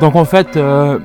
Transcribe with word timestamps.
Donc 0.00 0.14
en 0.14 0.26
fait, 0.26 0.56
euh, 0.58 0.98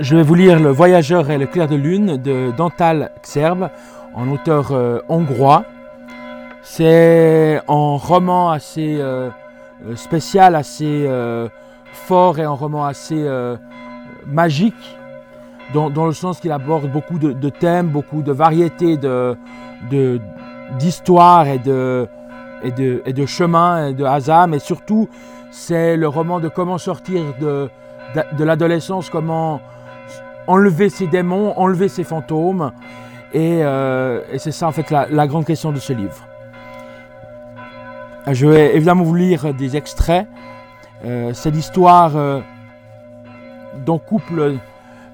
je 0.00 0.16
vais 0.16 0.22
vous 0.22 0.34
lire 0.34 0.60
Le 0.60 0.68
Voyageur 0.68 1.30
et 1.30 1.38
le 1.38 1.46
clair 1.46 1.66
de 1.66 1.76
lune 1.76 2.18
de 2.18 2.52
Dantal 2.54 3.10
Xerbe, 3.22 3.70
en 4.14 4.28
auteur 4.30 4.72
euh, 4.72 4.98
hongrois. 5.08 5.64
C'est 6.62 7.58
un 7.68 7.96
roman 7.96 8.50
assez 8.50 8.98
euh, 9.00 9.30
spécial, 9.94 10.54
assez 10.56 11.08
fort 11.92 12.38
et 12.38 12.42
un 12.42 12.50
roman 12.50 12.84
assez 12.84 13.24
magique, 14.26 14.98
dans, 15.72 16.06
le 16.06 16.12
sens 16.12 16.40
qu'il 16.40 16.52
aborde 16.52 16.90
beaucoup 16.90 17.18
de, 17.18 17.48
thèmes, 17.48 17.86
beaucoup 17.86 18.20
de 18.22 18.32
variétés 18.32 18.98
d'histoires 20.78 21.46
de, 21.46 21.50
et, 21.52 21.58
de, 21.58 22.08
et, 22.62 22.70
de, 22.72 23.02
et 23.06 23.12
de 23.12 23.26
chemins 23.26 23.88
et 23.88 23.94
de 23.94 24.04
hasards, 24.04 24.48
mais 24.48 24.58
surtout 24.58 25.08
c'est 25.50 25.96
le 25.96 26.08
roman 26.08 26.40
de 26.40 26.48
comment 26.48 26.78
sortir 26.78 27.22
de, 27.40 27.70
de, 28.14 28.44
l'adolescence, 28.44 29.10
comment 29.10 29.60
enlever 30.46 30.88
ses 30.88 31.06
démons, 31.06 31.52
enlever 31.56 31.88
ses 31.88 32.04
fantômes. 32.04 32.72
Et, 33.32 33.60
euh, 33.62 34.20
et 34.32 34.38
c'est 34.38 34.52
ça 34.52 34.68
en 34.68 34.72
fait 34.72 34.90
la, 34.90 35.06
la, 35.08 35.26
grande 35.26 35.44
question 35.44 35.72
de 35.72 35.78
ce 35.78 35.92
livre. 35.92 36.26
Je 38.30 38.46
vais 38.46 38.74
évidemment 38.74 39.04
vous 39.04 39.14
lire 39.14 39.54
des 39.54 39.76
extraits. 39.76 40.26
Euh, 41.04 41.32
c'est 41.34 41.50
l'histoire 41.50 42.16
euh, 42.16 42.40
d'un 43.84 43.98
couple 43.98 44.54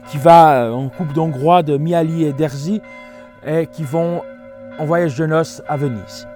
qui 0.09 0.19
va, 0.19 0.66
un 0.66 0.88
couple 0.88 1.12
d'Hongrois 1.12 1.62
de 1.62 1.77
Miali 1.77 2.24
et 2.24 2.33
d'Erzi, 2.33 2.80
et 3.47 3.66
qui 3.66 3.83
vont 3.83 4.22
en 4.78 4.84
voyage 4.84 5.16
de 5.16 5.27
noces 5.27 5.62
à 5.69 5.77
Venise. 5.77 6.27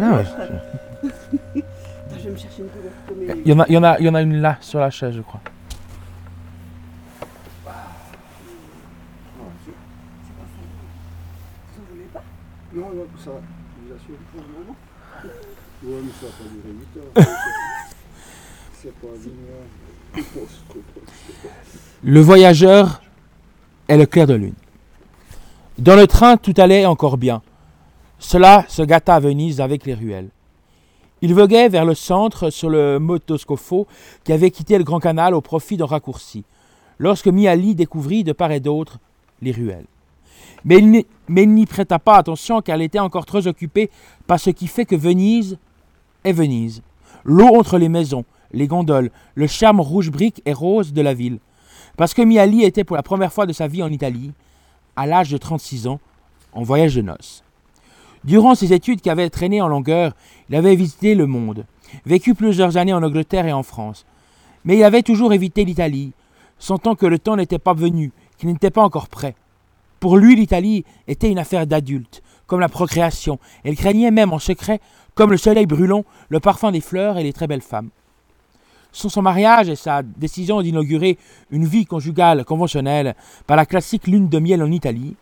Pour 0.00 0.16
ouais. 0.16 0.24
je 2.18 2.24
vais 2.24 2.30
me 2.30 2.36
chercher 2.36 2.62
une 2.62 2.68
couleur. 2.68 3.36
Il 3.44 3.50
y, 3.50 3.54
en 3.54 3.60
a, 3.60 3.66
il, 3.68 3.74
y 3.74 3.78
en 3.78 3.82
a, 3.84 3.98
il 3.98 4.06
y 4.06 4.08
en 4.08 4.14
a 4.14 4.22
une 4.22 4.40
là, 4.40 4.56
sur 4.60 4.80
la 4.80 4.90
chaise, 4.90 5.14
je 5.14 5.22
crois. 5.22 5.40
Non, 12.74 12.82
non, 12.94 13.06
ça, 13.16 13.30
je 13.30 13.88
vous 13.88 13.94
assure, 13.94 14.16
pour 14.32 14.42
le 14.42 14.48
moment. 14.58 14.76
Ouais, 15.82 16.02
mais 16.04 16.10
ça 16.20 16.26
va 16.26 16.32
pas 16.32 16.44
durer 16.52 16.74
8 17.14 17.20
heures. 17.20 17.26
C'est 18.72 18.92
pas 18.92 19.06
une 19.24 20.22
Le 22.02 22.20
voyageur 22.20 23.02
est 23.88 23.96
le 23.96 24.04
clair 24.04 24.26
de 24.26 24.34
lune. 24.34 24.54
Dans 25.78 25.96
le 25.96 26.06
train, 26.06 26.36
tout 26.36 26.54
allait 26.58 26.84
encore 26.86 27.16
bien. 27.16 27.42
Cela 28.18 28.64
se 28.68 28.82
gâta 28.82 29.14
à 29.14 29.20
Venise 29.20 29.60
avec 29.60 29.84
les 29.84 29.94
ruelles. 29.94 30.30
Il 31.22 31.34
voguait 31.34 31.68
vers 31.68 31.84
le 31.84 31.94
centre 31.94 32.50
sur 32.50 32.70
le 32.70 32.98
motoscofo 32.98 33.86
qui 34.24 34.32
avait 34.32 34.50
quitté 34.50 34.78
le 34.78 34.84
Grand 34.84 35.00
Canal 35.00 35.34
au 35.34 35.40
profit 35.40 35.76
d'un 35.76 35.86
raccourci, 35.86 36.44
lorsque 36.98 37.28
Miali 37.28 37.74
découvrit 37.74 38.24
de 38.24 38.32
part 38.32 38.52
et 38.52 38.60
d'autre 38.60 38.98
les 39.42 39.52
ruelles. 39.52 39.86
Mais 40.64 40.78
il 40.78 41.54
n'y 41.54 41.66
prêta 41.66 41.98
pas 41.98 42.16
attention 42.16 42.60
car 42.60 42.76
il 42.76 42.82
était 42.82 42.98
encore 42.98 43.26
très 43.26 43.46
occupé 43.46 43.90
par 44.26 44.40
ce 44.40 44.50
qui 44.50 44.66
fait 44.66 44.84
que 44.84 44.96
Venise 44.96 45.58
est 46.24 46.32
Venise. 46.32 46.82
L'eau 47.24 47.54
entre 47.54 47.78
les 47.78 47.88
maisons, 47.88 48.24
les 48.52 48.66
gondoles, 48.66 49.10
le 49.34 49.46
charme 49.46 49.80
rouge 49.80 50.10
brique 50.10 50.42
et 50.44 50.52
rose 50.52 50.92
de 50.92 51.02
la 51.02 51.14
ville. 51.14 51.38
Parce 51.96 52.14
que 52.14 52.22
Miali 52.22 52.64
était 52.64 52.84
pour 52.84 52.96
la 52.96 53.02
première 53.02 53.32
fois 53.32 53.46
de 53.46 53.52
sa 53.52 53.68
vie 53.68 53.82
en 53.82 53.92
Italie, 53.92 54.32
à 54.96 55.06
l'âge 55.06 55.30
de 55.30 55.38
36 55.38 55.86
ans, 55.86 56.00
en 56.52 56.62
voyage 56.62 56.94
de 56.94 57.02
noces. 57.02 57.42
Durant 58.26 58.56
ses 58.56 58.72
études 58.72 59.00
qui 59.00 59.08
avaient 59.08 59.30
traîné 59.30 59.62
en 59.62 59.68
longueur, 59.68 60.12
il 60.48 60.56
avait 60.56 60.74
visité 60.74 61.14
le 61.14 61.26
monde, 61.26 61.64
vécu 62.04 62.34
plusieurs 62.34 62.76
années 62.76 62.92
en 62.92 63.04
Angleterre 63.04 63.46
et 63.46 63.52
en 63.52 63.62
France. 63.62 64.04
Mais 64.64 64.76
il 64.76 64.82
avait 64.82 65.04
toujours 65.04 65.32
évité 65.32 65.64
l'Italie, 65.64 66.12
sentant 66.58 66.96
que 66.96 67.06
le 67.06 67.20
temps 67.20 67.36
n'était 67.36 67.60
pas 67.60 67.72
venu, 67.72 68.10
qu'il 68.36 68.48
n'était 68.48 68.70
pas 68.70 68.82
encore 68.82 69.08
prêt. 69.08 69.36
Pour 70.00 70.16
lui, 70.16 70.34
l'Italie 70.34 70.84
était 71.06 71.30
une 71.30 71.38
affaire 71.38 71.68
d'adulte, 71.68 72.20
comme 72.48 72.58
la 72.58 72.68
procréation, 72.68 73.38
il 73.64 73.76
craignait 73.76 74.10
même 74.10 74.32
en 74.32 74.40
secret, 74.40 74.80
comme 75.14 75.30
le 75.30 75.36
soleil 75.36 75.66
brûlant, 75.66 76.04
le 76.28 76.40
parfum 76.40 76.72
des 76.72 76.80
fleurs 76.80 77.18
et 77.18 77.22
les 77.22 77.32
très 77.32 77.46
belles 77.46 77.60
femmes. 77.60 77.90
Sans 78.90 79.08
son 79.08 79.22
mariage 79.22 79.68
et 79.68 79.76
sa 79.76 80.02
décision 80.02 80.62
d'inaugurer 80.62 81.16
une 81.50 81.64
vie 81.64 81.86
conjugale 81.86 82.44
conventionnelle 82.44 83.14
par 83.46 83.56
la 83.56 83.66
classique 83.66 84.08
lune 84.08 84.28
de 84.28 84.38
miel 84.40 84.64
en 84.64 84.72
Italie, 84.72 85.14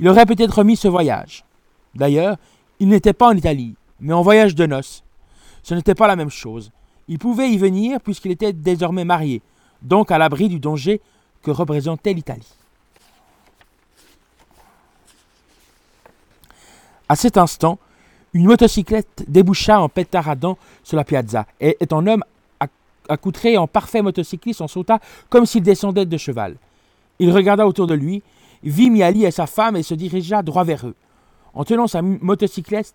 il 0.00 0.08
aurait 0.08 0.26
peut-être 0.26 0.58
remis 0.58 0.76
ce 0.76 0.88
voyage. 0.88 1.44
D'ailleurs, 1.94 2.36
il 2.80 2.88
n'était 2.88 3.12
pas 3.12 3.28
en 3.28 3.36
Italie, 3.36 3.74
mais 4.00 4.12
en 4.12 4.22
voyage 4.22 4.54
de 4.54 4.66
noces. 4.66 5.02
Ce 5.62 5.74
n'était 5.74 5.94
pas 5.94 6.06
la 6.06 6.16
même 6.16 6.30
chose. 6.30 6.70
Il 7.08 7.18
pouvait 7.18 7.50
y 7.50 7.58
venir 7.58 8.00
puisqu'il 8.00 8.30
était 8.30 8.52
désormais 8.52 9.04
marié, 9.04 9.42
donc 9.82 10.10
à 10.10 10.18
l'abri 10.18 10.48
du 10.48 10.60
danger 10.60 11.00
que 11.42 11.50
représentait 11.50 12.12
l'Italie. 12.12 12.54
À 17.08 17.16
cet 17.16 17.38
instant, 17.38 17.78
une 18.34 18.44
motocyclette 18.44 19.24
déboucha 19.26 19.80
en 19.80 19.88
pétaradant 19.88 20.58
sur 20.84 20.96
la 20.98 21.04
piazza, 21.04 21.46
et, 21.60 21.78
un 21.90 22.06
homme 22.06 22.24
accoutré 23.08 23.56
en 23.56 23.66
parfait 23.66 24.02
motocycliste 24.02 24.60
en 24.60 24.68
sauta 24.68 25.00
comme 25.30 25.46
s'il 25.46 25.62
descendait 25.62 26.04
de 26.04 26.16
cheval. 26.18 26.56
Il 27.18 27.32
regarda 27.32 27.66
autour 27.66 27.86
de 27.86 27.94
lui, 27.94 28.22
vit 28.62 28.90
Miali 28.90 29.24
et 29.24 29.30
sa 29.30 29.46
femme 29.46 29.76
et 29.76 29.82
se 29.82 29.94
dirigea 29.94 30.42
droit 30.42 30.64
vers 30.64 30.86
eux 30.86 30.94
en 31.54 31.64
tenant 31.64 31.86
sa 31.86 32.02
motocyclette 32.02 32.94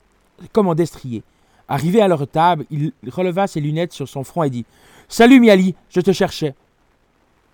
comme 0.51 0.67
en 0.67 0.75
destrier. 0.75 1.23
Arrivé 1.67 2.01
à 2.01 2.07
leur 2.07 2.27
table, 2.27 2.65
il 2.71 2.93
releva 3.07 3.47
ses 3.47 3.61
lunettes 3.61 3.93
sur 3.93 4.07
son 4.07 4.23
front 4.23 4.43
et 4.43 4.49
dit 4.49 4.65
Salut 5.07 5.39
Miali, 5.39 5.75
je 5.89 6.01
te 6.01 6.11
cherchais. 6.11 6.55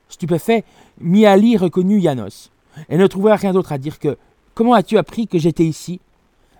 Stupéfait, 0.07 0.63
Miali 0.99 1.57
reconnut 1.57 1.99
Yanos 1.99 2.51
et 2.89 2.97
ne 2.97 3.07
trouva 3.07 3.35
rien 3.35 3.53
d'autre 3.53 3.71
à 3.71 3.77
dire 3.77 3.99
que 3.99 4.17
Comment 4.59 4.73
as-tu 4.73 4.97
appris 4.97 5.25
que 5.25 5.39
j'étais 5.39 5.63
ici? 5.63 6.01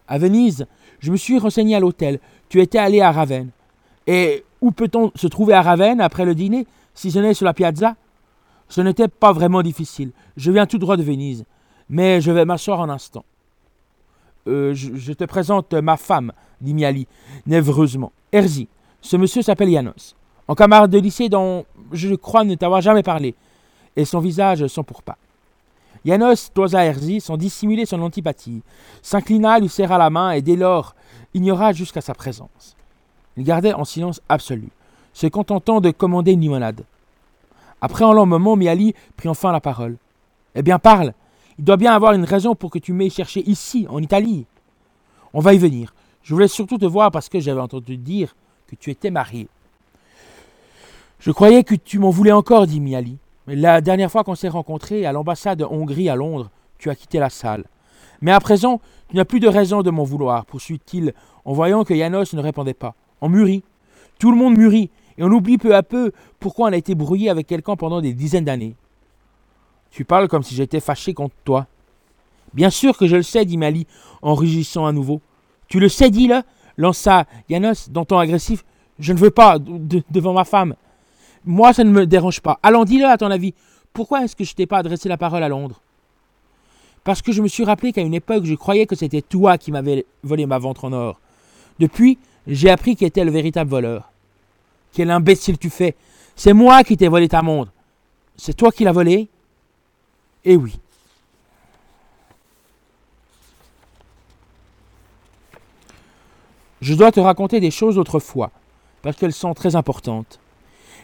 À 0.08 0.18
Venise, 0.18 0.68
je 1.00 1.12
me 1.12 1.18
suis 1.18 1.38
renseigné 1.38 1.76
à 1.76 1.82
l'hôtel. 1.82 2.22
Tu 2.48 2.62
étais 2.62 2.78
allé 2.78 3.02
à 3.02 3.12
Ravenne. 3.12 3.50
Et 4.08 4.46
où 4.62 4.72
peut-on 4.72 5.12
se 5.16 5.28
trouver 5.28 5.54
à 5.54 5.62
Ravenne 5.62 6.00
après 6.00 6.24
le 6.24 6.34
dîner, 6.34 6.66
si 6.94 7.12
ce 7.12 7.20
n'est 7.20 7.34
sur 7.34 7.46
la 7.46 7.54
piazza? 7.54 7.98
Ce 8.70 8.80
n'était 8.80 9.10
pas 9.10 9.34
vraiment 9.34 9.62
difficile. 9.62 10.12
Je 10.38 10.50
viens 10.50 10.66
tout 10.66 10.78
droit 10.78 10.96
de 10.96 11.04
Venise. 11.04 11.44
Mais 11.90 12.22
je 12.22 12.32
vais 12.32 12.46
m'asseoir 12.46 12.82
un 12.82 12.88
instant. 12.88 13.26
Euh, 14.50 14.74
je, 14.74 15.14
te 15.14 15.24
présente 15.26 15.74
ma 15.76 15.96
femme, 15.96 16.32
dit 16.60 16.74
Miali, 16.74 17.08
névreusement. 17.46 18.12
Erzi, 18.32 18.68
ce 19.00 19.16
monsieur 19.16 19.44
s'appelle 19.44 19.70
Yanos, 19.70 20.16
en 20.48 20.56
camarade 20.56 20.90
de 20.90 20.98
lycée 20.98 21.30
dont 21.30 21.66
je 21.92 22.16
crois 22.16 22.44
ne 22.44 22.56
t'avoir 22.56 22.82
jamais 22.82 23.04
parlé, 23.04 23.36
et 23.96 24.06
son 24.06 24.20
visage 24.20 24.66
sans 24.68 24.84
pourpas. 24.84 25.18
Yanos 26.04 26.52
toisa 26.54 26.84
Erzi 26.84 27.22
sans 27.22 27.38
dissimuler 27.38 27.86
son 27.86 28.02
antipathie, 28.02 28.64
s'inclina, 29.04 29.60
lui 29.60 29.70
serra 29.70 29.98
la 30.00 30.10
main 30.10 30.32
et 30.32 30.42
dès 30.42 30.56
lors 30.56 30.96
ignora 31.36 31.72
jusqu'à 31.72 32.02
sa 32.02 32.16
présence. 32.16 32.76
Il 33.38 33.44
gardait 33.44 33.74
en 33.74 33.86
silence 33.86 34.20
absolu, 34.30 34.70
se 35.14 35.28
contentant 35.28 35.80
de 35.80 35.92
commander 35.92 36.32
une 36.32 36.42
limonade. 36.42 36.86
Après 37.82 38.04
un 38.04 38.14
long 38.14 38.26
moment, 38.26 38.56
Miali 38.56 38.96
prit 39.16 39.30
enfin 39.30 39.52
la 39.52 39.62
parole. 39.62 39.98
Eh 40.56 40.64
bien, 40.64 40.80
parle 40.80 41.14
il 41.60 41.66
doit 41.66 41.76
bien 41.76 41.92
avoir 41.94 42.14
une 42.14 42.24
raison 42.24 42.56
pour 42.56 42.72
que 42.72 42.80
tu 42.80 42.94
m'aies 42.94 43.10
cherché 43.10 43.44
ici, 43.46 43.86
en 43.90 44.02
Italie. 44.02 44.46
On 45.34 45.42
va 45.42 45.54
y 45.54 45.58
venir. 45.58 45.94
Je 46.24 46.34
voulais 46.34 46.48
surtout 46.48 46.78
te 46.78 46.86
voir 46.86 47.12
parce 47.12 47.28
que 47.28 47.42
j'avais 47.42 47.60
entendu 47.60 47.98
dire 47.98 48.34
que 48.66 48.78
tu 48.78 48.92
étais 48.92 49.12
marié. 49.12 49.50
Je 51.20 51.32
croyais 51.32 51.66
que 51.66 51.76
tu 51.76 52.00
m'en 52.00 52.12
voulais 52.12 52.32
encore, 52.32 52.66
dit 52.66 52.80
Miali. 52.80 53.18
Mais 53.46 53.58
la 53.58 53.82
dernière 53.82 54.10
fois 54.10 54.24
qu'on 54.24 54.36
s'est 54.36 54.48
rencontrés 54.48 55.06
à 55.06 55.12
l'ambassade 55.12 55.60
de 55.60 55.66
Hongrie 55.66 56.08
à 56.08 56.16
Londres, 56.16 56.50
tu 56.78 56.90
as 56.90 56.96
quitté 56.96 57.20
la 57.20 57.30
salle. 57.30 57.66
Mais 58.22 58.32
à 58.32 58.40
présent, 58.40 58.80
tu 59.10 59.18
n'as 59.18 59.26
plus 59.26 59.42
de 59.42 59.50
raison 59.50 59.82
de 59.82 59.92
m'en 59.92 60.06
vouloir, 60.06 60.46
poursuit-il, 60.46 61.14
en 61.44 61.52
voyant 61.52 61.84
que 61.84 61.94
Yanos 61.94 62.32
ne 62.32 62.42
répondait 62.42 62.74
pas. 62.74 62.96
On 63.20 63.28
mûrit. 63.28 63.64
Tout 64.18 64.32
le 64.32 64.38
monde 64.38 64.58
mûrit, 64.58 64.92
et 65.18 65.24
on 65.24 65.32
oublie 65.32 65.58
peu 65.58 65.76
à 65.76 65.84
peu 65.84 66.14
pourquoi 66.40 66.70
on 66.70 66.72
a 66.72 66.78
été 66.78 66.96
brouillé 66.96 67.30
avec 67.30 67.48
quelqu'un 67.48 67.76
pendant 67.76 68.00
des 68.00 68.14
dizaines 68.14 68.46
d'années. 68.46 68.78
Tu 69.92 70.06
parles 70.06 70.28
comme 70.28 70.44
si 70.44 70.56
j'étais 70.56 70.80
fâché 70.80 71.14
contre 71.14 71.36
toi. 71.44 71.68
Bien 72.54 72.70
sûr 72.70 72.98
que 72.98 73.08
je 73.08 73.16
le 73.16 73.24
sais, 73.24 73.46
dit 73.46 73.58
Mali, 73.58 73.88
en 74.22 74.36
rugissant 74.36 74.86
à 74.86 74.92
nouveau. 74.92 75.22
Tu 75.68 75.80
le 75.80 75.90
sais, 75.90 76.10
dis-le, 76.10 76.42
lança 76.78 77.26
Yanos 77.50 77.90
d'un 77.90 78.06
ton 78.06 78.18
agressif. 78.18 78.64
Je 78.98 79.14
ne 79.14 79.20
veux 79.20 79.32
pas, 79.32 79.58
devant 79.60 80.34
ma 80.34 80.46
femme. 80.46 80.76
Moi, 81.46 81.74
ça 81.74 81.84
ne 81.84 81.92
me 81.92 82.06
dérange 82.06 82.42
pas. 82.42 82.60
Allons, 82.64 82.84
dis-le 82.84 83.06
à 83.06 83.18
ton 83.18 83.32
avis. 83.32 83.54
Pourquoi 83.94 84.24
est-ce 84.24 84.36
que 84.36 84.44
je 84.44 84.54
t'ai 84.54 84.66
pas 84.66 84.80
adressé 84.80 85.10
la 85.10 85.18
parole 85.18 85.44
à 85.44 85.50
Londres? 85.50 85.82
Parce 87.04 87.22
que 87.22 87.32
je 87.32 87.42
me 87.42 87.48
suis 87.48 87.64
rappelé 87.64 87.94
qu'à 87.94 88.02
une 88.02 88.14
époque, 88.14 88.46
je 88.46 88.56
croyais 88.56 88.86
que 88.86 88.96
c'était 88.96 89.22
toi 89.22 89.58
qui 89.58 89.72
m'avais 89.72 90.06
volé 90.24 90.46
ma 90.46 90.60
ventre 90.60 90.86
en 90.86 90.94
or. 90.94 91.20
Depuis, 91.80 92.20
j'ai 92.46 92.70
appris 92.70 92.96
qui 92.96 93.06
était 93.06 93.24
le 93.24 93.32
véritable 93.32 93.70
voleur. 93.70 94.12
Quel 94.94 95.10
imbécile 95.12 95.58
tu 95.58 95.70
fais 95.70 95.96
C'est 96.36 96.54
moi 96.54 96.84
qui 96.84 96.98
t'ai 96.98 97.08
volé 97.08 97.28
ta 97.30 97.42
montre. 97.42 97.72
C'est 98.36 98.56
toi 98.56 98.72
qui 98.72 98.84
l'as 98.84 98.92
volée 98.92 99.30
eh 100.46 100.56
oui. 100.56 100.80
Je 106.82 106.94
dois 106.94 107.12
te 107.12 107.20
raconter 107.20 107.60
des 107.60 107.72
choses 107.72 107.96
d'autrefois, 107.96 108.52
parce 109.02 109.18
qu'elles 109.18 109.34
sont 109.34 109.54
très 109.54 109.76
importantes. 109.76 110.40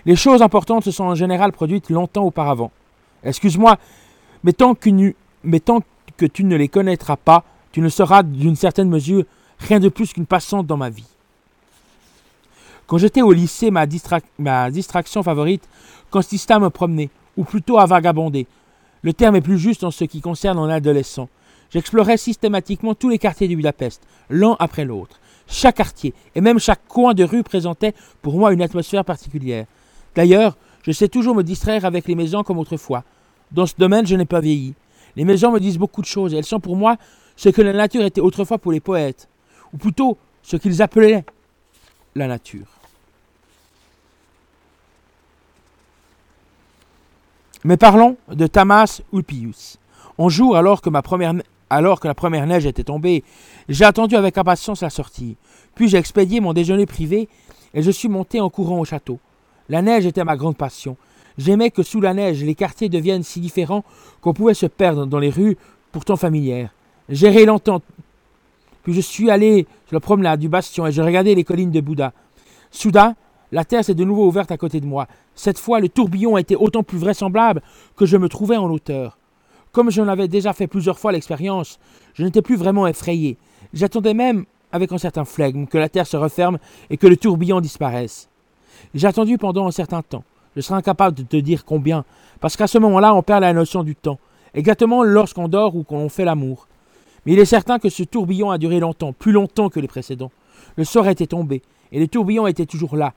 Les 0.05 0.15
choses 0.15 0.41
importantes 0.41 0.85
se 0.85 0.91
sont 0.91 1.03
en 1.03 1.15
général 1.15 1.51
produites 1.51 1.89
longtemps 1.89 2.23
auparavant. 2.23 2.71
Excuse-moi, 3.23 3.77
mais 4.43 4.53
tant, 4.53 4.75
tant 4.75 5.81
que 6.17 6.25
tu 6.25 6.43
ne 6.43 6.55
les 6.55 6.69
connaîtras 6.69 7.17
pas, 7.17 7.43
tu 7.71 7.81
ne 7.81 7.89
seras 7.89 8.23
d'une 8.23 8.55
certaine 8.55 8.89
mesure 8.89 9.25
rien 9.59 9.79
de 9.79 9.89
plus 9.89 10.13
qu'une 10.13 10.25
passante 10.25 10.65
dans 10.67 10.77
ma 10.77 10.89
vie. 10.89 11.07
Quand 12.87 12.97
j'étais 12.97 13.21
au 13.21 13.33
lycée, 13.33 13.71
ma, 13.71 13.85
ma 14.37 14.71
distraction 14.71 15.23
favorite 15.23 15.67
consistait 16.11 16.53
à 16.53 16.59
me 16.59 16.69
promener, 16.69 17.09
ou 17.35 17.43
plutôt 17.43 17.79
à 17.79 17.85
vagabonder. 17.85 18.47
Le 19.05 19.13
terme 19.13 19.35
est 19.35 19.41
plus 19.41 19.59
juste 19.59 19.83
en 19.83 19.91
ce 19.91 20.03
qui 20.03 20.19
concerne 20.19 20.57
un 20.57 20.67
adolescent. 20.67 21.29
J'explorais 21.69 22.17
systématiquement 22.17 22.95
tous 22.95 23.07
les 23.07 23.19
quartiers 23.19 23.47
de 23.47 23.53
Budapest, 23.53 24.01
l'un 24.31 24.55
après 24.57 24.83
l'autre. 24.83 25.19
Chaque 25.45 25.75
quartier 25.75 26.15
et 26.33 26.41
même 26.41 26.57
chaque 26.57 26.87
coin 26.87 27.13
de 27.13 27.23
rue 27.23 27.43
présentait 27.43 27.93
pour 28.23 28.33
moi 28.39 28.51
une 28.51 28.63
atmosphère 28.63 29.05
particulière. 29.05 29.67
D'ailleurs, 30.15 30.57
je 30.81 30.91
sais 30.91 31.07
toujours 31.07 31.35
me 31.35 31.43
distraire 31.43 31.85
avec 31.85 32.07
les 32.07 32.15
maisons 32.15 32.41
comme 32.41 32.57
autrefois. 32.57 33.03
Dans 33.51 33.67
ce 33.67 33.75
domaine, 33.77 34.07
je 34.07 34.15
n'ai 34.15 34.25
pas 34.25 34.39
vieilli. 34.39 34.73
Les 35.15 35.23
maisons 35.23 35.51
me 35.51 35.59
disent 35.59 35.77
beaucoup 35.77 36.01
de 36.01 36.07
choses 36.07 36.33
et 36.33 36.37
elles 36.37 36.43
sont 36.43 36.59
pour 36.59 36.75
moi 36.75 36.97
ce 37.35 37.49
que 37.49 37.61
la 37.61 37.73
nature 37.73 38.05
était 38.05 38.21
autrefois 38.21 38.57
pour 38.57 38.71
les 38.71 38.79
poètes, 38.79 39.29
ou 39.71 39.77
plutôt 39.77 40.17
ce 40.41 40.57
qu'ils 40.57 40.81
appelaient 40.81 41.23
la 42.15 42.25
nature. 42.25 42.74
Mais 47.65 47.77
parlons 47.77 48.15
de 48.31 48.45
Tamas 48.45 49.01
Ulpius. 49.11 49.79
Un 50.19 50.29
jour, 50.29 50.55
alors 50.55 50.83
que, 50.83 50.89
ma 50.91 51.01
première, 51.01 51.33
alors 51.71 51.99
que 51.99 52.07
la 52.07 52.13
première 52.13 52.45
neige 52.45 52.67
était 52.67 52.83
tombée, 52.83 53.23
j'ai 53.69 53.85
attendu 53.85 54.15
avec 54.15 54.37
impatience 54.37 54.81
la 54.81 54.91
sortie. 54.91 55.35
Puis 55.73 55.89
j'ai 55.89 55.97
expédié 55.97 56.41
mon 56.41 56.53
déjeuner 56.53 56.85
privé 56.85 57.27
et 57.73 57.81
je 57.81 57.89
suis 57.89 58.07
monté 58.07 58.39
en 58.39 58.51
courant 58.51 58.79
au 58.79 58.85
château. 58.85 59.17
La 59.67 59.81
neige 59.81 60.05
était 60.05 60.23
ma 60.23 60.37
grande 60.37 60.55
passion. 60.55 60.95
J'aimais 61.39 61.71
que 61.71 61.81
sous 61.81 62.01
la 62.01 62.13
neige 62.13 62.43
les 62.43 62.53
quartiers 62.53 62.87
deviennent 62.87 63.23
si 63.23 63.39
différents 63.39 63.83
qu'on 64.21 64.33
pouvait 64.33 64.53
se 64.53 64.67
perdre 64.67 65.07
dans 65.07 65.17
les 65.17 65.31
rues 65.31 65.57
pourtant 65.91 66.17
familières. 66.17 66.69
J'ai 67.09 67.47
longtemps. 67.47 67.81
Puis 68.83 68.93
je 68.93 69.01
suis 69.01 69.31
allé 69.31 69.65
sur 69.87 69.95
la 69.95 70.01
promenade 70.01 70.39
du 70.39 70.49
bastion 70.49 70.85
et 70.85 70.91
je 70.91 71.01
regardais 71.01 71.33
les 71.33 71.43
collines 71.43 71.71
de 71.71 71.81
Bouddha. 71.81 72.13
Soudain, 72.69 73.15
la 73.51 73.65
terre 73.65 73.85
s'est 73.85 73.93
de 73.93 74.03
nouveau 74.03 74.27
ouverte 74.27 74.51
à 74.51 74.57
côté 74.57 74.79
de 74.79 74.85
moi. 74.85 75.07
Cette 75.35 75.59
fois, 75.59 75.79
le 75.79 75.89
tourbillon 75.89 76.37
était 76.37 76.55
autant 76.55 76.83
plus 76.83 76.97
vraisemblable 76.97 77.61
que 77.95 78.05
je 78.05 78.17
me 78.17 78.29
trouvais 78.29 78.57
en 78.57 78.69
hauteur. 78.69 79.17
Comme 79.71 79.91
j'en 79.91 80.07
avais 80.07 80.27
déjà 80.27 80.53
fait 80.53 80.67
plusieurs 80.67 80.99
fois 80.99 81.11
l'expérience, 81.11 81.79
je 82.13 82.23
n'étais 82.23 82.41
plus 82.41 82.55
vraiment 82.55 82.87
effrayé. 82.87 83.37
J'attendais 83.73 84.13
même, 84.13 84.45
avec 84.71 84.91
un 84.91 84.97
certain 84.97 85.25
flegme, 85.25 85.65
que 85.65 85.77
la 85.77 85.89
terre 85.89 86.07
se 86.07 86.17
referme 86.17 86.57
et 86.89 86.97
que 86.97 87.07
le 87.07 87.17
tourbillon 87.17 87.59
disparaisse. 87.59 88.29
J'ai 88.93 89.09
pendant 89.37 89.67
un 89.67 89.71
certain 89.71 90.01
temps. 90.01 90.23
Je 90.55 90.61
serai 90.61 90.75
incapable 90.75 91.17
de 91.17 91.23
te 91.23 91.37
dire 91.37 91.65
combien, 91.65 92.05
parce 92.39 92.55
qu'à 92.55 92.67
ce 92.67 92.77
moment-là, 92.77 93.13
on 93.13 93.21
perd 93.21 93.41
la 93.41 93.51
notion 93.51 93.83
du 93.83 93.95
temps, 93.95 94.19
exactement 94.53 95.03
lorsqu'on 95.03 95.49
dort 95.49 95.75
ou 95.75 95.83
qu'on 95.83 96.07
fait 96.07 96.23
l'amour. 96.23 96.67
Mais 97.25 97.33
il 97.33 97.39
est 97.39 97.45
certain 97.45 97.79
que 97.79 97.89
ce 97.89 98.03
tourbillon 98.03 98.51
a 98.51 98.57
duré 98.57 98.79
longtemps, 98.79 99.11
plus 99.11 99.31
longtemps 99.33 99.69
que 99.69 99.79
les 99.79 99.87
précédents. 99.87 100.31
Le 100.77 100.85
sort 100.85 101.07
était 101.07 101.27
tombé, 101.27 101.61
et 101.91 101.99
le 101.99 102.07
tourbillon 102.07 102.47
était 102.47 102.65
toujours 102.65 102.95
là. 102.95 103.13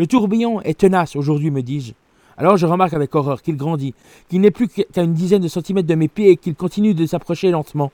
Le 0.00 0.06
tourbillon 0.06 0.62
est 0.62 0.78
tenace 0.78 1.14
aujourd'hui, 1.14 1.50
me 1.50 1.60
dis-je. 1.60 1.92
Alors 2.38 2.56
je 2.56 2.64
remarque 2.64 2.94
avec 2.94 3.14
horreur 3.14 3.42
qu'il 3.42 3.58
grandit, 3.58 3.92
qu'il 4.30 4.40
n'est 4.40 4.50
plus 4.50 4.66
qu'à 4.66 5.02
une 5.02 5.12
dizaine 5.12 5.42
de 5.42 5.48
centimètres 5.48 5.86
de 5.86 5.94
mes 5.94 6.08
pieds 6.08 6.30
et 6.30 6.36
qu'il 6.38 6.54
continue 6.54 6.94
de 6.94 7.04
s'approcher 7.04 7.50
lentement. 7.50 7.92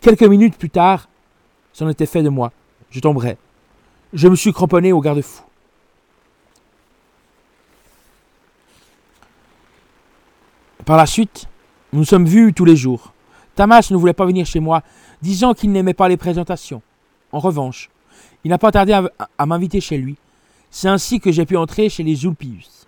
Quelques 0.00 0.24
minutes 0.24 0.58
plus 0.58 0.70
tard, 0.70 1.08
c'en 1.72 1.88
était 1.88 2.04
fait 2.04 2.24
de 2.24 2.30
moi. 2.30 2.50
Je 2.90 2.98
tomberais. 2.98 3.38
Je 4.12 4.26
me 4.26 4.34
suis 4.34 4.52
cramponné 4.52 4.92
au 4.92 5.00
garde-fou. 5.00 5.44
Par 10.84 10.96
la 10.96 11.06
suite, 11.06 11.46
nous 11.92 12.00
nous 12.00 12.04
sommes 12.04 12.26
vus 12.26 12.54
tous 12.54 12.64
les 12.64 12.74
jours. 12.74 13.12
Tamas 13.54 13.86
ne 13.92 13.96
voulait 13.96 14.14
pas 14.14 14.26
venir 14.26 14.46
chez 14.46 14.58
moi, 14.58 14.82
disant 15.22 15.54
qu'il 15.54 15.70
n'aimait 15.70 15.94
pas 15.94 16.08
les 16.08 16.16
présentations. 16.16 16.82
En 17.30 17.38
revanche, 17.38 17.88
il 18.42 18.48
n'a 18.48 18.58
pas 18.58 18.72
tardé 18.72 18.94
à, 18.94 19.08
à 19.38 19.46
m'inviter 19.46 19.80
chez 19.80 19.96
lui. 19.96 20.16
C'est 20.78 20.88
ainsi 20.88 21.20
que 21.20 21.32
j'ai 21.32 21.46
pu 21.46 21.56
entrer 21.56 21.88
chez 21.88 22.02
les 22.02 22.24
Ulpius. 22.24 22.86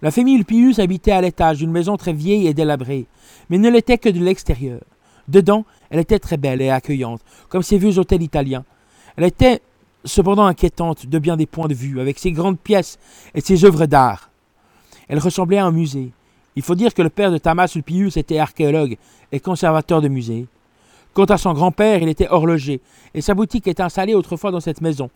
La 0.00 0.10
famille 0.10 0.36
Ulpius 0.36 0.78
habitait 0.78 1.12
à 1.12 1.20
l'étage 1.20 1.58
d'une 1.58 1.70
maison 1.70 1.98
très 1.98 2.14
vieille 2.14 2.46
et 2.46 2.54
délabrée, 2.54 3.04
mais 3.50 3.58
ne 3.58 3.68
l'était 3.68 3.98
que 3.98 4.08
de 4.08 4.18
l'extérieur. 4.18 4.80
Dedans, 5.28 5.66
elle 5.90 6.00
était 6.00 6.18
très 6.18 6.38
belle 6.38 6.62
et 6.62 6.70
accueillante, 6.70 7.20
comme 7.50 7.62
ces 7.62 7.76
vieux 7.76 7.98
hôtels 7.98 8.22
italiens. 8.22 8.64
Elle 9.18 9.24
était 9.24 9.60
cependant 10.06 10.46
inquiétante 10.46 11.04
de 11.04 11.18
bien 11.18 11.36
des 11.36 11.44
points 11.44 11.68
de 11.68 11.74
vue, 11.74 12.00
avec 12.00 12.18
ses 12.18 12.32
grandes 12.32 12.58
pièces 12.58 12.98
et 13.34 13.42
ses 13.42 13.66
œuvres 13.66 13.84
d'art. 13.84 14.30
Elle 15.06 15.18
ressemblait 15.18 15.58
à 15.58 15.66
un 15.66 15.70
musée. 15.70 16.12
Il 16.56 16.62
faut 16.62 16.74
dire 16.74 16.94
que 16.94 17.02
le 17.02 17.10
père 17.10 17.30
de 17.30 17.36
Tamas 17.36 17.74
Ulpius 17.76 18.16
était 18.16 18.38
archéologue 18.38 18.96
et 19.32 19.38
conservateur 19.38 20.00
de 20.00 20.08
musées. 20.08 20.46
Quant 21.12 21.26
à 21.26 21.36
son 21.36 21.52
grand-père, 21.52 22.02
il 22.02 22.08
était 22.08 22.30
horloger, 22.30 22.80
et 23.12 23.20
sa 23.20 23.34
boutique 23.34 23.68
était 23.68 23.82
installée 23.82 24.14
autrefois 24.14 24.50
dans 24.50 24.60
cette 24.60 24.80
maison. 24.80 25.10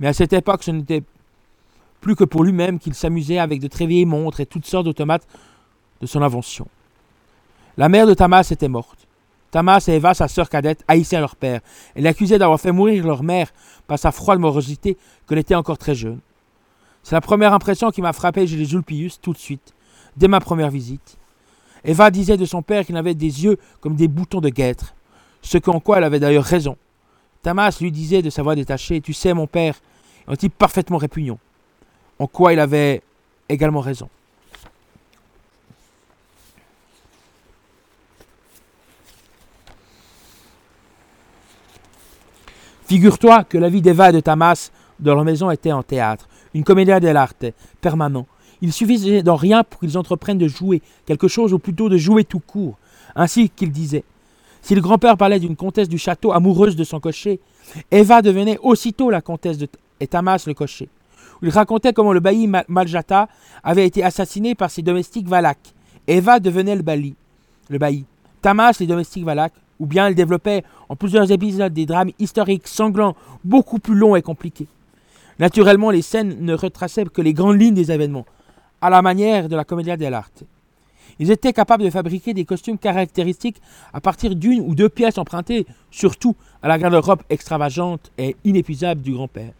Mais 0.00 0.08
à 0.08 0.12
cette 0.12 0.32
époque, 0.32 0.64
ce 0.64 0.72
n'était 0.72 1.04
plus 2.08 2.16
que 2.16 2.24
pour 2.24 2.42
lui-même 2.42 2.78
qu'il 2.78 2.94
s'amusait 2.94 3.36
avec 3.38 3.60
de 3.60 3.68
très 3.68 3.84
vieilles 3.84 4.06
montres 4.06 4.40
et 4.40 4.46
toutes 4.46 4.64
sortes 4.64 4.86
d'automates 4.86 5.28
de 6.00 6.06
son 6.06 6.22
invention. 6.22 6.66
La 7.76 7.90
mère 7.90 8.06
de 8.06 8.14
Tamas 8.14 8.48
était 8.50 8.66
morte. 8.66 9.06
Tamas 9.50 9.84
et 9.88 9.96
Eva, 9.96 10.14
sa 10.14 10.26
sœur 10.26 10.48
cadette, 10.48 10.82
haïssaient 10.88 11.20
leur 11.20 11.36
père 11.36 11.60
et 11.96 12.00
l'accusaient 12.00 12.38
d'avoir 12.38 12.58
fait 12.58 12.72
mourir 12.72 13.04
leur 13.04 13.22
mère 13.22 13.52
par 13.86 13.98
sa 13.98 14.10
froide 14.10 14.38
morosité 14.38 14.96
qu'elle 15.28 15.36
était 15.36 15.54
encore 15.54 15.76
très 15.76 15.94
jeune. 15.94 16.20
C'est 17.02 17.14
la 17.14 17.20
première 17.20 17.52
impression 17.52 17.90
qui 17.90 18.00
m'a 18.00 18.14
frappé 18.14 18.46
chez 18.46 18.56
les 18.56 18.72
Ulpius 18.72 19.20
tout 19.20 19.34
de 19.34 19.38
suite, 19.38 19.74
dès 20.16 20.28
ma 20.28 20.40
première 20.40 20.70
visite. 20.70 21.18
Eva 21.84 22.10
disait 22.10 22.38
de 22.38 22.46
son 22.46 22.62
père 22.62 22.86
qu'il 22.86 22.96
avait 22.96 23.14
des 23.14 23.44
yeux 23.44 23.58
comme 23.82 23.96
des 23.96 24.08
boutons 24.08 24.40
de 24.40 24.48
guêtre, 24.48 24.94
ce 25.42 25.58
qu'en 25.58 25.78
quoi 25.78 25.98
elle 25.98 26.04
avait 26.04 26.20
d'ailleurs 26.20 26.44
raison. 26.44 26.78
Tamas 27.42 27.76
lui 27.82 27.92
disait 27.92 28.22
de 28.22 28.30
sa 28.30 28.42
voix 28.42 28.54
détachée 28.54 29.02
Tu 29.02 29.12
sais, 29.12 29.34
mon 29.34 29.46
père, 29.46 29.78
un 30.26 30.36
type 30.36 30.56
parfaitement 30.56 30.96
répugnant 30.96 31.38
en 32.18 32.26
quoi 32.26 32.52
il 32.52 32.60
avait 32.60 33.02
également 33.48 33.80
raison. 33.80 34.08
Figure-toi 42.86 43.44
que 43.44 43.58
la 43.58 43.68
vie 43.68 43.82
d'Eva 43.82 44.08
et 44.08 44.12
de 44.12 44.20
Tamas 44.20 44.70
dans 44.98 45.14
leur 45.14 45.24
maison 45.24 45.50
était 45.50 45.70
un 45.70 45.82
théâtre, 45.82 46.26
une 46.54 46.64
comédia 46.64 47.00
dell'arte, 47.00 47.44
permanent. 47.82 48.26
Il 48.62 48.72
suffisait 48.72 49.22
d'en 49.22 49.36
rien 49.36 49.62
pour 49.62 49.80
qu'ils 49.80 49.98
entreprennent 49.98 50.38
de 50.38 50.48
jouer 50.48 50.82
quelque 51.04 51.28
chose, 51.28 51.52
ou 51.52 51.58
plutôt 51.58 51.88
de 51.88 51.98
jouer 51.98 52.24
tout 52.24 52.40
court. 52.40 52.78
Ainsi 53.14 53.50
qu'il 53.50 53.70
disait. 53.70 54.04
Si 54.62 54.74
le 54.74 54.80
grand-père 54.80 55.16
parlait 55.16 55.38
d'une 55.38 55.54
comtesse 55.54 55.88
du 55.88 55.98
château 55.98 56.32
amoureuse 56.32 56.76
de 56.76 56.84
son 56.84 56.98
cocher, 56.98 57.40
Eva 57.90 58.22
devenait 58.22 58.58
aussitôt 58.62 59.10
la 59.10 59.20
comtesse 59.20 59.58
de 59.58 59.68
et 60.00 60.06
Tamas 60.06 60.44
le 60.46 60.54
cocher 60.54 60.88
il 61.42 61.50
racontait 61.50 61.92
comment 61.92 62.12
le 62.12 62.20
bailli 62.20 62.50
Maljata 62.68 63.28
avait 63.62 63.86
été 63.86 64.02
assassiné 64.02 64.54
par 64.54 64.70
ses 64.70 64.82
domestiques 64.82 65.28
valaques. 65.28 65.74
Eva 66.06 66.40
devenait 66.40 66.76
le 66.76 66.82
bailli, 66.82 67.14
le 67.68 67.78
bailli. 67.78 68.04
Tamas 68.42 68.78
les 68.80 68.86
domestiques 68.86 69.24
valaques, 69.24 69.54
ou 69.78 69.86
bien 69.86 70.08
elle 70.08 70.14
développait 70.14 70.64
en 70.88 70.96
plusieurs 70.96 71.30
épisodes 71.30 71.72
des 71.72 71.86
drames 71.86 72.10
historiques 72.18 72.66
sanglants, 72.66 73.16
beaucoup 73.44 73.78
plus 73.78 73.94
longs 73.94 74.16
et 74.16 74.22
compliqués. 74.22 74.66
Naturellement, 75.38 75.90
les 75.90 76.02
scènes 76.02 76.36
ne 76.40 76.54
retraçaient 76.54 77.04
que 77.04 77.22
les 77.22 77.34
grandes 77.34 77.60
lignes 77.60 77.74
des 77.74 77.92
événements, 77.92 78.26
à 78.80 78.90
la 78.90 79.02
manière 79.02 79.48
de 79.48 79.56
la 79.56 79.64
commedia 79.64 79.96
dell'arte. 79.96 80.44
Ils 81.20 81.30
étaient 81.30 81.52
capables 81.52 81.82
de 81.82 81.90
fabriquer 81.90 82.32
des 82.32 82.44
costumes 82.44 82.78
caractéristiques 82.78 83.60
à 83.92 84.00
partir 84.00 84.34
d'une 84.34 84.60
ou 84.60 84.74
deux 84.74 84.88
pièces 84.88 85.18
empruntées, 85.18 85.66
surtout 85.90 86.36
à 86.62 86.68
la 86.68 86.78
garde-robe 86.78 87.22
extravagante 87.28 88.10
et 88.18 88.36
inépuisable 88.44 89.02
du 89.02 89.12
grand-père. 89.12 89.52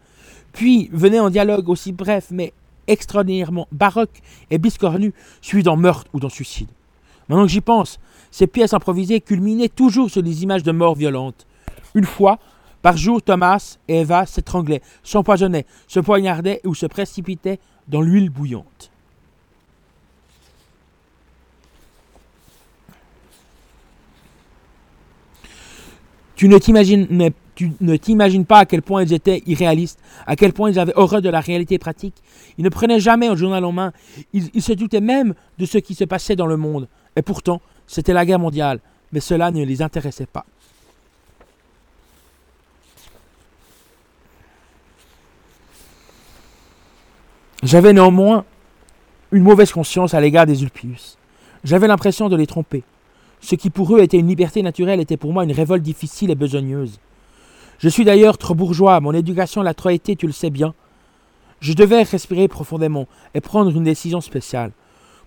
Puis 0.53 0.89
venait 0.91 1.17
un 1.17 1.29
dialogue 1.29 1.69
aussi 1.69 1.91
bref 1.91 2.27
mais 2.31 2.53
extraordinairement 2.87 3.67
baroque 3.71 4.21
et 4.49 4.57
biscornu, 4.57 5.13
suivi 5.41 5.63
d'un 5.63 5.75
meurtre 5.75 6.09
ou 6.13 6.19
d'un 6.19 6.29
suicide. 6.29 6.69
Maintenant 7.27 7.45
que 7.45 7.51
j'y 7.51 7.61
pense, 7.61 7.99
ces 8.31 8.47
pièces 8.47 8.73
improvisées 8.73 9.21
culminaient 9.21 9.69
toujours 9.69 10.09
sur 10.09 10.23
des 10.23 10.43
images 10.43 10.63
de 10.63 10.71
morts 10.71 10.95
violentes. 10.95 11.45
Une 11.93 12.05
fois, 12.05 12.39
par 12.81 12.97
jour, 12.97 13.21
Thomas 13.21 13.77
et 13.87 14.01
Eva 14.01 14.25
s'étranglaient, 14.25 14.81
s'empoisonnaient, 15.03 15.65
se 15.87 15.99
poignardaient 15.99 16.61
ou 16.65 16.73
se 16.73 16.85
précipitaient 16.85 17.59
dans 17.87 18.01
l'huile 18.01 18.29
bouillante. 18.29 18.91
Tu 26.39 26.47
ne 26.47 26.57
t'imagines 27.97 28.45
pas 28.45 28.59
à 28.59 28.65
quel 28.65 28.81
point 28.81 29.03
ils 29.03 29.11
étaient 29.11 29.43
irréalistes, 29.45 29.99
à 30.25 30.37
quel 30.37 30.53
point 30.53 30.71
ils 30.71 30.79
avaient 30.79 30.95
horreur 30.95 31.21
de 31.21 31.27
la 31.27 31.41
réalité 31.41 31.77
pratique. 31.77 32.15
Ils 32.57 32.63
ne 32.63 32.69
prenaient 32.69 33.01
jamais 33.01 33.27
un 33.27 33.35
journal 33.35 33.65
en 33.65 33.73
main. 33.73 33.91
Ils 34.31 34.61
se 34.61 34.71
doutaient 34.71 35.01
même 35.01 35.33
de 35.57 35.65
ce 35.65 35.77
qui 35.79 35.95
se 35.95 36.05
passait 36.05 36.37
dans 36.37 36.45
le 36.45 36.55
monde. 36.55 36.87
Et 37.17 37.21
pourtant, 37.21 37.59
c'était 37.87 38.13
la 38.13 38.25
guerre 38.25 38.39
mondiale. 38.39 38.79
Mais 39.11 39.19
cela 39.19 39.51
ne 39.51 39.65
les 39.65 39.81
intéressait 39.81 40.27
pas. 40.27 40.45
J'avais 47.63 47.91
néanmoins 47.91 48.45
une 49.33 49.43
mauvaise 49.43 49.73
conscience 49.73 50.13
à 50.13 50.21
l'égard 50.21 50.45
des 50.45 50.63
Ulpius. 50.63 51.17
J'avais 51.65 51.89
l'impression 51.89 52.29
de 52.29 52.37
les 52.37 52.47
tromper. 52.47 52.83
Ce 53.41 53.55
qui 53.55 53.69
pour 53.69 53.95
eux 53.95 54.01
était 54.01 54.17
une 54.17 54.27
liberté 54.27 54.61
naturelle 54.61 54.99
était 54.99 55.17
pour 55.17 55.33
moi 55.33 55.43
une 55.43 55.51
révolte 55.51 55.83
difficile 55.83 56.31
et 56.31 56.35
besogneuse. 56.35 56.99
Je 57.79 57.89
suis 57.89 58.03
d'ailleurs 58.03 58.37
trop 58.37 58.55
bourgeois, 58.55 58.99
mon 58.99 59.13
éducation 59.13 59.61
l'a 59.61 59.73
trop 59.73 59.89
été, 59.89 60.15
tu 60.15 60.27
le 60.27 60.33
sais 60.33 60.49
bien. 60.49 60.73
Je 61.61 61.73
devais 61.73 62.03
respirer 62.03 62.47
profondément 62.47 63.07
et 63.33 63.41
prendre 63.41 63.71
une 63.71 63.83
décision 63.83 64.21
spéciale. 64.21 64.71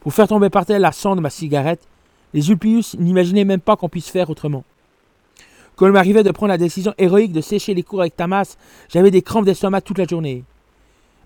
Pour 0.01 0.13
faire 0.13 0.29
tomber 0.29 0.51
par 0.51 0.67
terre 0.67 0.79
la 0.79 0.93
cendre 0.93 1.17
de 1.17 1.21
ma 1.21 1.31
cigarette, 1.31 1.87
les 2.35 2.51
Ulpius 2.51 2.97
n'imaginaient 2.99 3.45
même 3.45 3.61
pas 3.61 3.77
qu'on 3.77 3.89
puisse 3.89 4.09
faire 4.09 4.31
autrement. 4.31 4.65
Quand 5.77 5.87
il 5.87 5.93
m'arrivait 5.93 6.23
de 6.23 6.31
prendre 6.31 6.51
la 6.51 6.59
décision 6.59 6.95
héroïque 6.99 7.33
de 7.33 7.41
sécher 7.41 7.73
les 7.73 7.83
cours 7.83 8.01
avec 8.01 8.17
Tamas, 8.17 8.57
j'avais 8.91 9.11
des 9.11 9.23
crampes 9.23 9.47
d'estomac 9.47 9.81
toute 9.81 9.99
la 9.99 10.07
journée. 10.07 10.45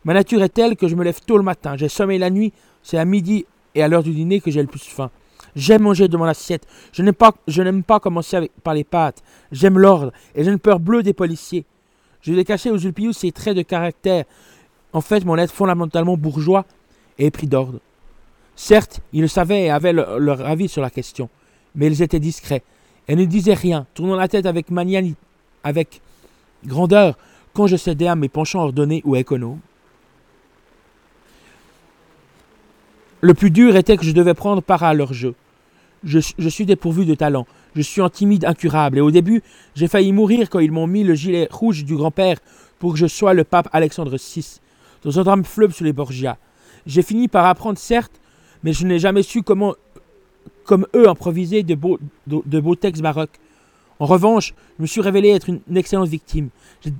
Ma 0.04 0.14
nature 0.14 0.42
est 0.42 0.50
telle 0.50 0.76
que 0.76 0.86
je 0.86 0.94
me 0.94 1.02
lève 1.02 1.20
tôt 1.26 1.36
le 1.36 1.42
matin, 1.42 1.76
j'ai 1.76 1.88
sommeil 1.88 2.18
la 2.18 2.30
nuit, 2.30 2.52
c'est 2.82 2.98
à 2.98 3.04
midi 3.04 3.44
et 3.74 3.82
à 3.82 3.88
l'heure 3.88 4.04
du 4.04 4.12
dîner 4.12 4.40
que 4.40 4.52
j'ai 4.52 4.62
le 4.62 4.68
plus 4.68 4.84
faim. 4.84 5.10
J'aime 5.56 5.82
manger 5.82 6.06
de 6.06 6.16
mon 6.16 6.24
assiette, 6.24 6.66
je 6.92 7.02
n'aime 7.02 7.14
pas, 7.14 7.34
je 7.48 7.62
n'aime 7.62 7.82
pas 7.82 7.98
commencer 7.98 8.50
par 8.62 8.74
les 8.74 8.84
pâtes, 8.84 9.22
j'aime 9.50 9.78
l'ordre 9.78 10.12
et 10.34 10.44
j'ai 10.44 10.50
une 10.50 10.58
peur 10.58 10.78
bleue 10.78 11.02
des 11.02 11.14
policiers. 11.14 11.64
Je 12.20 12.32
vais 12.32 12.44
cacher 12.44 12.70
aux 12.70 12.78
Ulpius 12.78 13.18
ces 13.18 13.32
traits 13.32 13.56
de 13.56 13.62
caractère. 13.62 14.24
En 14.92 15.00
fait, 15.00 15.24
mon 15.24 15.36
être 15.38 15.52
fondamentalement 15.52 16.16
bourgeois 16.16 16.66
et 17.18 17.26
épris 17.26 17.46
d'ordre. 17.46 17.80
Certes, 18.54 19.00
ils 19.12 19.22
le 19.22 19.28
savaient 19.28 19.64
et 19.64 19.70
avaient 19.70 19.92
leur 19.92 20.46
avis 20.46 20.68
sur 20.68 20.82
la 20.82 20.90
question, 20.90 21.28
mais 21.74 21.86
ils 21.86 22.02
étaient 22.02 22.20
discrets 22.20 22.62
elle 23.06 23.18
ne 23.18 23.24
disait 23.24 23.54
rien, 23.54 23.86
tournant 23.94 24.16
la 24.16 24.28
tête 24.28 24.46
avec 24.46 24.70
magnanimité, 24.70 25.20
avec 25.62 26.00
grandeur, 26.64 27.16
quand 27.54 27.66
je 27.66 27.76
cédais 27.76 28.08
à 28.08 28.16
mes 28.16 28.28
penchants 28.28 28.62
ordonnés 28.62 29.02
ou 29.04 29.16
économes. 29.16 29.60
Le 33.20 33.34
plus 33.34 33.50
dur 33.50 33.76
était 33.76 33.96
que 33.96 34.04
je 34.04 34.12
devais 34.12 34.34
prendre 34.34 34.60
part 34.60 34.82
à 34.82 34.92
leur 34.92 35.12
jeu. 35.12 35.34
Je, 36.04 36.48
suis 36.48 36.66
dépourvu 36.66 37.04
de 37.04 37.14
talent, 37.14 37.46
je 37.74 37.82
suis 37.82 38.00
un 38.00 38.08
timide 38.08 38.44
incurable, 38.44 38.98
et 38.98 39.00
au 39.00 39.10
début, 39.10 39.42
j'ai 39.74 39.88
failli 39.88 40.12
mourir 40.12 40.48
quand 40.48 40.60
ils 40.60 40.70
m'ont 40.70 40.86
mis 40.86 41.02
le 41.02 41.14
gilet 41.14 41.48
rouge 41.50 41.84
du 41.84 41.96
grand-père 41.96 42.36
pour 42.78 42.92
que 42.92 42.98
je 42.98 43.06
sois 43.06 43.34
le 43.34 43.44
pape 43.44 43.68
Alexandre 43.72 44.16
VI, 44.16 44.60
dans 45.02 45.18
un 45.18 45.24
drame 45.24 45.44
fleuve 45.44 45.74
sur 45.74 45.84
les 45.84 45.92
Borgias. 45.92 46.36
J'ai 46.86 47.02
fini 47.02 47.28
par 47.28 47.46
apprendre, 47.46 47.78
certes, 47.78 48.20
mais 48.62 48.72
je 48.72 48.86
n'ai 48.86 48.98
jamais 48.98 49.22
su 49.22 49.42
comment 49.42 49.74
comme 50.66 50.86
eux, 50.94 51.08
improviser 51.08 51.62
de 51.62 51.74
beaux, 51.74 51.98
de, 52.26 52.60
beaux 52.60 52.74
textes 52.74 53.02
baroques. 53.02 53.38
En 53.98 54.06
revanche, 54.06 54.52
je 54.76 54.82
me 54.82 54.86
suis 54.86 55.00
révélé 55.00 55.30
être 55.30 55.48
une, 55.48 55.60
excellente 55.74 56.08
victime. 56.08 56.50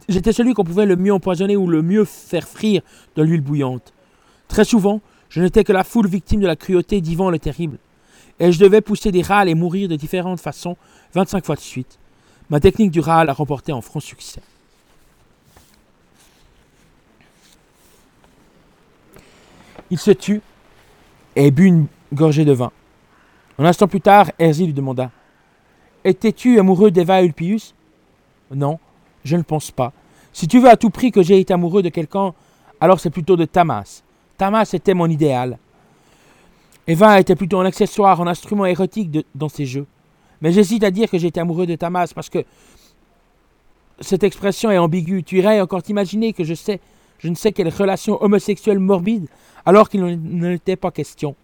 J'étais 0.09 0.33
celui 0.33 0.55
qu'on 0.55 0.65
pouvait 0.65 0.87
le 0.87 0.97
mieux 0.97 1.13
empoisonner 1.13 1.57
ou 1.57 1.67
le 1.67 1.83
mieux 1.83 2.05
faire 2.05 2.49
frire 2.49 2.81
de 3.17 3.23
l'huile 3.23 3.43
bouillante. 3.43 3.93
Très 4.49 4.65
souvent, 4.65 5.01
je 5.29 5.43
n'étais 5.43 5.65
que 5.65 5.73
la 5.73 5.85
foule 5.85 6.07
victime 6.07 6.41
de 6.41 6.47
la 6.47 6.57
cruauté 6.57 7.01
d'Ivan 7.01 7.31
le 7.31 7.39
Terrible. 7.39 7.79
Et 8.39 8.53
je 8.53 8.59
devais 8.59 8.81
pousser 8.81 9.13
des 9.13 9.23
râles 9.23 9.49
et 9.49 9.55
mourir 9.55 9.89
de 9.89 9.97
différentes 9.97 10.41
façons 10.41 10.77
25 11.15 11.45
fois 11.45 11.55
de 11.55 11.61
suite. 11.61 11.99
Ma 12.51 12.61
technique 12.61 12.91
du 12.91 13.01
râle 13.01 13.29
a 13.29 13.33
remporté 13.33 13.73
en 13.73 13.81
franc 13.81 14.01
succès. 14.01 14.43
Il 19.91 19.99
se 19.99 20.11
tut 20.11 20.43
et 21.37 21.51
but 21.51 21.67
une 21.67 21.87
gorgée 22.13 22.45
de 22.45 22.53
vin. 22.53 22.73
Un 23.59 23.65
instant 23.65 23.89
plus 23.89 24.01
tard, 24.01 24.31
Herzi 24.39 24.67
lui 24.67 24.73
demanda 24.73 25.11
Étais-tu 26.05 26.59
amoureux 26.59 26.91
d'Eva 26.91 27.23
Ulpius? 27.23 27.75
Non, 28.55 28.79
je 29.25 29.37
ne 29.37 29.43
pense 29.43 29.71
pas. 29.71 29.93
Si 30.33 30.47
tu 30.47 30.61
veux 30.61 30.69
à 30.69 30.77
tout 30.77 30.91
prix 30.91 31.11
que 31.11 31.23
j'ai 31.23 31.41
été 31.41 31.55
amoureux 31.55 31.83
de 31.83 31.89
quelqu'un, 31.89 32.35
alors 32.81 33.01
c'est 33.01 33.11
plutôt 33.11 33.37
de 33.37 33.45
Tamas. 33.45 34.03
Tamas 34.37 34.71
était 34.73 34.95
mon 34.95 35.09
idéal. 35.09 35.59
Eva 36.87 37.21
était 37.21 37.35
plutôt 37.35 37.59
un 37.59 37.67
accessoire, 37.67 38.21
un 38.21 38.27
instrument 38.27 38.67
érotique 38.67 39.11
dans 39.35 39.49
ses 39.49 39.67
jeux. 39.67 39.87
Mais 40.41 40.53
j'hésite 40.53 40.85
à 40.85 40.91
dire 40.91 41.11
que 41.11 41.17
été 41.17 41.41
amoureux 41.41 41.67
de 41.67 41.75
Tamas 41.75 42.13
parce 42.15 42.29
que 42.29 42.45
cette 44.01 44.23
expression 44.23 44.71
est 44.71 44.79
ambiguë. 44.79 45.23
Tu 45.23 45.39
irais 45.39 45.61
encore 45.61 45.83
t'imaginer 45.83 46.33
que 46.33 46.45
je 46.45 46.55
sais, 46.55 46.81
je 47.19 47.29
ne 47.29 47.35
sais 47.35 47.53
quelle 47.53 47.69
relation 47.71 48.23
homosexuelle 48.23 48.79
morbide, 48.79 49.27
alors 49.65 49.89
qu'il 49.89 50.05
n'en 50.05 50.51
était 50.51 50.77
pas 50.77 50.91
question. 50.91 51.35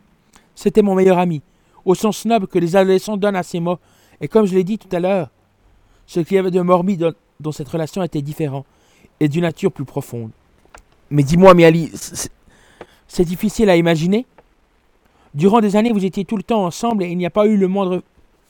C'était 0.55 0.83
mon 0.83 0.95
meilleur 0.95 1.19
ami 1.19 1.43
au 1.85 1.95
sens 1.95 2.25
noble 2.25 2.47
que 2.47 2.59
les 2.59 2.77
adolescents 2.77 3.17
donnent 3.17 3.37
à 3.37 3.43
ces 3.43 3.61
mots. 3.61 3.79
Et 4.21 4.29
comme 4.29 4.47
je 4.47 4.55
l'ai 4.55 4.65
dit 4.65 4.79
tout 4.79 4.95
à 4.95 5.01
l'heure, 5.01 5.31
ce 6.07 6.21
qu'il 6.21 6.37
y 6.37 6.39
avait 6.39 6.51
de 6.51 6.61
morbide 6.61 7.15
dans, 7.41 7.53
cette 7.53 7.69
relation 7.69 8.03
était 8.03 8.23
différent 8.23 8.65
et 9.21 9.29
d'une 9.29 9.43
nature 9.43 9.73
plus 9.73 9.85
profonde. 9.85 10.31
Mais 11.11 11.23
dis-moi, 11.23 11.55
Miali, 11.55 11.91
c'est 13.09 13.25
difficile 13.25 13.69
à 13.71 13.77
imaginer. 13.77 14.27
Durant 15.35 15.61
des 15.61 15.77
années, 15.77 15.93
vous 15.93 16.05
étiez 16.05 16.25
tout 16.25 16.37
le 16.37 16.43
temps 16.43 16.65
ensemble 16.65 17.05
et 17.05 17.09
il 17.09 17.17
n'y 17.17 17.27
a 17.27 17.31
pas 17.31 17.47
eu 17.47 17.57
le 17.57 17.69
moindre 17.69 18.03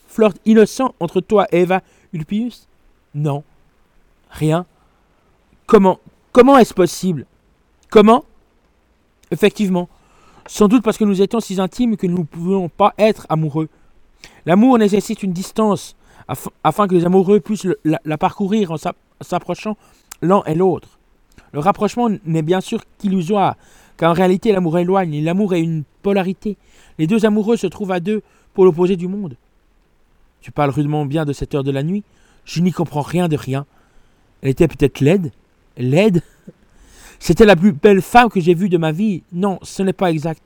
flirt 0.08 0.36
innocent 0.44 0.94
entre 1.00 1.20
toi 1.20 1.46
et 1.52 1.60
Eva 1.60 1.80
Ulpius 2.12 2.68
Non. 3.14 3.44
Rien. 4.30 4.66
Comment 5.66 5.98
Comment 6.32 6.56
est-ce 6.56 6.72
possible? 6.72 7.26
Comment? 7.90 8.24
Effectivement, 9.30 9.88
sans 10.46 10.66
doute 10.66 10.82
parce 10.82 10.96
que 10.96 11.04
nous 11.04 11.20
étions 11.20 11.40
si 11.40 11.60
intimes 11.60 11.98
que 11.98 12.06
nous 12.06 12.18
ne 12.18 12.24
pouvions 12.24 12.70
pas 12.70 12.94
être 12.98 13.26
amoureux. 13.28 13.68
L'amour 14.46 14.78
nécessite 14.78 15.22
une 15.22 15.32
distance 15.32 15.94
afin 16.64 16.88
que 16.88 16.94
les 16.94 17.04
amoureux 17.04 17.40
puissent 17.40 17.66
la, 17.84 18.18
parcourir 18.18 18.72
en 18.72 18.76
s'approchant 19.20 19.76
l'un 20.22 20.42
et 20.46 20.54
l'autre. 20.54 20.98
Le 21.52 21.60
rapprochement 21.60 22.08
n'est 22.24 22.42
bien 22.42 22.62
sûr 22.62 22.80
qu'illusoire, 22.98 23.56
car 23.98 24.10
en 24.10 24.14
réalité 24.14 24.52
l'amour 24.52 24.78
éloigne, 24.78 25.22
l'amour 25.22 25.54
est 25.54 25.60
une 25.60 25.84
polarité. 26.02 26.56
Les 26.99 27.06
deux 27.06 27.25
amoureux 27.25 27.56
se 27.56 27.66
trouvent 27.66 27.92
à 27.92 28.00
deux 28.00 28.22
pour 28.54 28.64
l'opposé 28.64 28.96
du 28.96 29.08
monde. 29.08 29.37
Tu 30.40 30.50
parles 30.50 30.70
rudement 30.70 31.06
bien 31.06 31.25
de 31.25 31.32
cette 31.32 31.54
heure 31.54 31.64
de 31.64 31.70
la 31.70 31.82
nuit, 31.82 32.02
je 32.44 32.61
n'y 32.61 32.72
comprends 32.72 33.02
rien 33.02 33.28
de 33.28 33.37
rien. 33.37 33.66
Elle 34.42 34.50
était 34.50 34.68
peut-être 34.68 35.00
laide 35.00 35.30
Laide? 35.76 36.22
C'était 37.18 37.44
la 37.44 37.56
plus 37.56 37.72
belle 37.72 38.02
femme 38.02 38.28
que 38.28 38.40
j'ai 38.40 38.54
vue 38.54 38.68
de 38.68 38.76
ma 38.76 38.92
vie. 38.92 39.22
Non, 39.32 39.58
ce 39.62 39.82
n'est 39.82 39.92
pas 39.92 40.11
exact. 40.11 40.42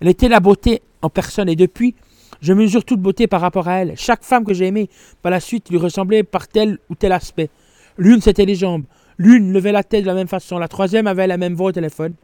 Elle 0.00 0.08
était 0.08 0.28
la 0.28 0.40
beauté 0.40 0.82
en 1.02 1.08
personne 1.08 1.48
et 1.48 1.56
depuis, 1.56 1.94
je 2.40 2.52
mesure 2.52 2.84
toute 2.84 3.00
beauté 3.00 3.26
par 3.26 3.40
rapport 3.40 3.68
à 3.68 3.76
elle. 3.76 3.94
Chaque 3.96 4.24
femme 4.24 4.44
que 4.44 4.52
j'ai 4.52 4.66
aimée 4.66 4.90
par 5.22 5.30
la 5.30 5.40
suite 5.40 5.70
lui 5.70 5.78
ressemblait 5.78 6.24
par 6.24 6.48
tel 6.48 6.78
ou 6.90 6.94
tel 6.94 7.12
aspect. 7.12 7.48
L'une 7.96 8.20
c'était 8.20 8.44
les 8.44 8.56
jambes, 8.56 8.84
l'une 9.18 9.52
levait 9.52 9.72
la 9.72 9.84
tête 9.84 10.02
de 10.02 10.06
la 10.06 10.14
même 10.14 10.28
façon, 10.28 10.58
la 10.58 10.68
troisième 10.68 11.06
avait 11.06 11.26
la 11.26 11.38
même 11.38 11.54
voix 11.54 11.68
au 11.68 11.72
téléphone. 11.72 12.14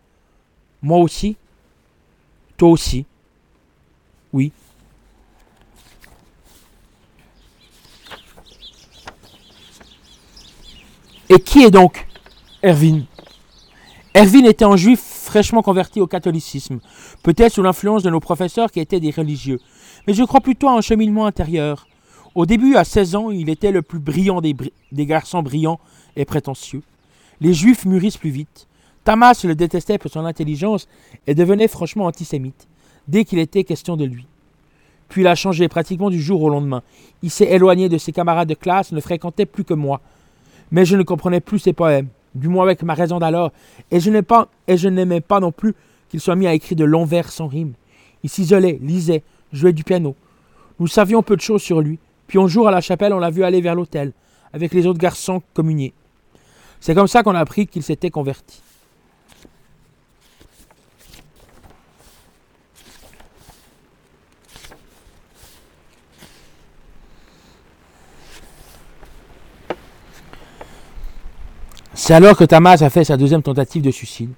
Moi 0.83 0.99
aussi. 0.99 1.37
Toi 2.57 2.71
aussi. 2.71 3.07
Oui. 4.33 4.53
Et 11.29 11.39
qui 11.39 11.63
est 11.65 11.71
donc 11.71 12.07
Erwin 12.63 13.07
Erwin 14.15 14.45
était 14.45 14.65
un 14.67 14.77
juif 14.77 15.01
fraîchement 15.01 15.63
converti 15.63 16.01
au 16.01 16.07
catholicisme, 16.07 16.81
peut-être 17.23 17.55
sous 17.55 17.63
l'influence 17.63 18.03
de 18.03 18.11
nos 18.11 18.21
professeurs 18.21 18.71
qui 18.71 18.81
étaient 18.81 19.01
des 19.01 19.11
religieux, 19.11 19.59
mais 20.07 20.13
je 20.13 20.23
crois 20.25 20.41
plutôt 20.41 20.69
à 20.69 20.73
un 20.73 20.83
cheminement 20.83 21.25
intérieur. 21.25 21.87
Au 22.35 22.45
début, 22.45 22.77
à 22.77 22.85
16 22.85 23.15
ans, 23.15 23.31
il 23.31 23.49
était 23.49 23.71
le 23.71 23.81
plus 23.81 23.99
brillant 23.99 24.41
des, 24.43 24.55
garçons 25.07 25.43
brillants 25.43 25.81
et 26.17 26.25
prétentieux. 26.25 26.83
Les 27.41 27.55
juifs 27.55 27.85
mûrissent 27.87 28.19
plus 28.19 28.31
vite. 28.31 28.69
Tamas 29.05 29.43
le 29.45 29.55
détestait 29.55 29.99
pour 29.99 30.11
son 30.11 30.25
intelligence 30.25 30.87
et 31.27 31.35
devenait 31.35 31.69
franchement 31.69 32.07
antisémite, 32.07 32.69
dès 33.09 33.25
qu'il 33.25 33.39
était 33.39 33.65
question 33.65 33.97
de 33.97 34.05
lui. 34.05 34.27
Puis 35.09 35.23
il 35.23 35.27
a 35.27 35.35
changé 35.35 35.69
pratiquement 35.69 36.11
du 36.11 36.21
jour 36.21 36.43
au 36.43 36.49
lendemain. 36.49 36.83
Il 37.23 37.31
s'est 37.31 37.51
éloigné 37.51 37.89
de 37.89 37.99
ses 37.99 38.13
camarades 38.13 38.49
de 38.49 38.55
classe, 38.55 38.93
ne 38.93 39.01
fréquentait 39.01 39.47
plus 39.47 39.65
que 39.65 39.75
moi. 39.75 40.01
Mais 40.71 40.85
je 40.85 40.97
ne 40.97 41.03
comprenais 41.03 41.41
plus 41.41 41.59
ses 41.59 41.73
poèmes 41.73 42.09
du 42.35 42.49
moins 42.49 42.65
avec 42.65 42.83
ma 42.83 42.95
raison 42.95 43.19
d'alors, 43.19 43.53
et 43.91 44.01
je 44.01 44.11
n'aimais 44.11 44.23
pas, 44.23 44.49
et 44.67 44.77
je 44.77 44.89
n'aimais 44.89 45.21
pas 45.21 45.41
non 45.41 45.53
plus 45.53 45.75
qu'il 46.09 46.21
soit 46.21 46.37
mis 46.37 46.47
à 46.47 46.55
écrire 46.55 46.77
de 46.77 46.85
longs 46.85 47.05
vers 47.05 47.31
sans 47.31 47.47
rime. 47.47 47.73
Il 48.23 48.31
s'isolait, 48.31 48.79
lisait, 48.83 49.23
jouait 49.53 49.73
du 49.73 49.85
piano. 49.85 50.15
Nous 50.79 50.87
savions 50.87 51.23
peu 51.23 51.37
de 51.37 51.41
choses 51.41 51.63
sur 51.63 51.81
lui, 51.81 51.99
puis 52.27 52.39
un 52.39 52.47
jour 52.47 52.69
à 52.69 52.71
la 52.71 52.81
chapelle, 52.81 53.13
on 53.13 53.19
l'a 53.19 53.31
vu 53.31 53.45
aller 53.45 53.61
vers 53.61 53.75
l'autel, 53.75 54.13
avec 54.53 54.73
les 54.73 54.87
autres 54.87 54.99
garçons 54.99 55.43
communier. 55.55 55.93
C'est 56.81 56.95
comme 56.95 57.07
ça 57.07 57.23
qu'on 57.23 57.35
a 57.35 57.41
appris 57.41 57.67
qu'il 57.67 57.83
s'était 57.83 58.11
converti. 58.11 58.61
C'est 71.95 72.15
alors 72.15 72.39
que 72.39 72.45
Tamas 72.45 72.83
a 72.83 72.89
fait 72.89 73.05
sa 73.05 73.19
deuxième 73.19 73.43
tentative 73.43 73.83
de 73.83 73.91
suicide. 73.91 74.31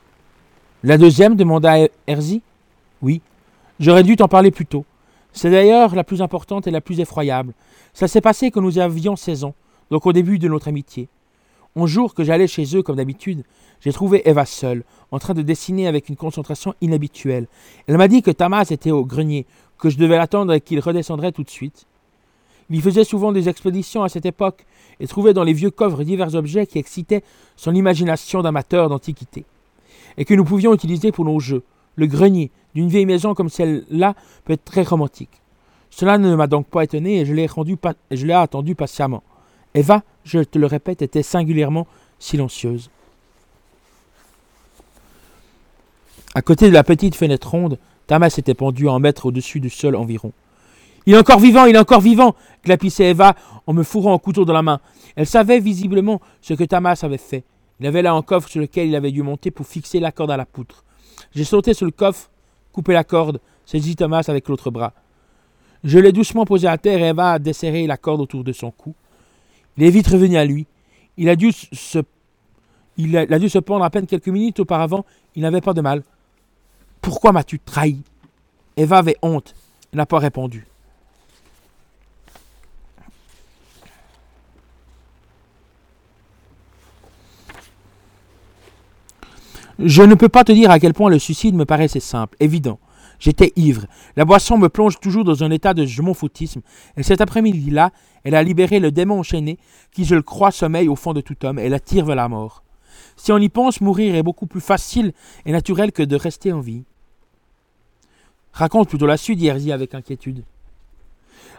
La 0.83 0.99
deuxième 0.99 1.37
demanda 1.37 1.77
Herzi. 2.05 2.43
Oui, 3.01 3.21
j'aurais 3.79 4.03
dû 4.03 4.17
t'en 4.17 4.27
parler 4.27 4.51
plus 4.51 4.67
tôt. 4.67 4.85
C'est 5.33 5.51
d'ailleurs 5.51 5.95
la 5.95 6.03
plus 6.03 6.21
importante 6.21 6.67
et 6.67 6.73
la 6.73 6.81
plus 6.81 6.99
effroyable. 6.99 7.55
Ça 7.93 8.09
s'est 8.09 8.21
passé 8.21 8.51
quand 8.51 8.61
nous 8.61 8.81
avions 8.81 9.15
16 9.15 9.45
ans, 9.45 9.55
donc 9.93 10.05
au 10.05 10.13
début 10.13 10.41
de 10.41 10.49
notre 10.49 10.67
amitié. 10.67 11.09
Un 11.77 11.87
jour 11.87 12.15
que 12.15 12.25
j'allais 12.25 12.49
chez 12.49 12.77
eux 12.77 12.83
comme 12.83 12.97
d'habitude, 12.97 13.45
j'ai 13.81 13.93
trouvé 13.93 14.29
Eva 14.29 14.47
seule, 14.47 14.83
en 15.13 15.21
train 15.21 15.35
de 15.35 15.43
dessiner 15.43 15.87
avec 15.87 16.09
une 16.09 16.17
concentration 16.17 16.75
inhabituelle. 16.81 17.47
Elle 17.87 17.99
m'a 17.99 18.09
dit 18.09 18.23
que 18.23 18.33
Tamas 18.33 18.67
était 18.71 18.91
au 18.91 19.05
grenier, 19.05 19.47
que 19.79 19.91
je 19.91 19.99
devais 19.99 20.17
l'attendre 20.17 20.53
et 20.55 20.61
qu'il 20.61 20.81
redescendrait 20.81 21.33
tout 21.33 21.45
de 21.45 21.51
suite. 21.51 21.87
Il 22.71 22.83
faisait 22.83 23.05
souvent 23.05 23.33
des 23.33 23.49
expéditions 23.49 24.03
à 24.03 24.09
cette 24.09 24.27
époque 24.27 24.65
et 25.01 25.07
trouvait 25.07 25.35
dans 25.35 25.45
les 25.45 25.53
vieux 25.53 25.71
coffres 25.71 26.03
divers 26.03 26.35
objets 26.35 26.67
qui 26.67 26.79
excitaient 26.79 27.23
son 27.57 27.75
imagination 27.75 28.43
d'amateur 28.43 28.89
d'antiquité 28.89 29.45
et 30.17 30.25
que 30.25 30.35
nous 30.35 30.45
pouvions 30.45 30.75
utiliser 30.75 31.13
pour 31.13 31.25
nos 31.25 31.41
jeux. 31.41 31.63
Le 31.97 32.07
grenier 32.07 32.51
d'une 32.75 32.89
vieille 32.89 33.07
maison 33.07 33.35
comme 33.35 33.49
celle-là 33.49 34.15
peut 34.45 34.55
être 34.55 34.65
très 34.65 34.83
romantique. 34.83 35.41
Cela 35.91 36.19
ne 36.19 36.35
m'a 36.35 36.47
donc 36.47 36.67
pas 36.67 36.83
étonné 36.83 37.21
et 37.21 37.25
je 37.25 37.33
l'ai, 37.33 38.33
attendu 38.33 38.75
patiemment. 38.75 39.23
Eva, 39.75 40.03
je 40.25 40.41
te 40.41 40.59
le 40.59 40.67
répète, 40.67 41.03
était 41.03 41.23
singulièrement 41.23 41.87
silencieuse. 42.19 42.91
À 46.35 46.43
côté 46.43 46.69
de 46.69 46.75
la 46.75 46.83
petite 46.83 47.15
fenêtre 47.15 47.49
ronde, 47.49 47.79
Tamas 48.09 48.35
était 48.39 48.55
pendu 48.55 48.89
en 48.89 48.99
mètre 48.99 49.27
au-dessus 49.27 49.61
du 49.61 49.71
sol 49.71 49.95
environ. 49.95 50.33
Il 51.07 51.15
est 51.15 51.19
encore 51.19 51.39
vivant, 51.39 51.67
il 51.67 51.77
est 51.77 51.79
encore 51.79 52.01
vivant 52.01 52.35
glapissait 52.65 53.11
Eva 53.11 53.35
en 53.67 53.73
me 53.73 53.83
fourrant 53.83 54.15
un 54.15 54.19
couteau 54.19 54.45
dans 54.45 54.53
la 54.53 54.63
main. 54.63 54.81
Elle 55.17 55.27
savait 55.27 55.61
visiblement 55.61 56.21
ce 56.41 56.55
que 56.55 56.65
Tamas 56.65 57.01
avait 57.03 57.19
fait. 57.19 57.45
Il 57.81 57.87
avait 57.87 58.03
là 58.03 58.13
un 58.13 58.23
coffre 58.23 58.49
sur 58.49 58.61
lequel 58.61 58.89
il 58.89 58.97
avait 58.97 59.11
dû 59.13 59.23
monter 59.23 59.51
pour 59.51 59.67
fixer 59.67 60.01
la 60.01 60.13
corde 60.13 60.31
à 60.31 60.37
la 60.37 60.47
poutre. 60.47 60.85
J'ai 61.35 61.45
sauté 61.45 61.75
sur 61.75 61.87
le 61.87 61.93
coffre, 61.93 62.31
coupé 62.73 62.93
la 62.93 63.05
corde, 63.05 63.41
saisi 63.67 63.97
Thomas 63.97 64.25
avec 64.29 64.49
l'autre 64.49 64.71
bras. 64.71 64.93
Je 65.83 65.99
l'ai 65.99 66.13
doucement 66.13 66.47
posé 66.47 66.67
à 66.67 66.79
terre 66.79 67.01
et 67.01 67.09
Eva 67.09 67.33
a 67.33 67.39
desserré 67.39 67.87
la 67.87 67.97
corde 67.97 68.21
autour 68.21 68.43
de 68.43 68.53
son 68.53 68.71
cou. 68.71 68.95
Il 69.77 69.85
est 69.85 69.91
vite 69.91 70.07
revenu 70.07 70.37
à 70.37 70.45
lui. 70.45 70.67
Il 71.17 71.29
a 71.29 71.37
dû 71.37 71.53
se, 71.53 71.99
il 72.97 73.17
a 73.17 73.39
dû 73.39 73.49
se 73.49 73.59
pendre 73.59 73.85
à 73.85 73.91
peine 73.91 74.07
quelques 74.07 74.29
minutes 74.29 74.61
auparavant. 74.61 75.05
Il 75.35 75.43
n'avait 75.43 75.61
pas 75.61 75.75
de 75.75 75.81
mal. 75.81 76.03
Pourquoi 77.01 77.33
m'as-tu 77.33 77.59
trahi? 77.59 77.99
Eva 78.77 78.99
avait 78.99 79.17
honte. 79.21 79.55
Elle 79.93 79.99
n'a 79.99 80.07
pas 80.07 80.19
répondu. 80.19 80.67
Je 89.79 90.03
ne 90.03 90.15
peux 90.15 90.29
pas 90.29 90.45
te 90.45 90.53
dire 90.53 90.71
à 90.71 90.79
quel 90.79 90.95
point 90.95 91.11
le 91.11 91.19
suicide 91.19 91.55
me 91.55 91.65
paraissait 91.65 92.01
simple, 92.01 92.37
évident. 92.41 92.79
J'étais 93.19 93.53
ivre. 93.57 93.87
La 94.17 94.25
boisson 94.25 94.59
me 94.59 94.69
plonge 94.69 95.01
toujours 95.01 95.25
dans 95.25 95.43
un 95.43 95.51
état 95.51 95.75
de 95.75 95.85
je 95.85 96.03
et 96.97 97.03
cet 97.03 97.21
après-midi-là, 97.21 97.91
elle 98.23 98.35
a 98.35 98.43
libéré 98.43 98.81
le 98.81 98.91
démon 98.91 99.21
enchaîné 99.21 99.59
qui, 99.93 100.05
je 100.05 100.15
le 100.15 100.23
crois, 100.23 100.51
sommeille 100.51 100.89
au 100.89 100.97
fond 100.97 101.13
de 101.13 101.21
tout 101.21 101.37
homme 101.45 101.59
et 101.59 101.69
l'attire 101.69 102.05
vers 102.05 102.17
la 102.17 102.29
mort. 102.29 102.63
Si 103.17 103.33
on 103.33 103.39
y 103.39 103.49
pense, 103.49 103.81
mourir 103.81 104.15
est 104.15 104.23
beaucoup 104.23 104.47
plus 104.47 104.61
facile 104.61 105.13
et 105.47 105.53
naturel 105.53 105.93
que 105.93 106.03
de 106.03 106.17
rester 106.17 106.53
en 106.53 106.61
vie. 106.61 106.85
Raconte 108.53 108.89
plutôt 108.89 109.07
la 109.07 109.17
suite, 109.17 109.39
dit 109.39 109.49
Herzy 109.49 109.73
avec 109.73 109.95
inquiétude. 109.95 110.45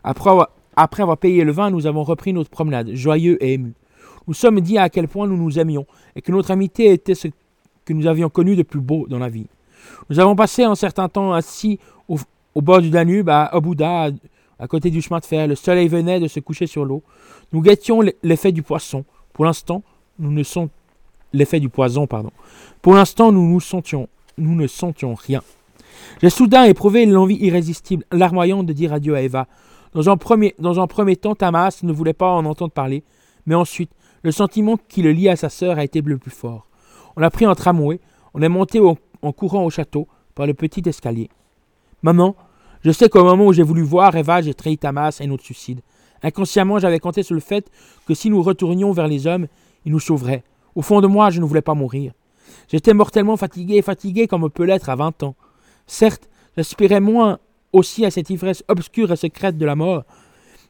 Après 0.04 0.30
avoir, 0.30 0.50
après 0.76 1.04
avoir 1.04 1.18
payé 1.18 1.44
le 1.44 1.52
vin, 1.52 1.70
nous 1.70 1.88
avons 1.88 2.04
repris 2.04 2.32
notre 2.32 2.50
promenade, 2.50 2.94
joyeux 2.94 3.44
et 3.44 3.54
émus. 3.54 3.74
Nous 4.28 4.34
sommes 4.34 4.60
dit 4.62 4.78
à 4.78 4.90
quel 4.90 5.08
point 5.08 5.28
nous 5.28 5.38
nous 5.38 5.60
aimions 5.60 5.86
et 6.16 6.22
que 6.22 6.32
notre 6.32 6.52
amitié 6.52 6.92
était 6.92 7.16
ce 7.16 7.28
que 7.86 7.94
nous 7.94 8.08
avions 8.08 8.30
connu 8.30 8.56
de 8.56 8.64
plus 8.64 8.80
beau 8.80 9.06
dans 9.08 9.20
la 9.20 9.30
vie. 9.30 9.48
Nous 10.10 10.20
avons 10.20 10.36
passé 10.36 10.64
un 10.64 10.76
certain 10.76 11.08
temps 11.08 11.34
assis 11.34 11.80
au, 12.08 12.18
bord 12.62 12.82
du 12.82 12.90
Danube, 12.90 13.30
à 13.30 13.56
Obouda, 13.56 14.10
à, 14.60 14.68
côté 14.68 14.90
du 14.90 15.02
chemin 15.02 15.20
de 15.20 15.26
fer. 15.26 15.48
Le 15.48 15.56
soleil 15.56 15.88
venait 15.88 16.20
de 16.20 16.28
se 16.28 16.40
coucher 16.40 16.68
sur 16.68 16.86
l'eau. 16.86 17.04
Nous 17.54 17.62
guettions 17.62 18.02
l'effet 18.24 18.52
du 18.52 18.64
poisson. 18.64 19.06
Pour 19.34 19.46
l'instant, 19.46 19.84
nous 20.20 20.32
ne 20.32 21.68
poison, 21.68 22.08
pardon. 22.08 22.32
Pour 22.82 22.94
l'instant, 22.94 23.32
nous 23.32 23.60
sentions, 23.60 24.08
ne 24.38 24.68
sentions 24.68 25.14
rien. 25.14 25.42
J'ai 26.22 26.30
soudain 26.30 26.64
éprouvé 26.64 27.06
l'envie 27.06 27.38
irrésistible, 27.38 28.06
larmoyante 28.12 28.66
de 28.66 28.74
dire 28.74 28.94
adieu 28.94 29.16
à 29.16 29.22
Eva. 29.22 29.48
Dans 29.94 30.10
un 30.10 30.18
premier, 30.18 30.56
dans 30.60 30.80
un 30.80 30.88
premier 30.88 31.16
temps, 31.16 31.36
Tamas 31.36 31.80
ne 31.84 31.94
voulait 31.94 32.14
pas 32.14 32.30
en 32.30 32.46
entendre 32.46 32.72
parler, 32.72 33.04
mais 33.46 33.56
ensuite, 33.56 33.92
le 34.24 34.32
sentiment 34.32 34.78
qui 34.90 35.02
le 35.02 35.12
liait 35.12 35.30
à 35.30 35.36
sa 35.36 35.50
sœur 35.50 35.78
a 35.78 35.84
été 35.84 36.02
le 36.02 36.18
plus 36.18 36.32
fort. 36.32 36.68
On 37.16 37.22
l'a 37.22 37.30
pris 37.30 37.46
en 37.46 37.56
tramway, 37.56 38.00
on 38.34 38.42
est 38.42 38.50
monté 38.50 38.80
en 38.80 39.32
courant 39.32 39.64
au 39.66 39.70
château 39.70 40.08
par 40.34 40.46
le 40.48 40.54
petit 40.54 40.82
escalier. 40.86 41.30
Maman, 42.02 42.36
je 42.84 42.92
sais 42.92 43.10
qu'au 43.10 43.24
moment 43.24 43.48
où 43.48 43.54
j'ai 43.54 43.64
voulu 43.64 43.82
voir 43.82 44.16
Eva, 44.16 44.42
j'ai 44.42 44.54
trahi 44.54 44.78
Tamas 44.78 45.18
et 45.20 45.28
notre 45.28 45.44
suicide. 45.44 45.82
Inconsciemment, 46.22 46.80
j'avais 46.80 47.00
compté 47.00 47.24
sur 47.24 47.34
le 47.34 47.42
fait 47.42 47.70
que 48.06 48.14
si 48.14 48.30
nous 48.30 48.44
retournions 48.44 48.92
vers 48.92 49.08
les 49.08 49.28
hommes, 49.28 49.48
ils 49.86 49.92
nous 49.92 50.00
sauveraient. 50.00 50.44
Au 50.76 50.82
fond 50.82 51.02
de 51.02 51.08
moi, 51.08 51.30
je 51.30 51.40
ne 51.40 51.46
voulais 51.46 51.62
pas 51.62 51.74
mourir. 51.74 52.12
J'étais 52.68 52.94
mortellement 52.94 53.38
fatigué, 53.38 53.82
fatigué 53.82 54.28
comme 54.28 54.44
on 54.44 54.50
peut 54.50 54.66
l'être 54.66 54.90
à 54.90 54.96
vingt 54.96 55.24
ans. 55.24 55.36
Certes, 55.88 56.30
j'aspirais 56.58 57.00
moins 57.00 57.40
aussi 57.72 58.06
à 58.06 58.12
cette 58.12 58.30
ivresse 58.30 58.64
obscure 58.68 59.12
et 59.12 59.16
secrète 59.16 59.58
de 59.58 59.66
la 59.66 59.76
mort, 59.76 60.04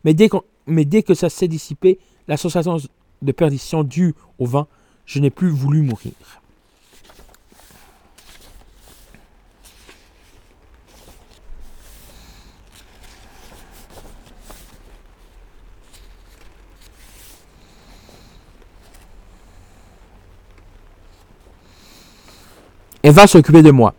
mais 0.04 0.14
dès, 0.14 0.30
mais 0.68 0.86
dès 0.86 1.04
que 1.04 1.14
ça 1.14 1.30
s'est 1.30 1.48
dissipé, 1.48 2.00
la 2.28 2.38
sensation 2.38 2.78
de 3.22 3.32
perdition 3.32 3.84
due 3.84 4.14
au 4.40 4.46
vin 4.46 4.68
je 5.06 5.20
n'ai 5.20 5.30
plus 5.30 5.50
voulu 5.50 5.82
mourir. 5.82 6.14
va 23.16 23.28
s'occuper 23.28 23.62
de 23.62 23.72
moi. 23.72 23.94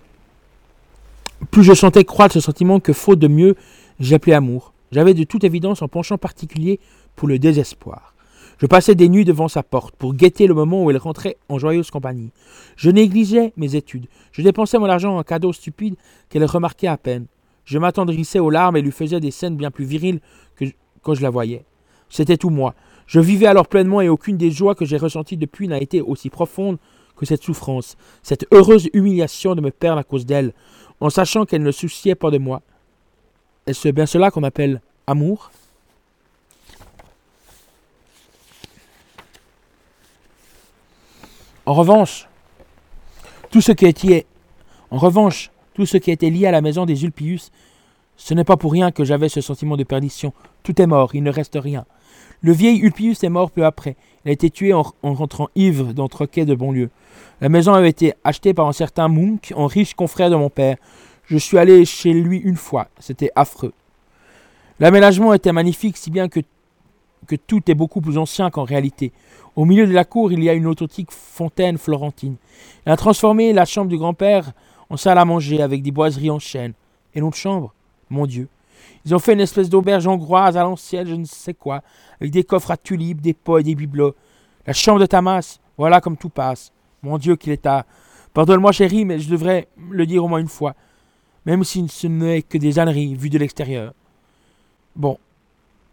Plus 1.50 1.64
je 1.64 1.72
sentais 1.72 2.04
croître 2.04 2.34
ce 2.34 2.40
sentiment 2.40 2.80
que, 2.80 2.92
faute 2.92 3.18
de 3.18 3.28
mieux, 3.28 3.56
j'appelais 3.98 4.34
amour. 4.34 4.74
J'avais 4.92 5.14
de 5.14 5.24
toute 5.24 5.42
évidence 5.42 5.80
un 5.80 5.88
penchant 5.88 6.18
particulier 6.18 6.80
pour 7.14 7.26
le 7.26 7.38
désespoir. 7.38 8.15
Je 8.58 8.66
passais 8.66 8.94
des 8.94 9.10
nuits 9.10 9.26
devant 9.26 9.48
sa 9.48 9.62
porte 9.62 9.94
pour 9.96 10.14
guetter 10.14 10.46
le 10.46 10.54
moment 10.54 10.82
où 10.82 10.90
elle 10.90 10.96
rentrait 10.96 11.36
en 11.50 11.58
joyeuse 11.58 11.90
compagnie. 11.90 12.32
Je 12.76 12.90
négligeais 12.90 13.52
mes 13.56 13.76
études. 13.76 14.06
Je 14.32 14.40
dépensais 14.40 14.78
mon 14.78 14.86
argent 14.86 15.18
en 15.18 15.22
cadeaux 15.22 15.52
stupides 15.52 15.96
qu'elle 16.30 16.44
remarquait 16.44 16.86
à 16.86 16.96
peine. 16.96 17.26
Je 17.66 17.78
m'attendrissais 17.78 18.38
aux 18.38 18.48
larmes 18.48 18.76
et 18.78 18.82
lui 18.82 18.92
faisais 18.92 19.20
des 19.20 19.30
scènes 19.30 19.56
bien 19.56 19.70
plus 19.70 19.84
viriles 19.84 20.20
que 20.54 20.64
quand 21.02 21.14
je 21.14 21.22
la 21.22 21.28
voyais. 21.28 21.64
C'était 22.08 22.38
tout 22.38 22.48
moi. 22.48 22.74
Je 23.06 23.20
vivais 23.20 23.46
alors 23.46 23.68
pleinement 23.68 24.00
et 24.00 24.08
aucune 24.08 24.38
des 24.38 24.50
joies 24.50 24.74
que 24.74 24.86
j'ai 24.86 24.96
ressenties 24.96 25.36
depuis 25.36 25.68
n'a 25.68 25.80
été 25.80 26.00
aussi 26.00 26.30
profonde 26.30 26.78
que 27.14 27.26
cette 27.26 27.42
souffrance, 27.42 27.96
cette 28.22 28.46
heureuse 28.52 28.88
humiliation 28.92 29.54
de 29.54 29.60
me 29.60 29.70
perdre 29.70 29.98
à 29.98 30.04
cause 30.04 30.26
d'elle, 30.26 30.52
en 31.00 31.10
sachant 31.10 31.44
qu'elle 31.44 31.62
ne 31.62 31.70
souciait 31.72 32.14
pas 32.14 32.30
de 32.30 32.38
moi. 32.38 32.62
Est-ce 33.66 33.88
bien 33.88 34.06
cela 34.06 34.30
qu'on 34.30 34.42
appelle 34.42 34.80
amour 35.06 35.50
En 41.66 41.74
revanche, 41.74 42.28
tout 43.50 43.60
ce 43.60 43.72
qui 43.72 43.86
était, 43.86 44.24
en 44.92 44.98
revanche, 44.98 45.50
tout 45.74 45.84
ce 45.84 45.96
qui 45.96 46.12
était 46.12 46.30
lié 46.30 46.46
à 46.46 46.52
la 46.52 46.60
maison 46.60 46.86
des 46.86 47.02
Ulpius, 47.02 47.50
ce 48.16 48.34
n'est 48.34 48.44
pas 48.44 48.56
pour 48.56 48.70
rien 48.70 48.92
que 48.92 49.04
j'avais 49.04 49.28
ce 49.28 49.40
sentiment 49.40 49.76
de 49.76 49.82
perdition. 49.82 50.32
Tout 50.62 50.80
est 50.80 50.86
mort, 50.86 51.16
il 51.16 51.24
ne 51.24 51.30
reste 51.30 51.58
rien. 51.60 51.84
Le 52.40 52.52
vieil 52.52 52.78
Ulpius 52.78 53.24
est 53.24 53.28
mort 53.28 53.50
peu 53.50 53.64
après. 53.64 53.96
Il 54.24 54.28
a 54.28 54.32
été 54.32 54.48
tué 54.48 54.72
en, 54.72 54.84
rentrant 55.02 55.48
ivre 55.56 55.92
dans 55.92 56.06
Troquet 56.06 56.44
de 56.44 56.54
Bonlieu. 56.54 56.90
La 57.40 57.48
maison 57.48 57.74
avait 57.74 57.90
été 57.90 58.14
achetée 58.22 58.54
par 58.54 58.68
un 58.68 58.72
certain 58.72 59.08
Munk, 59.08 59.52
un 59.56 59.66
riche 59.66 59.94
confrère 59.94 60.30
de 60.30 60.36
mon 60.36 60.50
père. 60.50 60.76
Je 61.24 61.36
suis 61.36 61.58
allé 61.58 61.84
chez 61.84 62.12
lui 62.12 62.38
une 62.38 62.56
fois. 62.56 62.88
C'était 63.00 63.32
affreux. 63.34 63.72
L'aménagement 64.78 65.34
était 65.34 65.52
magnifique, 65.52 65.96
si 65.96 66.12
bien 66.12 66.28
que, 66.28 66.40
que 67.26 67.34
tout 67.34 67.68
est 67.68 67.74
beaucoup 67.74 68.00
plus 68.00 68.18
ancien 68.18 68.50
qu'en 68.50 68.64
réalité. 68.64 69.12
Au 69.56 69.64
milieu 69.64 69.86
de 69.86 69.92
la 69.92 70.04
cour, 70.04 70.32
il 70.32 70.44
y 70.44 70.50
a 70.50 70.52
une 70.52 70.66
authentique 70.66 71.10
fontaine 71.10 71.78
florentine. 71.78 72.36
Il 72.84 72.92
a 72.92 72.96
transformé 72.96 73.54
la 73.54 73.64
chambre 73.64 73.88
du 73.88 73.96
grand-père 73.96 74.52
en 74.90 74.98
salle 74.98 75.16
à 75.16 75.24
manger 75.24 75.62
avec 75.62 75.82
des 75.82 75.90
boiseries 75.90 76.30
en 76.30 76.38
chêne. 76.38 76.74
Et 77.14 77.20
notre 77.22 77.38
chambre 77.38 77.72
Mon 78.10 78.26
Dieu. 78.26 78.48
Ils 79.06 79.14
ont 79.14 79.18
fait 79.18 79.32
une 79.32 79.40
espèce 79.40 79.70
d'auberge 79.70 80.06
hongroise 80.06 80.58
à 80.58 80.62
l'ancienne, 80.62 81.06
je 81.06 81.14
ne 81.14 81.24
sais 81.24 81.54
quoi, 81.54 81.82
avec 82.20 82.32
des 82.32 82.44
coffres 82.44 82.70
à 82.70 82.76
tulipes, 82.76 83.22
des 83.22 83.32
pots 83.32 83.58
et 83.58 83.62
des 83.62 83.74
bibelots. 83.74 84.14
La 84.66 84.74
chambre 84.74 85.00
de 85.00 85.06
Tamas, 85.06 85.58
voilà 85.78 86.02
comme 86.02 86.18
tout 86.18 86.28
passe. 86.28 86.70
Mon 87.02 87.16
Dieu, 87.16 87.36
qu'il 87.36 87.52
est 87.52 87.62
tard. 87.62 87.84
Pardonne-moi, 88.34 88.72
chérie, 88.72 89.06
mais 89.06 89.18
je 89.18 89.30
devrais 89.30 89.68
le 89.90 90.04
dire 90.04 90.22
au 90.22 90.28
moins 90.28 90.40
une 90.40 90.48
fois, 90.48 90.74
même 91.46 91.64
si 91.64 91.88
ce 91.88 92.06
n'est 92.06 92.42
que 92.42 92.58
des 92.58 92.78
âneries 92.78 93.14
vues 93.14 93.30
de 93.30 93.38
l'extérieur. 93.38 93.94
Bon, 94.94 95.18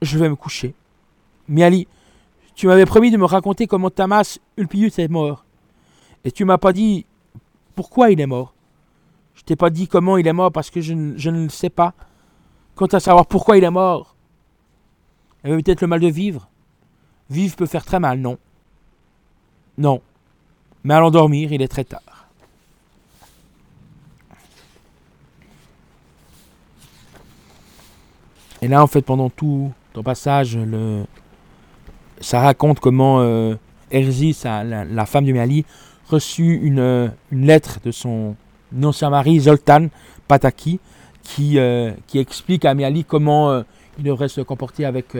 je 0.01 0.17
vais 0.17 0.27
me 0.27 0.35
coucher. 0.35 0.73
Miali, 1.47 1.87
tu 2.55 2.67
m'avais 2.67 2.85
promis 2.85 3.11
de 3.11 3.17
me 3.17 3.25
raconter 3.25 3.67
comment 3.67 3.89
Tamas 3.89 4.39
Ulpius 4.57 4.99
est 4.99 5.07
mort. 5.07 5.45
Et 6.23 6.31
tu 6.31 6.45
m'as 6.45 6.57
pas 6.57 6.73
dit 6.73 7.05
pourquoi 7.75 8.11
il 8.11 8.21
est 8.21 8.27
mort. 8.27 8.53
Je 9.35 9.41
t'ai 9.41 9.55
pas 9.55 9.69
dit 9.69 9.87
comment 9.87 10.17
il 10.17 10.27
est 10.27 10.33
mort 10.33 10.51
parce 10.51 10.69
que 10.69 10.79
je, 10.79 10.93
ne 10.93 11.43
le 11.43 11.49
sais 11.49 11.69
pas. 11.69 11.93
Quant 12.75 12.85
à 12.87 12.99
savoir 12.99 13.25
pourquoi 13.25 13.57
il 13.57 13.63
est 13.63 13.71
mort, 13.71 14.15
il 15.43 15.51
avait 15.51 15.61
peut-être 15.61 15.81
le 15.81 15.87
mal 15.87 15.99
de 15.99 16.07
vivre. 16.07 16.47
Vivre 17.29 17.55
peut 17.55 17.65
faire 17.65 17.85
très 17.85 17.99
mal, 17.99 18.19
non 18.19 18.37
Non. 19.77 20.01
Mais 20.83 20.93
à 20.93 20.99
l'endormir, 20.99 21.51
il 21.51 21.61
est 21.61 21.67
très 21.67 21.83
tard. 21.83 22.29
Et 28.61 28.67
là, 28.67 28.81
en 28.81 28.87
fait, 28.87 29.01
pendant 29.01 29.29
tout 29.29 29.73
ton 29.91 30.03
passage, 30.03 30.57
le... 30.57 31.05
ça 32.23 32.39
raconte 32.39 32.79
comment 32.79 33.19
euh, 33.19 33.55
Erzi, 33.91 34.35
la, 34.43 35.05
femme 35.05 35.25
de 35.25 35.33
Miali, 35.33 35.65
reçut 36.09 36.59
une, 36.63 36.79
euh, 36.79 37.07
une 37.31 37.45
lettre 37.45 37.79
de 37.83 37.91
son 37.91 38.35
ancien 38.81 39.09
mari, 39.09 39.41
Zoltan 39.41 39.87
Pataki, 40.27 40.79
qui, 41.21 41.59
euh, 41.59 41.91
qui 42.07 42.19
explique 42.19 42.65
à 42.65 42.73
Miali 42.73 43.03
comment 43.03 43.51
euh, 43.51 43.61
il 43.97 44.05
devrait 44.05 44.29
se 44.29 44.41
comporter 44.41 44.85
avec 44.85 45.15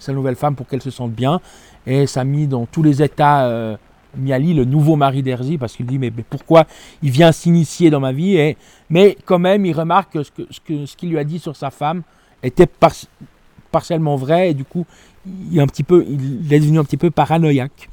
sa 0.00 0.12
nouvelle 0.12 0.34
femme 0.34 0.56
pour 0.56 0.66
qu'elle 0.66 0.82
se 0.82 0.90
sente 0.90 1.12
bien. 1.12 1.40
Et 1.86 2.06
ça 2.06 2.24
mis 2.24 2.48
dans 2.48 2.66
tous 2.66 2.82
les 2.82 3.00
états 3.00 3.78
Miali, 4.16 4.54
le 4.54 4.64
nouveau 4.64 4.96
mari 4.96 5.22
d'Erzi, 5.22 5.56
parce 5.56 5.76
qu'il 5.76 5.86
dit 5.86 5.98
mais, 6.00 6.10
pourquoi 6.10 6.66
il 7.02 7.10
vient 7.10 7.30
s'initier 7.30 7.90
dans 7.90 8.00
ma 8.00 8.10
vie? 8.10 8.36
Et, 8.36 8.56
Mais 8.90 9.16
quand 9.24 9.38
même, 9.38 9.64
il 9.64 9.72
remarque 9.72 10.14
que 10.14 10.22
ce 10.24 10.30
ce 10.86 10.96
qu'il 10.96 11.10
lui 11.10 11.18
a 11.18 11.22
dit 11.24 11.38
sur 11.38 11.54
sa 11.54 11.70
femme 11.70 12.02
était 12.42 12.66
par- 12.66 12.94
partiellement 13.70 14.16
vrai 14.16 14.54
du 14.54 14.64
coup, 14.64 14.84
il 15.50 15.60
est, 15.60 16.60
devenu 16.60 16.78
un 16.78 16.84
petit 16.84 16.96
peu 16.96 17.10
paranoïaque. 17.10 17.88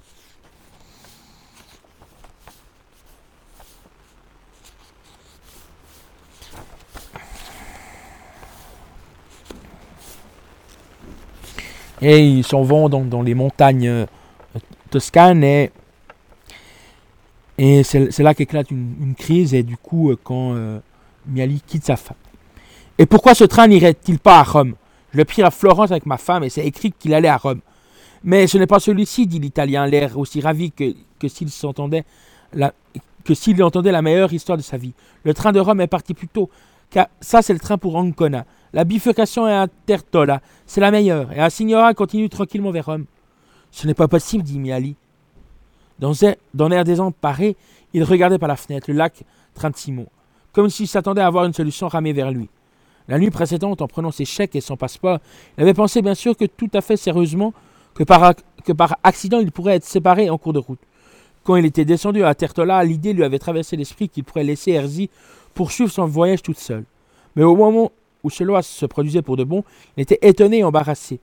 Et 12.02 12.19
ils 12.19 12.43
s'en 12.43 12.62
vont 12.62 12.89
dans, 12.89 13.21
les 13.21 13.34
montagnes 13.34 13.88
euh, 13.88 14.06
toscanes 14.91 15.43
et, 15.43 15.71
c'est 17.84 18.19
là 18.19 18.34
qu'éclate 18.34 18.69
une, 18.69 18.93
une 19.02 19.15
crise 19.15 19.54
et 19.54 19.63
du 19.63 19.78
coup 19.78 20.12
euh, 20.12 20.19
quand 20.21 20.54
euh, 20.54 20.80
Miali 21.26 21.62
quitte 21.65 21.86
sa 21.86 21.95
femme. 21.95 22.17
Et 22.98 23.06
pourquoi 23.06 23.34
ce 23.34 23.43
train 23.45 23.67
n'irait-il 23.67 24.19
pas 24.19 24.39
à 24.39 24.43
Rome? 24.43 24.76
Je 25.15 25.21
pris 25.23 25.41
à 25.43 25.49
Florence 25.49 25.91
avec 25.91 26.06
ma 26.06 26.17
femme 26.17 26.43
et 26.43 26.49
c'est 26.49 26.65
écrit 26.65 26.91
qu'il 26.91 27.13
allait 27.13 27.30
à 27.30 27.38
Rome. 27.38 27.62
Mais 28.25 28.47
ce 28.47 28.58
n'est 28.58 28.67
pas 28.67 28.82
celui-ci, 28.82 29.28
dit 29.28 29.39
l'Italien, 29.39 29.88
l'air 29.88 30.17
aussi 30.17 30.41
ravi 30.41 30.73
que, 30.73 30.93
s'il 31.28 31.49
s'entendait 31.49 32.04
la, 32.54 32.73
que 33.23 33.34
s'il 33.34 33.62
entendait 33.63 33.93
la 33.93 34.01
meilleure 34.01 34.34
histoire 34.34 34.58
de 34.58 34.63
sa 34.63 34.75
vie. 34.75 34.93
Le 35.23 35.34
train 35.34 35.54
de 35.54 35.60
Rome 35.62 35.80
est 35.80 35.88
parti 35.88 36.13
plus 36.13 36.28
tôt, 36.28 36.49
car 36.89 37.08
ça 37.21 37.41
c'est 37.41 37.54
le 37.54 37.60
train 37.60 37.78
pour 37.78 37.95
Ancona. 37.95 38.45
La 38.73 38.84
bifurcation 38.84 39.47
est 39.47 39.54
à 39.54 39.67
Tertola, 39.86 40.41
c'est 40.65 40.82
la 40.82 40.91
meilleure, 40.91 41.32
et 41.32 41.39
à 41.39 41.49
Signora 41.49 41.93
continue 41.93 42.28
tranquillement 42.28 42.71
vers 42.71 42.88
Rome. 42.88 43.06
Ce 43.71 43.88
n'est 43.88 43.93
pas 43.93 44.10
possible, 44.10 44.43
dit 44.43 44.60
Miali. 44.60 44.95
Dans, 45.97 46.12
dans 46.54 46.67
l'air 46.67 46.84
désemparé, 46.84 47.56
il 47.93 48.04
regardait 48.04 48.38
par 48.38 48.49
la 48.49 48.58
fenêtre 48.58 48.91
le 48.91 48.97
lac 48.97 49.23
Trentino, 49.54 50.08
comme 50.51 50.69
s'il 50.69 50.89
s'attendait 50.89 51.21
à 51.21 51.30
voir 51.30 51.45
une 51.45 51.54
solution 51.54 51.88
ramée 51.88 52.12
vers 52.12 52.32
lui. 52.32 52.49
La 53.07 53.19
nuit 53.19 53.29
précédente, 53.29 53.81
en 53.81 53.87
prenant 53.87 54.11
ses 54.11 54.25
chèques 54.25 54.55
et 54.55 54.61
son 54.61 54.77
passeport, 54.77 55.19
il 55.57 55.63
avait 55.63 55.73
pensé 55.73 56.01
bien 56.01 56.15
sûr 56.15 56.35
que 56.35 56.45
tout 56.45 56.69
à 56.73 56.81
fait 56.81 56.97
sérieusement 56.97 57.53
que 57.93 58.03
par, 58.03 58.97
accident 59.03 59.39
il 59.39 59.51
pourrait 59.51 59.75
être 59.75 59.85
séparé 59.85 60.29
en 60.29 60.37
cours 60.37 60.53
de 60.53 60.59
route. 60.59 60.79
Quand 61.43 61.55
il 61.55 61.65
était 61.65 61.85
descendu 61.85 62.23
à 62.23 62.33
Tertola, 62.33 62.83
l'idée 62.83 63.13
lui 63.13 63.23
avait 63.23 63.39
traversé 63.39 63.77
l'esprit 63.77 64.09
qu'il 64.09 64.23
pourrait 64.23 64.43
laisser 64.43 64.71
Herzi 64.71 65.09
poursuivre 65.53 65.91
son 65.91 66.05
voyage 66.05 66.41
toute 66.41 66.57
seule. 66.57 66.83
Mais 67.35 67.43
au 67.43 67.55
moment 67.55 67.91
où 68.23 68.29
cela 68.29 68.61
se 68.63 68.85
produisait 68.85 69.21
pour 69.21 69.37
de 69.37 69.43
bon, 69.43 69.63
il 69.95 70.01
était 70.01 70.19
étonné 70.21 70.59
et 70.59 70.63
embarrassé. 70.63 71.19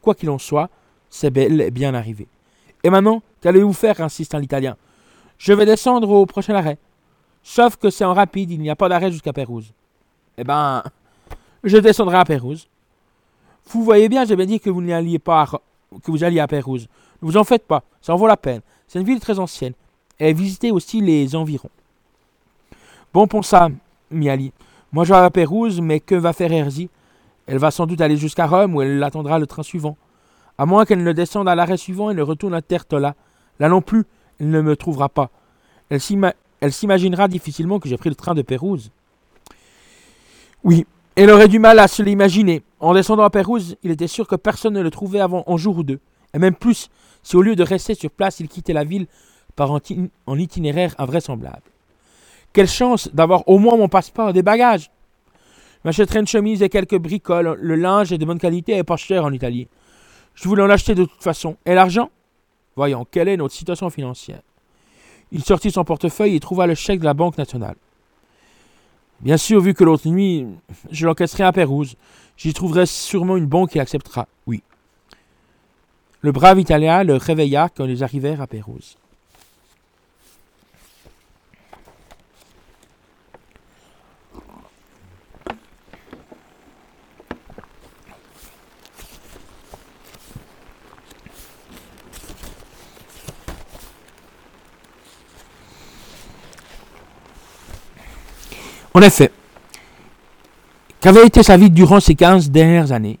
Quoi 0.00 0.14
qu'il 0.14 0.30
en 0.30 0.38
soit, 0.38 0.70
c'est 1.10 1.30
bel 1.30 1.60
et 1.60 1.70
bien 1.72 1.94
arrivé. 1.94 2.28
Et 2.84 2.90
maintenant, 2.90 3.22
qu'allez-vous 3.40 3.72
faire? 3.72 4.00
insiste 4.00 4.34
l'Italien. 4.34 4.76
Je 5.38 5.52
vais 5.52 5.66
descendre 5.66 6.08
au 6.08 6.26
prochain 6.26 6.54
arrêt. 6.54 6.78
Sauf 7.42 7.76
que 7.76 7.90
c'est 7.90 8.04
en 8.04 8.14
rapide, 8.14 8.52
il 8.52 8.60
n'y 8.60 8.70
a 8.70 8.76
pas 8.76 8.88
d'arrêt 8.88 9.10
jusqu'à 9.10 9.32
Pérouse. 9.32 9.72
Eh 10.38 10.44
ben, 10.44 10.82
je 11.64 11.78
descendrai 11.78 12.18
à 12.18 12.24
Pérouse. 12.24 12.68
Vous 13.66 13.82
voyez 13.82 14.08
bien, 14.08 14.24
bien 14.24 14.46
dit 14.46 14.60
que 14.60 14.70
vous 14.70 14.82
n'alliez 14.82 15.18
pas 15.18 15.42
à 15.42 15.46
que 16.02 16.10
vous 16.10 16.24
alliez 16.24 16.40
à 16.40 16.46
Pérouse. 16.46 16.88
Ne 17.22 17.28
vous 17.28 17.36
en 17.36 17.44
faites 17.44 17.66
pas, 17.66 17.82
ça 18.02 18.12
en 18.12 18.16
vaut 18.16 18.26
la 18.26 18.36
peine. 18.36 18.60
C'est 18.86 18.98
une 18.98 19.06
ville 19.06 19.20
très 19.20 19.38
ancienne. 19.38 19.72
Et 20.18 20.32
visitez 20.32 20.70
aussi 20.70 21.00
les 21.00 21.34
environs. 21.34 21.70
Bon 23.12 23.26
pour 23.26 23.44
ça, 23.44 23.68
Miali. 24.10 24.52
Moi 24.92 25.04
je 25.04 25.12
vais 25.12 25.18
à 25.18 25.30
Pérouse, 25.30 25.80
mais 25.80 26.00
que 26.00 26.14
va 26.14 26.32
faire 26.32 26.52
Herzi 26.52 26.88
Elle 27.46 27.58
va 27.58 27.70
sans 27.70 27.86
doute 27.86 28.00
aller 28.00 28.16
jusqu'à 28.16 28.46
Rome 28.46 28.74
où 28.74 28.82
elle 28.82 29.02
attendra 29.02 29.38
le 29.38 29.46
train 29.46 29.62
suivant. 29.62 29.96
À 30.58 30.66
moins 30.66 30.84
qu'elle 30.84 31.02
ne 31.02 31.12
descende 31.12 31.48
à 31.48 31.54
l'arrêt 31.54 31.76
suivant 31.76 32.10
et 32.10 32.14
ne 32.14 32.22
retourne 32.22 32.54
à 32.54 32.62
Tertola. 32.62 33.14
Là 33.58 33.68
non 33.68 33.80
plus, 33.80 34.04
elle 34.38 34.50
ne 34.50 34.60
me 34.60 34.76
trouvera 34.76 35.08
pas. 35.08 35.30
Elle 35.90 36.00
s'imaginera 36.72 37.28
difficilement 37.28 37.78
que 37.78 37.88
j'ai 37.88 37.96
pris 37.96 38.08
le 38.08 38.14
train 38.14 38.34
de 38.34 38.42
Pérouse. 38.42 38.90
Oui, 40.62 40.86
elle 41.16 41.30
aurait 41.30 41.48
du 41.48 41.58
mal 41.58 41.78
à 41.78 41.88
se 41.88 42.02
l'imaginer. 42.02 42.62
En 42.80 42.94
descendant 42.94 43.22
à 43.22 43.30
Pérouse, 43.30 43.76
il 43.82 43.90
était 43.90 44.08
sûr 44.08 44.26
que 44.26 44.36
personne 44.36 44.74
ne 44.74 44.82
le 44.82 44.90
trouvait 44.90 45.20
avant 45.20 45.44
un 45.46 45.56
jour 45.56 45.78
ou 45.78 45.82
deux. 45.82 46.00
Et 46.34 46.38
même 46.38 46.54
plus, 46.54 46.90
si 47.22 47.36
au 47.36 47.42
lieu 47.42 47.54
de 47.54 47.62
rester 47.62 47.94
sur 47.94 48.10
place, 48.10 48.40
il 48.40 48.48
quittait 48.48 48.72
la 48.72 48.84
ville 48.84 49.06
par 49.54 49.72
un 49.72 49.80
ti- 49.80 50.10
un 50.26 50.38
itinéraire 50.38 50.94
invraisemblable. 50.98 51.62
Quelle 52.52 52.68
chance 52.68 53.08
d'avoir 53.12 53.48
au 53.48 53.58
moins 53.58 53.76
mon 53.76 53.88
passeport 53.88 54.30
et 54.30 54.32
des 54.32 54.42
bagages. 54.42 54.90
M'achèterai 55.84 56.20
une 56.20 56.26
chemise 56.26 56.62
et 56.62 56.68
quelques 56.68 56.98
bricoles. 56.98 57.58
Le 57.60 57.76
linge 57.76 58.12
est 58.12 58.18
de 58.18 58.24
bonne 58.24 58.38
qualité 58.38 58.76
et 58.76 58.84
pas 58.84 58.96
cher 58.96 59.24
en 59.24 59.32
Italie. 59.32 59.68
Je 60.34 60.48
voulais 60.48 60.62
en 60.62 60.70
acheter 60.70 60.94
de 60.94 61.04
toute 61.04 61.22
façon. 61.22 61.56
Et 61.66 61.74
l'argent? 61.74 62.10
Voyons, 62.74 63.06
quelle 63.08 63.28
est 63.28 63.36
notre 63.36 63.54
situation 63.54 63.90
financière? 63.90 64.40
Il 65.30 65.44
sortit 65.44 65.70
son 65.70 65.84
portefeuille 65.84 66.34
et 66.34 66.40
trouva 66.40 66.66
le 66.66 66.74
chèque 66.74 67.00
de 67.00 67.04
la 67.04 67.14
Banque 67.14 67.38
nationale. 67.38 67.76
Bien 69.20 69.36
sûr, 69.36 69.60
vu 69.60 69.74
que 69.74 69.84
l'autre 69.84 70.08
nuit, 70.08 70.46
je 70.90 71.06
l'encaisserai 71.06 71.44
à 71.44 71.52
Pérouse. 71.52 71.96
J'y 72.36 72.52
trouverai 72.52 72.86
sûrement 72.86 73.36
une 73.36 73.46
banque 73.46 73.70
qui 73.70 73.80
acceptera. 73.80 74.28
Oui. 74.46 74.62
Le 76.20 76.32
brave 76.32 76.58
Italien 76.58 77.04
le 77.04 77.16
réveilla 77.16 77.68
quand 77.74 77.86
ils 77.86 78.02
arrivèrent 78.02 78.40
à 78.40 78.46
Pérouse. 78.46 78.96
En 98.96 99.00
effet, 99.00 99.32
qu'avait 101.00 101.26
été 101.26 101.42
sa 101.42 101.56
vie 101.56 101.68
durant 101.70 101.98
ces 101.98 102.14
15 102.14 102.50
dernières 102.50 102.92
années 102.92 103.18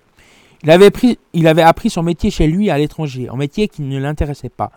il 0.64 0.70
avait, 0.70 0.90
pris, 0.90 1.18
il 1.34 1.46
avait 1.46 1.62
appris 1.62 1.90
son 1.90 2.02
métier 2.02 2.30
chez 2.30 2.46
lui 2.46 2.70
à 2.70 2.78
l'étranger, 2.78 3.28
un 3.30 3.36
métier 3.36 3.68
qui 3.68 3.82
ne 3.82 3.98
l'intéressait 3.98 4.48
pas, 4.48 4.70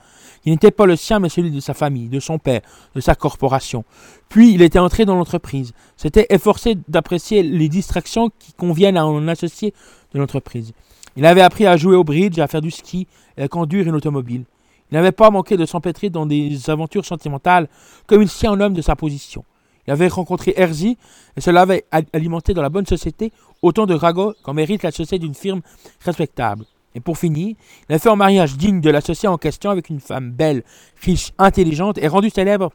qui 0.43 0.49
n'était 0.49 0.71
pas 0.71 0.85
le 0.85 0.97
sien 0.97 1.19
mais 1.19 1.29
celui 1.29 1.49
de 1.49 1.61
sa 1.61 1.73
famille, 1.73 2.09
de 2.09 2.19
son 2.19 2.39
père, 2.39 2.59
de 2.93 2.99
sa 2.99 3.15
corporation. 3.15 3.85
Puis 4.27 4.53
il 4.53 4.61
était 4.61 4.79
entré 4.79 5.05
dans 5.05 5.15
l'entreprise, 5.15 5.71
s'était 5.95 6.25
efforcé 6.29 6.75
d'apprécier 6.89 7.41
les 7.41 7.69
distractions 7.69 8.29
qui 8.37 8.51
conviennent 8.51 8.97
à 8.97 9.03
un 9.03 9.29
associé 9.29 9.73
de 10.13 10.19
l'entreprise. 10.19 10.73
Il 11.15 11.25
avait 11.25 11.41
appris 11.41 11.65
à 11.65 11.77
jouer 11.77 11.95
au 11.95 12.03
bridge, 12.03 12.37
à 12.37 12.47
faire 12.47 12.61
du 12.61 12.71
ski 12.71 13.07
et 13.37 13.43
à 13.43 13.47
conduire 13.47 13.87
une 13.87 13.95
automobile. 13.95 14.43
Il 14.91 14.95
n'avait 14.95 15.13
pas 15.13 15.29
manqué 15.29 15.55
de 15.55 15.65
s'empêtrer 15.65 16.09
dans 16.09 16.25
des 16.25 16.69
aventures 16.69 17.05
sentimentales 17.05 17.69
comme 18.07 18.21
il 18.21 18.29
s'y 18.29 18.45
un 18.45 18.59
homme 18.59 18.73
de 18.73 18.81
sa 18.81 18.97
position. 18.97 19.45
Il 19.87 19.91
avait 19.91 20.07
rencontré 20.07 20.53
Herzi 20.57 20.97
et 21.37 21.41
cela 21.41 21.61
avait 21.61 21.85
alimenté 22.13 22.53
dans 22.53 22.61
la 22.61 22.69
bonne 22.69 22.85
société 22.85 23.31
autant 23.61 23.85
de 23.85 23.93
ragots 23.93 24.33
qu'en 24.43 24.53
mérite 24.53 24.83
l'associé 24.83 25.17
d'une 25.17 25.33
firme 25.33 25.61
respectable. 26.01 26.65
Et 26.93 26.99
pour 26.99 27.17
finir, 27.17 27.55
il 27.89 27.95
a 27.95 27.99
fait 27.99 28.09
un 28.09 28.15
mariage 28.15 28.57
digne 28.57 28.81
de 28.81 28.89
l'associé 28.89 29.29
en 29.29 29.37
question 29.37 29.69
avec 29.69 29.89
une 29.89 29.99
femme 29.99 30.31
belle, 30.31 30.63
riche, 31.01 31.31
intelligente 31.37 31.97
et 31.99 32.07
rendue 32.07 32.29
célèbre 32.29 32.71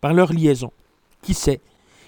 par 0.00 0.12
leur 0.12 0.32
liaison. 0.32 0.72
Qui 1.22 1.34
sait? 1.34 1.60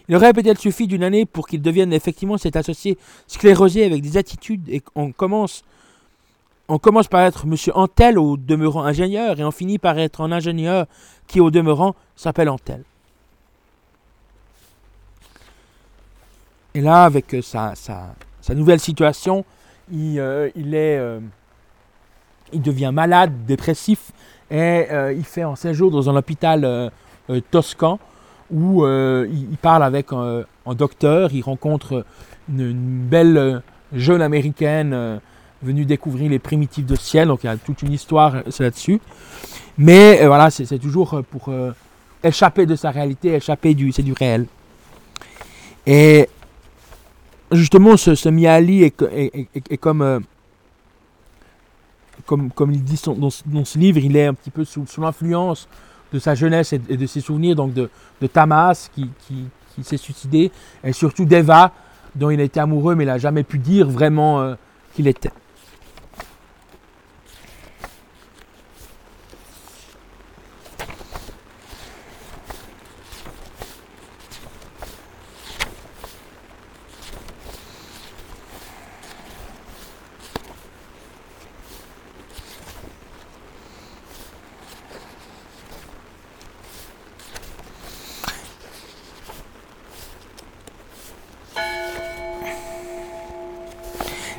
Il 0.08 0.16
aurait 0.16 0.32
peut-être 0.32 0.58
suffi 0.58 0.86
d'une 0.86 1.04
année 1.04 1.24
pour 1.24 1.46
qu'il 1.46 1.62
devienne 1.62 1.92
effectivement 1.92 2.36
cet 2.36 2.56
associé 2.56 2.98
sclérosé 3.28 3.84
avec 3.84 4.02
des 4.02 4.16
attitudes 4.16 4.68
et 4.68 4.80
qu'on 4.80 5.12
commence, 5.12 5.62
commence 6.80 7.06
par 7.06 7.20
être 7.20 7.46
Monsieur 7.46 7.76
Antel 7.76 8.18
au 8.18 8.36
demeurant 8.36 8.82
ingénieur 8.82 9.38
et 9.38 9.44
on 9.44 9.52
finit 9.52 9.78
par 9.78 9.98
être 9.98 10.20
un 10.20 10.32
ingénieur 10.32 10.86
qui 11.28 11.40
au 11.40 11.50
demeurant 11.50 11.94
s'appelle 12.16 12.48
Antel. 12.48 12.82
Et 16.74 16.80
là, 16.80 17.04
avec 17.04 17.35
euh, 17.35 17.42
sa, 17.42 17.74
sa- 17.74 18.14
sa 18.40 18.54
nouvelle 18.54 18.80
situation, 18.80 19.44
il, 19.92 20.18
euh, 20.18 20.48
il 20.56 20.74
est, 20.74 20.96
euh, 20.98 21.20
il 22.52 22.62
devient 22.62 22.90
malade, 22.92 23.44
dépressif, 23.46 24.12
et 24.50 24.87
il 25.16 25.24
fait 25.24 25.40
un 25.40 25.56
séjour 25.56 25.90
dans 25.90 26.11
un 26.11 26.16
hôpital 26.16 26.90
toscan 27.50 27.98
où 28.50 28.85
il, 28.85 29.56
parle 29.62 29.82
avec 29.82 30.12
un, 30.12 30.44
docteur, 30.74 31.30
il 31.32 31.40
rencontre 31.40 32.04
une, 32.50 32.74
belle 33.08 33.62
jeune 33.94 34.20
américaine 34.20 34.92
euh, 34.92 35.18
venu 35.62 35.87
découvrir 35.87 36.30
les 36.30 36.38
primitifs 36.38 36.85
de 36.85 36.96
ciel. 36.96 37.28
Donc 37.28 37.44
il 37.44 37.46
y 37.46 37.48
a 37.48 37.56
toute 37.56 37.80
une 37.80 37.92
histoire 37.92 38.42
là-dessus. 38.58 39.00
Mais 39.78 40.26
voilà, 40.26 40.50
c'est 40.50 40.78
toujours 40.78 41.22
pour 41.30 41.50
échapper 42.22 42.66
de 42.66 42.76
sa 42.76 42.90
réalité, 42.90 43.32
échapper 43.32 43.72
du, 43.72 43.90
c'est 43.90 44.02
du 44.02 44.12
réel. 44.12 44.44
Et 45.87 46.28
justement, 47.52 47.96
ce, 47.96 48.14
ce 48.14 48.28
est, 48.28 48.94
euh, 50.02 50.20
comme, 52.26 52.72
il 52.72 52.82
dit 52.82 53.00
dans, 53.16 53.30
ce- 53.30 53.78
livre, 53.78 53.98
il 53.98 54.16
est 54.16 54.26
un 54.26 54.34
petit 54.34 54.50
peu 54.50 54.64
sous, 54.64 54.84
l'influence 54.98 55.68
de 56.12 56.18
sa 56.18 56.34
jeunesse 56.34 56.72
et, 56.72 56.78
de 56.78 57.06
ses 57.06 57.20
souvenirs, 57.20 57.56
donc 57.56 57.72
de, 57.72 57.88
Tamas 58.26 58.88
qui, 58.94 59.08
qui, 59.26 59.44
qui 59.74 59.84
s'est 59.84 59.96
suicidé, 59.96 60.50
et 60.84 60.92
surtout 60.92 61.24
d'Eva, 61.24 61.72
dont 62.14 62.30
il 62.30 62.40
était 62.40 62.60
amoureux, 62.60 62.94
mais 62.94 63.04
il 63.04 63.08
n'a 63.08 63.18
jamais 63.18 63.42
pu 63.42 63.58
dire 63.58 63.88
vraiment 63.88 64.40
euh, 64.40 64.54
qu'il 64.94 65.06
était. 65.08 65.30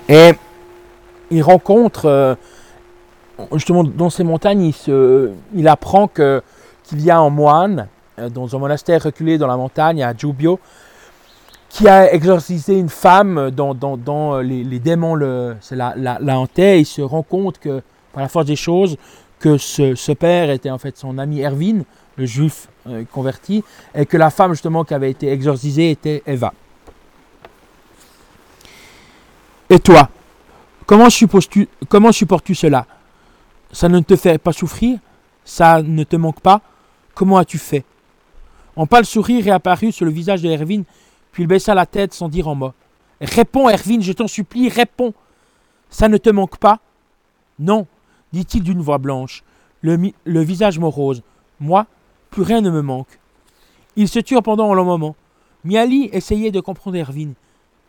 Et 0.10 0.34
il 1.32 1.42
rencontre, 1.42 2.06
euh, 2.06 2.36
justement 3.54 3.84
dans 3.84 4.10
ces 4.10 4.24
montagnes, 4.24 4.62
il, 4.64 4.74
se- 4.74 5.32
il 5.56 5.68
apprend 5.68 6.08
qu'il 6.08 6.42
y 7.02 7.10
a 7.10 7.18
un 7.18 7.30
moine 7.30 7.88
euh, 8.20 8.30
dans 8.30 8.56
un 8.56 8.60
monastère 8.60 9.04
reculé 9.04 9.38
dans 9.38 9.48
la 9.48 9.58
montagne 9.58 10.04
à 10.04 10.14
Giubio 10.16 10.60
qui 11.70 11.88
a 11.88 12.14
exorcisé 12.14 12.78
une 12.78 12.90
femme 12.90 13.50
dont, 13.50 13.74
dont- 13.74 13.98
dont 13.98 14.38
les, 14.38 14.64
les 14.64 14.80
démons 14.80 15.16
la, 15.16 15.56
la, 15.72 16.18
la 16.22 16.36
il 16.78 16.86
se 16.86 17.02
rend 17.02 17.24
compte 17.24 17.58
que, 17.58 17.82
par 18.14 18.22
la 18.22 18.30
force 18.30 18.46
des 18.46 18.56
choses, 18.56 18.96
que 19.40 19.58
ce, 19.58 20.12
père 20.12 20.52
était 20.52 20.70
en 20.70 20.78
fait 20.78 20.96
son 20.98 21.18
ami 21.18 21.42
Erwin, 21.42 21.84
le 22.16 22.26
juif 22.28 22.68
euh, 22.88 23.04
converti, 23.12 23.64
et 23.96 24.06
que 24.06 24.18
la 24.18 24.30
femme 24.30 24.52
justement 24.52 24.84
qui 24.84 24.94
avait 24.94 25.10
été 25.10 25.32
exorcisée 25.32 25.90
était 25.90 26.22
Eva. 26.28 26.54
Et 29.74 29.80
toi, 29.80 30.08
comment 30.86 31.10
supposes-tu, 31.10 31.68
comment 31.90 32.12
supportes-tu 32.12 32.54
cela? 32.54 32.86
Ça 33.72 33.90
ne 33.90 34.02
te 34.02 34.16
fait 34.16 34.38
pas 34.38 34.54
souffrir? 34.54 35.00
Ça 35.44 35.82
ne 35.82 36.04
te 36.04 36.16
manque 36.16 36.42
pas? 36.42 36.62
Comment 37.16 37.38
as-tu 37.38 37.58
fait? 37.58 37.84
Un 38.78 38.86
pâle 38.86 39.04
sourire 39.04 39.48
est 39.48 39.52
apparu 39.52 39.92
sur 39.92 40.06
le 40.06 40.12
visage 40.12 40.44
de 40.44 40.50
Erwin, 40.52 40.84
puis 41.32 41.42
il 41.42 41.48
baissa 41.48 41.74
la 41.74 41.88
tête 41.88 42.14
sans 42.14 42.30
dire 42.30 42.48
un 42.48 42.54
mot. 42.54 42.74
Réponds, 43.20 43.68
Erwin, 43.68 44.00
je 44.00 44.14
t'en 44.14 44.28
supplie, 44.28 44.70
réponds. 44.70 45.16
Ça 45.90 46.08
ne 46.08 46.18
te 46.18 46.30
manque 46.30 46.58
pas? 46.58 46.78
Non, 47.58 47.88
dit-il 48.32 48.62
d'une 48.62 48.80
voix 48.80 49.00
blanche, 49.00 49.44
le 49.82 50.14
visage 50.44 50.78
morose. 50.78 51.24
Moi, 51.60 51.88
plus 52.30 52.44
rien 52.44 52.62
ne 52.62 52.70
me 52.70 52.84
manque. 52.84 53.20
Ils 53.96 54.08
se 54.08 54.20
turent 54.20 54.44
pendant 54.44 54.72
un 54.72 54.76
long 54.76 54.86
moment. 54.86 55.16
Miali 55.64 56.12
essayait 56.14 56.52
de 56.52 56.60
comprendre 56.60 57.00
Erwin. 57.00 57.34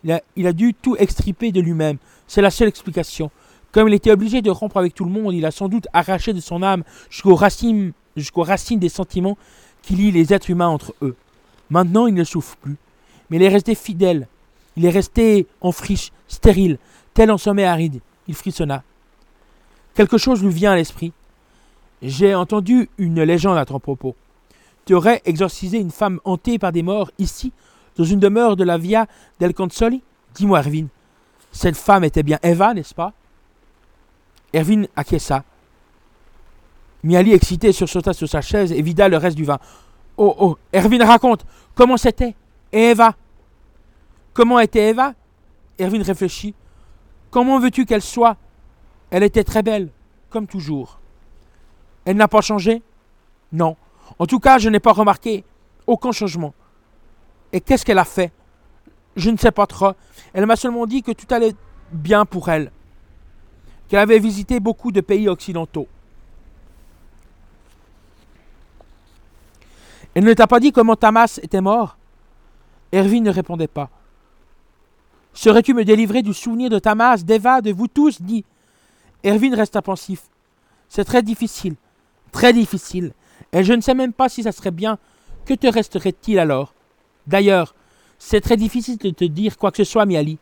Il 0.04 0.46
a, 0.46 0.52
dû 0.52 0.74
tout 0.74 0.96
extriper 0.96 1.50
de 1.50 1.60
lui-même. 1.60 1.96
C'est 2.26 2.42
la 2.42 2.50
seule 2.50 2.68
explication. 2.68 3.30
Comme 3.72 3.88
il 3.88 3.94
était 3.94 4.12
obligé 4.12 4.42
de 4.42 4.50
rompre 4.50 4.76
avec 4.76 4.94
tout 4.94 5.04
le 5.04 5.10
monde, 5.10 5.34
il 5.34 5.46
a 5.46 5.50
sans 5.50 5.68
doute 5.68 5.88
arraché 5.92 6.32
de 6.32 6.40
son 6.40 6.62
âme 6.62 6.84
jusqu'aux 7.10 7.34
racines, 7.34 7.92
jusqu'aux 8.16 8.42
racines 8.42 8.78
des 8.78 8.88
sentiments 8.88 9.38
qui 9.82 9.94
lient 9.94 10.12
les 10.12 10.32
êtres 10.32 10.50
humains 10.50 10.68
entre 10.68 10.94
eux. 11.02 11.16
Maintenant, 11.70 12.06
il 12.06 12.14
ne 12.14 12.24
souffre 12.24 12.56
plus. 12.56 12.76
Mais 13.30 13.38
il 13.38 13.42
est 13.42 13.48
resté 13.48 13.74
fidèle. 13.74 14.28
Il 14.76 14.84
est 14.84 14.90
resté 14.90 15.46
en 15.60 15.72
friche, 15.72 16.12
stérile, 16.28 16.78
tel 17.14 17.30
un 17.30 17.38
sommet 17.38 17.64
aride. 17.64 18.00
Il 18.28 18.34
frissonna. 18.34 18.82
Quelque 19.94 20.18
chose 20.18 20.42
lui 20.42 20.52
vient 20.52 20.72
à 20.72 20.76
l'esprit. 20.76 21.12
J'ai 22.02 22.34
entendu 22.34 22.88
une 22.98 23.22
légende 23.22 23.56
à 23.56 23.64
ton 23.64 23.78
propos. 23.80 24.14
Tu 24.84 24.94
aurais 24.94 25.22
exorcisé 25.24 25.78
une 25.78 25.90
femme 25.90 26.20
hantée 26.24 26.58
par 26.58 26.72
des 26.72 26.82
morts 26.82 27.10
ici, 27.18 27.52
dans 27.96 28.04
une 28.04 28.20
demeure 28.20 28.56
de 28.56 28.64
la 28.64 28.78
Via 28.78 29.06
del 29.40 29.54
Consoli? 29.54 30.02
Dis-moi, 30.34 30.60
Erwin, 30.60 30.88
cette 31.52 31.76
femme 31.76 32.04
était 32.04 32.22
bien 32.22 32.38
Eva, 32.42 32.74
n'est-ce 32.74 32.94
pas? 32.94 33.12
Erwin 34.52 34.86
acquiesça. 34.96 35.44
Miali, 37.02 37.32
excité, 37.32 37.72
sursauta 37.72 38.12
sur 38.12 38.28
sa 38.28 38.40
chaise 38.40 38.72
et 38.72 38.82
vida 38.82 39.08
le 39.08 39.16
reste 39.16 39.36
du 39.36 39.44
vin. 39.44 39.58
Oh, 40.16 40.34
oh, 40.38 40.58
Erwin 40.72 41.02
raconte, 41.02 41.44
comment 41.74 41.96
c'était 41.96 42.34
Eva? 42.72 43.14
Comment 44.32 44.58
était 44.60 44.88
Eva? 44.90 45.14
Erwin 45.78 46.02
réfléchit. 46.02 46.54
Comment 47.30 47.58
veux-tu 47.58 47.84
qu'elle 47.84 48.02
soit? 48.02 48.36
Elle 49.10 49.22
était 49.22 49.44
très 49.44 49.62
belle, 49.62 49.90
comme 50.30 50.46
toujours. 50.46 50.98
Elle 52.04 52.16
n'a 52.16 52.28
pas 52.28 52.40
changé? 52.40 52.82
Non. 53.52 53.76
En 54.18 54.26
tout 54.26 54.40
cas, 54.40 54.58
je 54.58 54.68
n'ai 54.68 54.80
pas 54.80 54.92
remarqué 54.92 55.44
aucun 55.86 56.12
changement. 56.12 56.54
Et 57.54 57.60
qu'est-ce 57.60 57.84
qu'elle 57.84 58.00
a 58.00 58.04
fait? 58.04 58.32
Je 59.14 59.30
ne 59.30 59.36
sais 59.36 59.52
pas 59.52 59.66
trop. 59.68 59.92
Elle 60.32 60.44
m'a 60.44 60.56
seulement 60.56 60.86
dit 60.86 61.04
que 61.04 61.12
tout 61.12 61.32
allait 61.32 61.54
bien 61.92 62.26
pour 62.26 62.48
elle. 62.48 62.72
Qu'elle 63.86 64.00
avait 64.00 64.18
visité 64.18 64.58
beaucoup 64.58 64.90
de 64.90 65.00
pays 65.00 65.28
occidentaux. 65.28 65.86
Elle 70.14 70.24
ne 70.24 70.34
t'a 70.34 70.48
pas 70.48 70.58
dit 70.58 70.72
comment 70.72 70.96
Tamas 70.96 71.38
était 71.42 71.60
mort? 71.60 71.96
Erwin 72.92 73.22
ne 73.22 73.30
répondait 73.30 73.68
pas. 73.68 73.88
Serais-tu 75.32 75.74
me 75.74 75.84
délivrer 75.84 76.22
du 76.22 76.34
souvenir 76.34 76.70
de 76.70 76.80
Tamas, 76.80 77.18
d'Eva, 77.18 77.60
de 77.60 77.72
vous 77.72 77.86
tous? 77.86 78.20
dit. 78.20 78.44
Erwin 79.24 79.54
resta 79.54 79.80
pensif. 79.80 80.22
C'est 80.88 81.04
très 81.04 81.22
difficile. 81.22 81.76
Très 82.32 82.52
difficile. 82.52 83.12
Et 83.52 83.62
je 83.62 83.74
ne 83.74 83.80
sais 83.80 83.94
même 83.94 84.12
pas 84.12 84.28
si 84.28 84.42
ça 84.42 84.50
serait 84.50 84.72
bien. 84.72 84.98
Que 85.44 85.54
te 85.54 85.68
resterait-il 85.68 86.40
alors? 86.40 86.74
D'ailleurs, 87.26 87.74
c'est 88.18 88.40
très 88.40 88.56
difficile 88.56 88.98
de 88.98 89.10
te 89.10 89.24
dire 89.24 89.56
quoi 89.56 89.70
que 89.70 89.78
ce 89.78 89.84
soit, 89.84 90.06
Miali. 90.06 90.38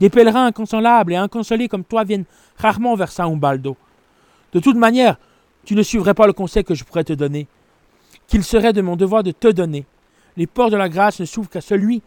Des 0.00 0.10
pèlerins 0.10 0.46
inconsolables 0.46 1.12
et 1.12 1.16
inconsolés 1.16 1.68
comme 1.68 1.84
toi 1.84 2.04
viennent 2.04 2.24
rarement 2.56 2.94
vers 2.94 3.12
San 3.12 3.32
Umbaldo. 3.32 3.76
De 4.52 4.60
toute 4.60 4.76
manière, 4.76 5.16
tu 5.64 5.74
ne 5.74 5.82
suivrais 5.82 6.14
pas 6.14 6.26
le 6.26 6.32
conseil 6.32 6.64
que 6.64 6.74
je 6.74 6.84
pourrais 6.84 7.04
te 7.04 7.12
donner, 7.12 7.46
qu'il 8.26 8.44
serait 8.44 8.72
de 8.72 8.82
mon 8.82 8.96
devoir 8.96 9.22
de 9.22 9.30
te 9.30 9.48
donner. 9.48 9.86
Les 10.36 10.46
portes 10.46 10.72
de 10.72 10.76
la 10.76 10.88
grâce 10.88 11.20
ne 11.20 11.24
s'ouvrent 11.24 11.50
qu'à 11.50 11.60
celui 11.60 12.02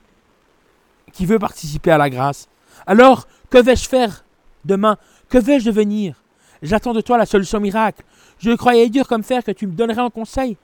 qui 1.13 1.25
veut 1.25 1.39
participer 1.39 1.91
à 1.91 1.97
la 1.97 2.09
grâce. 2.09 2.49
Alors, 2.85 3.27
que 3.49 3.57
vais-je 3.57 3.87
faire 3.87 4.25
demain? 4.65 4.97
Que 5.29 5.37
vais-je 5.37 5.65
devenir? 5.65 6.21
J'attends 6.61 6.93
de 6.93 7.01
toi 7.01 7.17
la 7.17 7.25
solution 7.25 7.59
miracle. 7.59 8.03
Je 8.39 8.51
croyais 8.51 8.89
dur 8.89 9.07
comme 9.07 9.23
fer 9.23 9.43
que 9.43 9.51
tu 9.51 9.67
me 9.67 9.73
donnerais 9.73 10.01
un 10.01 10.09
conseil. 10.09 10.57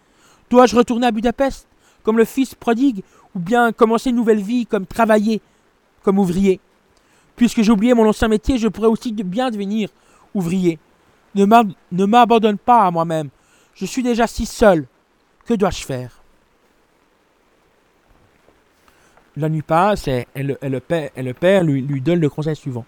Dois-je 0.49 0.75
retourner 0.75 1.07
à 1.07 1.11
Budapest, 1.11 1.67
comme 2.03 2.17
le 2.17 2.25
fils 2.25 2.55
prodigue, 2.55 3.03
ou 3.35 3.39
bien 3.39 3.71
commencer 3.71 4.09
une 4.09 4.15
nouvelle 4.15 4.41
vie, 4.41 4.65
comme 4.65 4.85
travailler, 4.85 5.41
comme 6.03 6.19
ouvrier 6.19 6.59
Puisque 7.35 7.61
j'ai 7.63 7.71
oublié 7.71 7.93
mon 7.93 8.07
ancien 8.07 8.27
métier, 8.27 8.57
je 8.57 8.67
pourrais 8.67 8.87
aussi 8.87 9.11
bien 9.11 9.49
devenir 9.49 9.89
ouvrier. 10.35 10.77
Ne 11.33 11.45
m'ab- 11.45 11.73
ne 11.91 12.05
m'abandonne 12.05 12.59
pas 12.59 12.83
à 12.83 12.91
moi-même. 12.91 13.29
Je 13.73 13.85
suis 13.85 14.03
déjà 14.03 14.27
si 14.27 14.45
seul. 14.45 14.85
Que 15.45 15.55
dois-je 15.55 15.83
faire? 15.83 16.11
La 19.35 19.49
nuit 19.49 19.63
passe 19.63 20.07
et, 20.07 20.27
le, 20.35 20.79
père, 21.33 21.63
lui, 21.63 22.01
donne 22.01 22.19
le 22.19 22.29
conseil 22.29 22.55
suivant. 22.55 22.85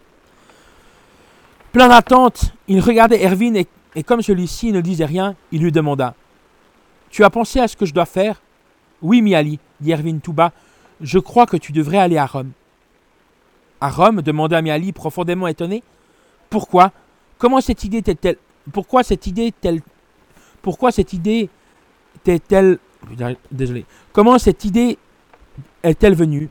Plein 1.71 1.87
d'attente, 1.89 2.53
il 2.67 2.79
regardait 2.79 3.23
Erwin 3.25 3.63
et 3.95 4.03
comme 4.03 4.21
celui-ci 4.21 4.71
ne 4.71 4.81
disait 4.81 5.05
rien, 5.05 5.35
il 5.51 5.61
lui 5.61 5.71
demanda 5.71 6.13
Tu 7.09 7.23
as 7.23 7.29
pensé 7.31 7.59
à 7.59 7.67
ce 7.67 7.75
que 7.75 7.85
je 7.85 7.93
dois 7.93 8.05
faire? 8.05 8.41
Oui, 9.01 9.21
Miali, 9.21 9.59
dit 9.79 9.91
Erwin 9.91 10.19
tout 10.19 10.33
bas. 10.33 10.51
Je 11.01 11.19
crois 11.19 11.45
que 11.45 11.57
tu 11.57 11.71
devrais 11.71 11.97
aller 11.97 12.17
à 12.17 12.25
Rome. 12.25 12.51
À 13.81 13.89
Rome 13.89 14.21
demanda 14.21 14.61
Miali, 14.61 14.91
profondément 14.93 15.47
étonné. 15.47 15.83
Pourquoi? 16.49 16.91
Comment 17.37 17.61
cette 17.61 17.83
idée 17.83 17.97
était-elle 17.97 18.37
Pourquoi 18.71 19.03
cette 19.03 19.27
idée 19.27 19.53
telle 19.59 19.81
Pourquoi 20.61 20.91
cette 20.91 21.13
idée 21.13 21.49
était-elle 22.15 22.79
Désolé. 23.51 23.85
Comment 24.13 24.39
cette 24.39 24.65
idée 24.65 24.97
est-elle 25.83 26.15
venue? 26.15 26.49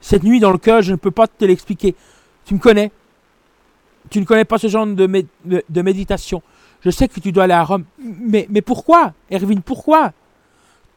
Cette 0.00 0.22
nuit 0.22 0.40
dans 0.40 0.50
le 0.50 0.58
cœur, 0.58 0.82
je 0.82 0.92
ne 0.92 0.96
peux 0.96 1.10
pas 1.10 1.26
te 1.26 1.44
l'expliquer. 1.44 1.94
Tu 2.44 2.54
me 2.54 2.58
connais 2.58 2.90
Tu 4.10 4.20
ne 4.20 4.24
connais 4.24 4.44
pas 4.44 4.58
ce 4.58 4.66
genre 4.66 4.86
de 4.86 5.82
méditation. 5.82 6.42
Je 6.80 6.90
sais 6.90 7.08
que 7.08 7.18
tu 7.20 7.32
dois 7.32 7.44
aller 7.44 7.54
à 7.54 7.64
Rome. 7.64 7.84
Mais, 7.98 8.46
mais 8.50 8.60
pourquoi 8.60 9.14
Erwin, 9.30 9.62
pourquoi? 9.62 10.12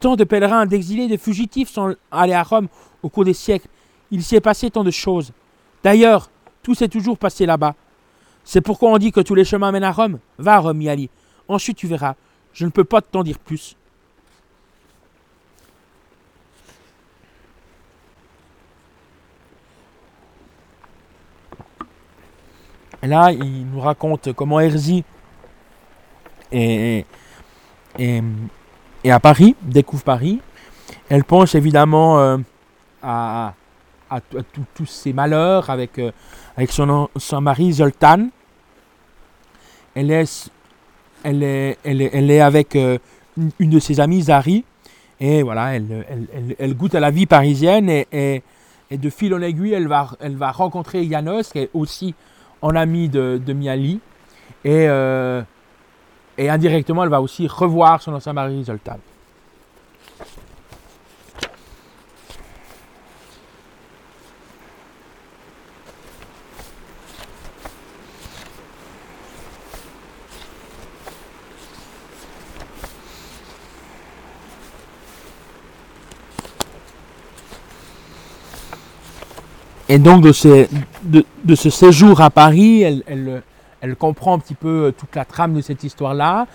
Tant 0.00 0.14
de 0.14 0.24
pèlerins, 0.24 0.66
d'exilés, 0.66 1.08
de 1.08 1.16
fugitifs 1.16 1.70
sont 1.70 1.96
allés 2.10 2.32
à 2.32 2.42
Rome 2.42 2.68
au 3.02 3.08
cours 3.08 3.24
des 3.24 3.34
siècles. 3.34 3.68
Il 4.10 4.22
s'y 4.22 4.36
est 4.36 4.40
passé 4.40 4.70
tant 4.70 4.84
de 4.84 4.90
choses. 4.90 5.32
D'ailleurs, 5.82 6.30
tout 6.62 6.74
s'est 6.74 6.88
toujours 6.88 7.18
passé 7.18 7.46
là-bas. 7.46 7.74
C'est 8.44 8.60
pourquoi 8.60 8.90
on 8.90 8.98
dit 8.98 9.12
que 9.12 9.20
tous 9.20 9.34
les 9.34 9.44
chemins 9.44 9.72
mènent 9.72 9.84
à 9.84 9.92
Rome. 9.92 10.18
Va 10.38 10.54
à 10.54 10.58
Rome, 10.58 10.78
Miali. 10.78 11.10
Ensuite, 11.48 11.76
tu 11.76 11.86
verras. 11.86 12.14
Je 12.52 12.64
ne 12.64 12.70
peux 12.70 12.84
pas 12.84 13.00
t'en 13.00 13.22
dire 13.22 13.38
plus. 13.38 13.76
Et 23.02 23.06
là, 23.06 23.30
il 23.32 23.66
nous 23.66 23.80
raconte 23.80 24.32
comment 24.32 24.58
Herzi 24.58 25.04
est 26.50 27.04
à 29.10 29.20
Paris, 29.20 29.54
découvre 29.62 30.02
Paris. 30.02 30.40
Elle 31.08 31.22
pense 31.24 31.54
évidemment 31.54 32.18
euh, 32.18 32.36
à, 33.02 33.54
tous 34.74 34.86
ses 34.86 35.12
malheurs 35.12 35.70
avec, 35.70 35.98
euh, 35.98 36.10
son, 36.68 37.08
mari 37.40 37.74
Zoltan. 37.74 38.28
Elle 39.94 40.10
est, 40.10 40.50
avec 42.40 42.74
euh, 42.76 42.98
une, 43.58 43.70
de 43.70 43.78
ses 43.78 44.00
amies, 44.00 44.22
Zari. 44.22 44.64
Et 45.20 45.42
voilà, 45.42 45.74
elle, 45.74 46.74
goûte 46.74 46.94
à 46.94 47.00
la 47.00 47.10
vie 47.10 47.26
parisienne 47.26 47.90
et, 47.90 48.42
de 48.90 49.10
fil 49.10 49.34
en 49.34 49.42
aiguille, 49.42 49.72
elle 49.72 49.88
va, 49.88 50.16
rencontrer 50.52 51.04
Janos, 51.08 51.50
qui 51.52 51.58
est 51.58 51.70
aussi 51.74 52.14
en 52.62 52.76
ami 52.76 53.08
de, 53.08 53.42
de 53.44 53.52
Miali. 53.52 53.98
Et, 54.64 54.86
et 56.38 56.48
indirectement, 56.48 57.02
elle 57.02 57.10
va 57.10 57.20
aussi 57.20 57.48
revoir 57.48 58.00
son 58.00 58.14
ancien 58.14 58.32
mari 58.32 58.64
Zoltan. 58.64 58.98
Et 79.90 79.98
donc 79.98 80.22
de, 80.22 80.68
de, 81.02 81.24
de 81.44 81.54
ce 81.54 81.70
séjour 81.70 82.20
à 82.20 82.28
Paris, 82.28 82.82
elle, 82.82 83.02
elle, 83.06 83.42
elle 83.80 83.96
comprend 83.96 84.34
un 84.34 84.38
petit 84.38 84.54
peu 84.54 84.86
euh, 84.86 84.92
toute 84.92 85.14
la 85.14 85.24
trame 85.24 85.54
de 85.54 85.60
cette 85.60 85.84
histoire-là. 85.84 86.46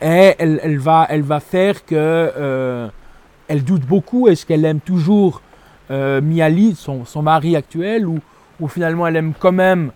Et 0.00 0.34
elle, 0.38 0.60
elle 0.62 0.78
va, 0.78 1.06
elle 1.08 1.24
faire 1.40 1.84
que 1.84 1.94
euh, 1.94 2.88
elle 3.48 3.62
doute 3.62 3.86
beaucoup. 3.86 4.28
Est-ce 4.28 4.44
qu'elle 4.44 4.64
aime 4.64 4.80
toujours 4.80 5.42
euh, 5.90 6.20
Miali, 6.20 6.74
son, 6.74 7.04
mari 7.22 7.54
actuel, 7.54 8.06
ou, 8.06 8.20
finalement 8.68 9.06
elle 9.08 9.16
aime 9.16 9.32
quand 9.38 9.52
même 9.52 9.92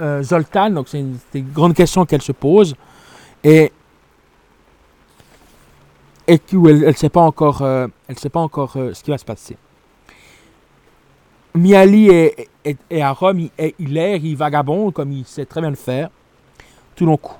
euh, 0.00 0.22
Zoltan? 0.22 0.70
Donc 0.70 0.88
c'est 0.88 1.00
une, 1.00 1.18
grande 1.52 1.74
question 1.74 2.04
qu'elle 2.04 2.22
se 2.22 2.32
pose. 2.32 2.74
Et, 3.44 3.70
et 6.26 6.38
qu'elle 6.38 6.80
ne 6.80 6.92
sait 6.92 7.10
pas 7.10 7.20
encore, 7.20 7.62
elle 8.08 8.18
sait 8.18 8.30
pas 8.30 8.40
encore 8.40 8.72
ce 8.72 9.02
qui 9.04 9.10
va 9.10 9.18
se 9.18 9.24
passer. 9.26 9.56
Miali 11.54 12.08
est 12.08 12.48
à 13.00 13.12
Rome, 13.12 13.40
il, 13.40 13.50
est- 13.58 13.74
il 13.78 13.96
erre, 13.96 14.24
il 14.24 14.36
vagabonde 14.36 14.92
comme 14.92 15.12
il 15.12 15.24
sait 15.24 15.44
très 15.44 15.60
bien 15.60 15.70
le 15.70 15.76
faire, 15.76 16.08
tout 16.94 17.16
coup. 17.16 17.36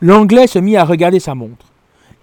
L'Anglais 0.00 0.46
se 0.46 0.58
mit 0.58 0.76
à 0.76 0.84
regarder 0.84 1.20
sa 1.20 1.34
montre, 1.34 1.66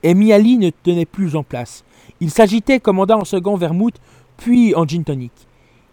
et 0.04 0.14
Miali 0.14 0.58
ne 0.58 0.70
tenait 0.70 1.06
plus 1.06 1.36
en 1.36 1.44
place. 1.44 1.84
Il 2.20 2.30
s'agitait, 2.32 2.80
commanda 2.80 3.18
en 3.18 3.26
second 3.26 3.56
vermouth, 3.56 3.96
puis 4.38 4.76
en 4.76 4.86
gin 4.86 5.04
tonic. 5.04 5.32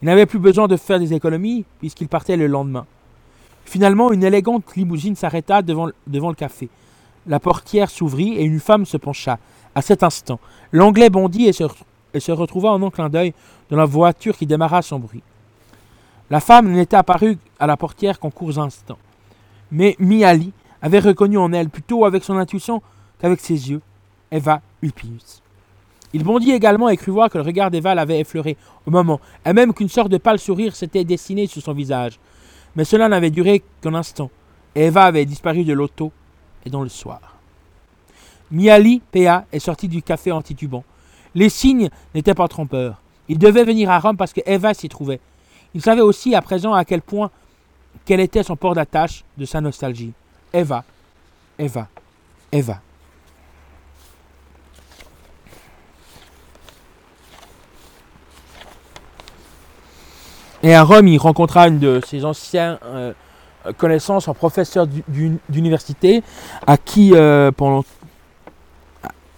Il 0.03 0.07
n'avait 0.07 0.27
plus 0.27 0.39
besoin 0.39 0.69
de 0.69 0.77
faire 0.77 0.99
des 0.99 1.15
économies, 1.15 1.65
puisqu'il 1.79 2.09
partait 2.09 2.37
le 2.37 2.47
lendemain. 2.47 2.87
Finalement, 3.65 4.13
une 4.13 4.23
élégante 4.23 4.77
limousine 4.77 5.17
s'arrêta 5.17 5.63
devant, 5.63 5.89
devant 6.07 6.29
le 6.29 6.35
café. 6.35 6.69
La 7.27 7.41
portière 7.41 7.91
s'ouvrit 7.91 8.35
et 8.35 8.45
une 8.45 8.61
femme 8.61 8.85
se 8.85 8.97
pencha. 8.97 9.39
À 9.75 9.83
cet 9.83 10.03
instant, 10.03 10.39
l'Anglais 10.73 11.11
bondit 11.11 11.47
et 11.47 11.53
se, 11.53 11.65
et 12.15 12.21
se 12.21 12.33
retrouva 12.33 12.71
en 12.71 12.83
un 12.83 12.91
clin 12.91 13.09
d'œil 13.09 13.35
dans 13.71 13.77
la 13.77 13.85
voiture 13.85 14.37
qui 14.37 14.47
démarra 14.47 14.83
sans 14.83 14.99
bruit. 14.99 15.23
La 16.31 16.41
femme 16.41 16.73
n'était 16.73 16.97
apparue 16.97 17.39
à 17.59 17.67
la 17.67 17.77
portière 17.77 18.19
qu'en 18.19 18.31
courts 18.31 18.59
instants. 18.59 18.99
Mais 19.71 19.97
Miali 19.99 20.53
avait 20.83 21.01
reconnu 21.01 21.39
en 21.39 21.53
elle, 21.53 21.69
plutôt 21.69 22.05
avec 22.05 22.25
son 22.25 22.37
intuition 22.37 22.83
qu'avec 23.19 23.41
ses 23.41 23.71
yeux, 23.71 23.81
Eva 24.31 24.61
Ulpius. 24.83 25.43
Il 26.13 26.25
bondit 26.25 26.53
également 26.53 26.89
et 26.89 26.97
crut 26.97 27.13
voir 27.13 27.29
que 27.29 27.39
le 27.39 27.45
regard 27.45 27.71
d'Eva 27.71 27.95
l'avait 27.95 28.21
effleuré 28.21 28.57
au 28.87 28.91
moment, 28.91 29.21
et 29.45 29.53
même 29.53 29.75
qu'une 29.75 29.89
sorte 29.89 30.11
de 30.11 30.19
pâle 30.19 30.39
sourire 30.39 30.75
s'était 30.75 31.05
dessiné 31.05 31.47
sur 31.47 31.63
son 31.63 31.73
visage. 31.73 32.19
Mais 32.75 32.85
cela 32.85 33.09
n'avait 33.09 33.31
duré 33.31 33.63
qu'un 33.81 33.95
instant, 33.95 34.31
Eva 34.75 35.05
avait 35.05 35.25
disparu 35.25 35.65
de 35.65 35.73
l'auto 35.73 36.13
et 36.65 36.71
dans 36.71 36.83
le 36.83 36.89
soir. 36.89 37.37
Miali 38.51 39.03
Péa 39.11 39.47
est 39.53 39.59
sorti 39.59 39.89
du 39.89 40.03
café 40.03 40.31
en 40.31 40.43
titubant. 40.43 40.85
Les 41.35 41.49
signes 41.49 41.91
n'étaient 42.15 42.35
pas 42.35 42.49
trompeurs. 42.49 43.01
Il 43.29 43.39
devait 43.39 43.65
venir 43.65 43.91
à 43.91 43.99
Rome 43.99 44.17
parce 44.17 44.33
que 44.33 44.41
Eva 44.47 44.73
s'y 44.75 44.89
trouvait. 44.89 45.21
Il 45.75 45.83
savait 45.83 46.01
aussi 46.01 46.35
à 46.35 46.43
présent 46.43 46.73
à 46.73 46.85
quel 46.85 47.03
point 47.03 47.31
quel 48.07 48.21
était 48.21 48.45
son 48.45 48.57
port 48.57 48.75
d'attache 48.75 49.25
de 49.37 49.45
sa 49.45 49.61
nostalgie? 49.61 50.13
Eva, 50.53 50.85
Eva, 51.59 51.89
Eva. 52.53 52.81
Et 60.63 60.75
à 60.75 60.83
Rome, 60.85 61.09
il 61.09 61.19
rencontra 61.19 61.69
une 61.69 61.79
de 61.79 62.01
ses 62.07 62.25
anciens 62.25 62.79
euh, 62.85 63.13
connaissances, 63.77 64.29
un 64.29 64.35
professeur 64.35 64.87
d'u- 64.87 65.05
d'uni- 65.09 65.39
d'université, 65.49 66.23
à 66.67 66.77
qui, 66.77 67.13
euh, 67.15 67.51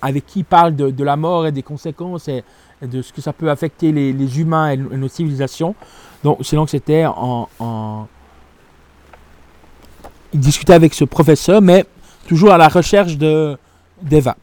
avec 0.00 0.26
qui 0.26 0.40
il 0.40 0.44
parle 0.44 0.76
de, 0.76 1.04
la 1.04 1.16
mort 1.16 1.46
et 1.46 1.52
des 1.52 1.62
conséquences 1.62 2.28
et, 2.28 2.44
de 2.82 3.02
ce 3.02 3.12
que 3.12 3.20
ça 3.20 3.32
peut 3.32 3.50
affecter 3.50 3.92
les, 3.92 4.40
humains 4.40 4.70
et, 4.70 4.76
nos 4.76 5.08
civilisations. 5.08 5.74
Donc, 6.22 6.38
c'est 6.42 6.54
donc 6.56 6.70
c'était 6.70 7.06
en- 7.06 7.48
Il 10.32 10.40
discutait 10.40 10.74
avec 10.74 10.94
ce 10.94 11.04
professeur, 11.04 11.62
mais 11.62 11.84
toujours 12.26 12.52
à 12.52 12.58
la 12.58 12.68
recherche 12.68 13.16
de 13.16 13.56
d'Eva. 14.02 14.36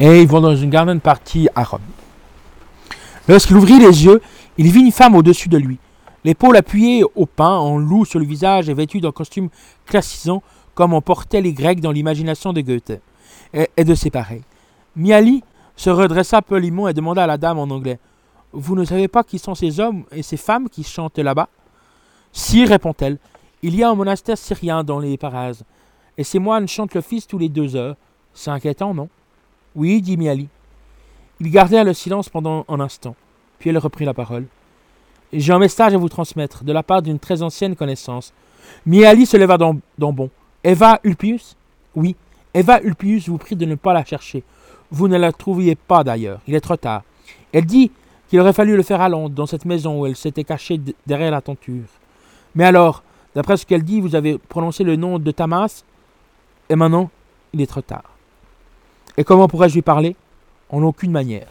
Et 0.00 0.22
ils 0.22 0.26
vont 0.28 0.40
dans 0.40 0.56
une 0.56 0.70
garden 0.70 0.98
party 0.98 1.48
à 1.54 1.62
Rome. 1.62 1.80
Lorsqu'il 3.28 3.56
ouvrit 3.56 3.78
les 3.78 4.04
yeux, 4.04 4.22
il 4.56 4.72
vit 4.72 4.80
une 4.80 4.92
femme 4.92 5.14
au-dessus 5.14 5.50
de 5.50 5.58
lui, 5.58 5.78
l'épaule 6.24 6.56
appuyée 6.56 7.04
au 7.14 7.26
pain, 7.26 7.56
en 7.56 7.78
loup 7.78 8.04
sur 8.04 8.18
le 8.18 8.26
visage 8.26 8.68
et 8.68 8.74
vêtue 8.74 9.00
d'un 9.00 9.12
costume 9.12 9.48
classisant 9.86 10.42
comme 10.74 10.94
en 10.94 11.00
portaient 11.00 11.40
les 11.40 11.52
Grecs 11.52 11.80
dans 11.80 11.92
l'imagination 11.92 12.52
de 12.52 12.60
Goethe 12.60 13.00
et, 13.52 13.84
de 13.84 13.94
ses 13.94 14.10
pareils. 14.10 14.42
Miali 14.96 15.42
se 15.76 15.90
redressa 15.90 16.42
poliment 16.42 16.88
et 16.88 16.94
demanda 16.94 17.24
à 17.24 17.26
la 17.26 17.38
dame 17.38 17.58
en 17.58 17.64
anglais 17.64 17.98
Vous 18.52 18.76
ne 18.76 18.84
savez 18.84 19.08
pas 19.08 19.24
qui 19.24 19.38
sont 19.38 19.54
ces 19.54 19.80
hommes 19.80 20.04
et 20.12 20.22
ces 20.22 20.36
femmes 20.36 20.68
qui 20.68 20.84
chantent 20.84 21.18
là-bas? 21.18 21.48
Si, 22.32 22.64
répond-elle, 22.64 23.18
il 23.62 23.74
y 23.74 23.82
a 23.82 23.90
un 23.90 23.94
monastère 23.94 24.38
syrien 24.38 24.84
dans 24.84 25.00
les 25.00 25.18
parages, 25.18 25.62
et 26.16 26.24
ces 26.24 26.38
moines 26.38 26.68
chantent 26.68 26.94
l'office 26.94 27.26
tous 27.26 27.38
les 27.38 27.48
deux 27.48 27.76
heures. 27.76 27.96
C'est 28.32 28.50
inquiétant, 28.50 28.94
non 28.94 29.08
Oui, 29.74 30.00
dit 30.00 30.16
Miali. 30.16 30.48
Ils 31.40 31.50
gardèrent 31.50 31.84
le 31.84 31.94
silence 31.94 32.28
pendant 32.28 32.64
un 32.68 32.80
instant, 32.80 33.16
puis 33.58 33.70
elle 33.70 33.78
reprit 33.78 34.04
la 34.04 34.14
parole. 34.14 34.46
J'ai 35.32 35.52
un 35.52 35.58
message 35.58 35.94
à 35.94 35.98
vous 35.98 36.08
transmettre 36.08 36.64
de 36.64 36.72
la 36.72 36.82
part 36.82 37.02
d'une 37.02 37.18
très 37.18 37.42
ancienne 37.42 37.76
connaissance. 37.76 38.32
Miali 38.84 39.26
se 39.26 39.36
leva 39.36 39.56
dans, 39.56 39.76
bon. 39.98 40.30
Eva 40.64 40.98
Ulpius? 41.04 41.56
Oui, 41.94 42.16
Eva 42.52 42.80
Ulpius 42.82 43.28
vous 43.28 43.38
prie 43.38 43.56
de 43.56 43.64
ne 43.64 43.76
pas 43.76 43.92
la 43.92 44.04
chercher. 44.04 44.42
Vous 44.90 45.06
ne 45.06 45.16
la 45.16 45.32
trouviez 45.32 45.76
pas 45.76 46.02
d'ailleurs, 46.02 46.40
il 46.48 46.54
est 46.54 46.60
trop 46.60 46.76
tard. 46.76 47.02
Elle 47.52 47.64
dit 47.64 47.92
qu'il 48.28 48.40
aurait 48.40 48.52
fallu 48.52 48.76
le 48.76 48.82
faire 48.82 49.00
à 49.00 49.08
Londres, 49.08 49.34
dans 49.34 49.46
cette 49.46 49.64
maison 49.64 50.00
où 50.00 50.06
elle 50.06 50.16
s'était 50.16 50.44
cachée 50.44 50.80
derrière 51.06 51.30
la 51.30 51.40
tenture. 51.40 51.84
Mais 52.54 52.64
alors, 52.64 53.02
d'après 53.34 53.56
ce 53.56 53.66
qu'elle 53.66 53.84
dit, 53.84 54.00
vous 54.00 54.16
avez 54.16 54.38
prononcé 54.38 54.82
le 54.82 54.96
nom 54.96 55.18
de 55.18 55.30
Tamas, 55.30 55.84
et 56.68 56.76
maintenant, 56.76 57.10
il 57.52 57.60
est 57.60 57.66
trop 57.66 57.82
tard. 57.82 58.16
Et 59.16 59.24
comment 59.24 59.48
pourrais-je 59.48 59.74
lui 59.74 59.82
parler? 59.82 60.16
En 60.70 60.82
aucune 60.82 61.10
manière. 61.10 61.48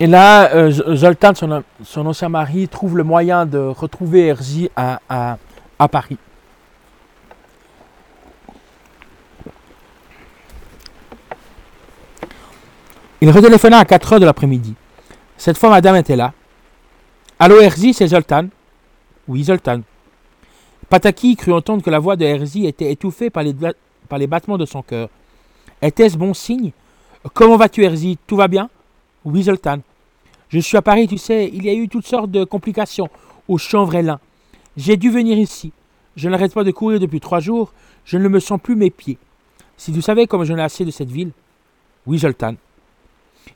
Et 0.00 0.06
là, 0.08 0.52
euh, 0.54 0.70
Zoltan, 0.70 1.32
son, 1.34 2.06
ancien 2.06 2.28
mari, 2.28 2.66
trouve 2.68 2.96
le 2.96 3.04
moyen 3.04 3.46
de 3.46 3.58
retrouver 3.58 4.26
Herzi 4.26 4.68
à, 4.76 4.98
Paris. 5.90 6.18
Il 13.20 13.30
retéléphona 13.30 13.78
à 13.78 13.84
4 13.84 14.14
heures 14.14 14.20
de 14.20 14.26
l'après-midi. 14.26 14.74
Cette 15.36 15.56
fois, 15.56 15.70
madame 15.70 15.96
était 15.96 16.16
là. 16.16 16.32
Allô, 17.38 17.60
Herzi, 17.60 17.94
c'est 17.94 18.08
Zoltan. 18.08 18.48
Oui, 19.28 19.44
Zoltan. 19.44 19.80
Pataki 20.88 21.36
crut 21.36 21.54
entendre 21.54 21.82
que 21.82 21.90
la 21.90 21.98
voix 21.98 22.16
de 22.16 22.24
Herzi 22.24 22.66
était 22.66 22.90
étouffée 22.90 23.30
par 23.30 23.42
les, 23.42 23.54
par 24.08 24.18
les 24.18 24.26
battements 24.26 24.58
de 24.58 24.66
son 24.66 24.82
cœur. 24.82 25.08
Était-ce 25.80 26.16
bon 26.16 26.34
signe? 26.34 26.72
Comment 27.32 27.56
vas-tu, 27.56 27.84
Herzi? 27.84 28.18
Tout 28.26 28.36
va 28.36 28.48
bien? 28.48 28.68
Zoltan. 29.42 29.78
Je 30.48 30.58
suis 30.60 30.76
à 30.76 30.82
Paris, 30.82 31.08
tu 31.08 31.18
sais, 31.18 31.50
il 31.52 31.64
y 31.64 31.68
a 31.68 31.74
eu 31.74 31.88
toutes 31.88 32.06
sortes 32.06 32.30
de 32.30 32.44
complications 32.44 33.08
au 33.48 33.58
Chanvrelin. 33.58 34.20
J'ai 34.76 34.96
dû 34.96 35.10
venir 35.10 35.38
ici. 35.38 35.72
Je 36.16 36.28
n'arrête 36.28 36.54
pas 36.54 36.64
de 36.64 36.70
courir 36.70 37.00
depuis 37.00 37.20
trois 37.20 37.40
jours, 37.40 37.72
je 38.04 38.18
ne 38.18 38.28
me 38.28 38.40
sens 38.40 38.60
plus 38.62 38.76
mes 38.76 38.90
pieds. 38.90 39.18
Si 39.76 39.92
tu 39.92 40.02
savais 40.02 40.26
comme 40.26 40.44
je 40.44 40.52
n'ai 40.52 40.62
assez 40.62 40.84
de 40.84 40.90
cette 40.90 41.10
ville. 41.10 41.32
Zoltan. 42.12 42.54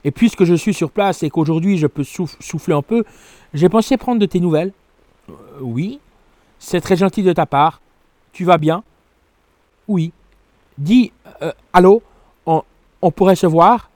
Et 0.05 0.11
puisque 0.11 0.45
je 0.45 0.55
suis 0.55 0.75
sur 0.75 0.91
place 0.91 1.23
et 1.23 1.31
qu'aujourd'hui 1.31 1.77
je 1.79 1.87
peux 1.87 2.05
souffler 2.05 2.75
un 2.75 2.83
peu, 2.83 3.05
j'ai 3.55 3.69
pensé 3.69 3.97
prendre 3.97 4.21
de 4.21 4.27
tes 4.27 4.41
nouvelles. 4.41 4.73
Euh, 5.29 5.35
oui. 5.61 6.01
C'est 6.59 6.81
très 6.81 6.97
gentil 6.97 7.23
de 7.23 7.33
ta 7.33 7.47
part. 7.47 7.81
Tu 8.33 8.45
vas 8.45 8.59
bien? 8.59 8.83
Oui. 9.87 10.13
Dis, 10.77 11.13
euh, 11.43 11.53
allô? 11.73 12.03
On, 12.47 12.63
on, 13.03 13.11
pourrait 13.11 13.37
se 13.37 13.47
voir? 13.47 13.91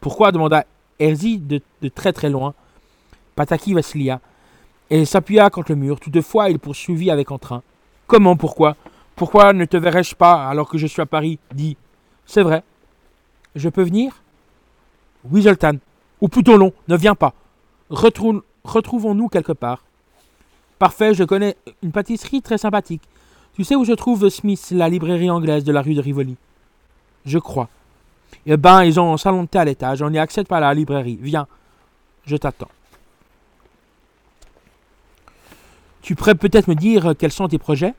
Pourquoi? 0.00 0.32
demanda 0.32 0.64
Herzi 0.98 1.38
de, 1.38 1.60
de, 1.82 1.88
très 1.88 2.12
très 2.12 2.30
loin. 2.30 2.54
Pataki 3.36 3.74
Vasilia. 3.74 4.20
Et 4.90 5.04
s'appuya 5.04 5.50
contre 5.50 5.72
le 5.72 5.76
mur. 5.76 6.00
Toutefois, 6.00 6.50
il 6.50 6.58
poursuivit 6.58 7.10
avec 7.10 7.30
entrain. 7.30 7.62
Comment 8.06 8.36
Pourquoi? 8.36 8.76
Pourquoi 9.16 9.52
ne 9.52 9.64
te 9.64 9.76
verrais-je 9.76 10.14
pas 10.14 10.48
alors 10.48 10.68
que 10.68 10.78
je 10.78 10.86
suis 10.86 11.02
à 11.02 11.06
Paris? 11.06 11.38
Dis. 11.52 11.76
C'est 12.24 12.42
vrai. 12.42 12.62
Je 13.54 13.68
peux 13.68 13.82
venir? 13.82 14.22
Oui. 15.24 15.46
Ou 16.20 16.28
plutôt 16.28 16.58
non, 16.58 16.72
ne 16.88 16.96
viens 16.96 17.14
pas. 17.14 17.34
Retrouvons-nous 17.90 19.28
quelque 19.28 19.52
part. 19.52 19.84
Parfait, 20.78 21.14
je 21.14 21.24
connais 21.24 21.56
une 21.82 21.92
pâtisserie 21.92 22.42
très 22.42 22.58
sympathique. 22.58 23.02
Tu 23.54 23.64
sais 23.64 23.74
où 23.74 23.84
je 23.84 23.92
trouve 23.92 24.28
Smith, 24.28 24.68
la 24.70 24.88
librairie 24.88 25.30
anglaise 25.30 25.64
de 25.64 25.72
la 25.72 25.82
rue 25.82 25.94
de 25.94 26.00
Rivoli? 26.00 26.36
Je 27.24 27.38
crois. 27.38 27.68
Eh 28.46 28.56
ben, 28.56 28.84
ils 28.84 28.98
ont 28.98 29.12
un 29.12 29.18
salon 29.18 29.42
de 29.42 29.48
thé 29.48 29.58
à 29.58 29.64
l'étage. 29.64 30.02
On 30.02 30.12
y 30.12 30.18
accède 30.18 30.46
par 30.46 30.60
la 30.60 30.72
librairie. 30.72 31.18
Viens, 31.20 31.46
je 32.26 32.36
t'attends. 32.36 32.70
Tu 36.02 36.14
pourrais 36.14 36.34
peut-être 36.34 36.68
me 36.68 36.74
dire 36.74 37.14
quels 37.18 37.32
sont 37.32 37.48
tes 37.48 37.58
projets? 37.58 37.94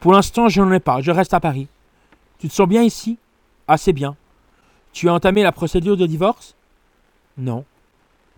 Pour 0.00 0.12
l'instant, 0.12 0.48
je 0.48 0.60
n'en 0.60 0.72
ai 0.72 0.80
pas. 0.80 1.00
Je 1.00 1.10
reste 1.10 1.34
à 1.34 1.40
Paris. 1.40 1.68
Tu 2.38 2.48
te 2.48 2.54
sens 2.54 2.68
bien 2.68 2.82
ici? 2.82 3.18
Assez 3.66 3.92
bien. 3.92 4.16
Tu 4.92 5.08
as 5.08 5.12
entamé 5.12 5.42
la 5.42 5.52
procédure 5.52 5.96
de 5.96 6.06
divorce? 6.06 6.56
Non. 7.36 7.64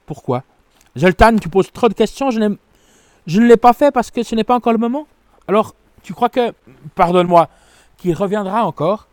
Pourquoi? 0.04 0.42
Zoltan, 0.98 1.36
tu 1.36 1.48
poses 1.48 1.72
trop 1.72 1.88
de 1.88 1.94
questions. 1.94 2.30
Je, 2.30 2.40
je 3.26 3.40
ne 3.40 3.46
l'ai 3.46 3.56
pas 3.56 3.72
fait 3.72 3.90
parce 3.90 4.10
que 4.10 4.22
ce 4.22 4.34
n'est 4.34 4.44
pas 4.44 4.56
encore 4.56 4.72
le 4.72 4.78
moment. 4.78 5.06
Alors, 5.48 5.74
tu 6.02 6.12
crois 6.12 6.28
que, 6.28 6.52
pardonne-moi, 6.94 7.48
qu'il 7.96 8.14
reviendra 8.14 8.64
encore? 8.64 9.06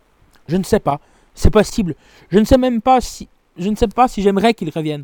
Je 0.47 0.57
ne 0.57 0.63
sais 0.63 0.79
pas. 0.79 0.99
C'est 1.37 1.51
possible. 1.51 1.93
Je 2.31 2.39
ne 2.39 2.45
sais 2.45 2.57
même 2.57 2.81
pas 2.81 2.99
si, 2.99 3.27
je 3.59 3.69
ne 3.69 3.75
sais 3.75 3.87
pas 3.87 4.07
si 4.07 4.23
j'aimerais 4.23 4.55
qu'il 4.55 4.71
revienne. 4.71 5.03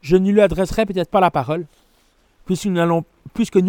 Je 0.00 0.16
ne 0.16 0.32
lui 0.32 0.40
adresserai 0.40 0.86
peut-être 0.86 1.10
pas 1.10 1.20
la 1.20 1.30
parole, 1.30 1.66
puisque 2.46 2.64
nous 2.66 2.72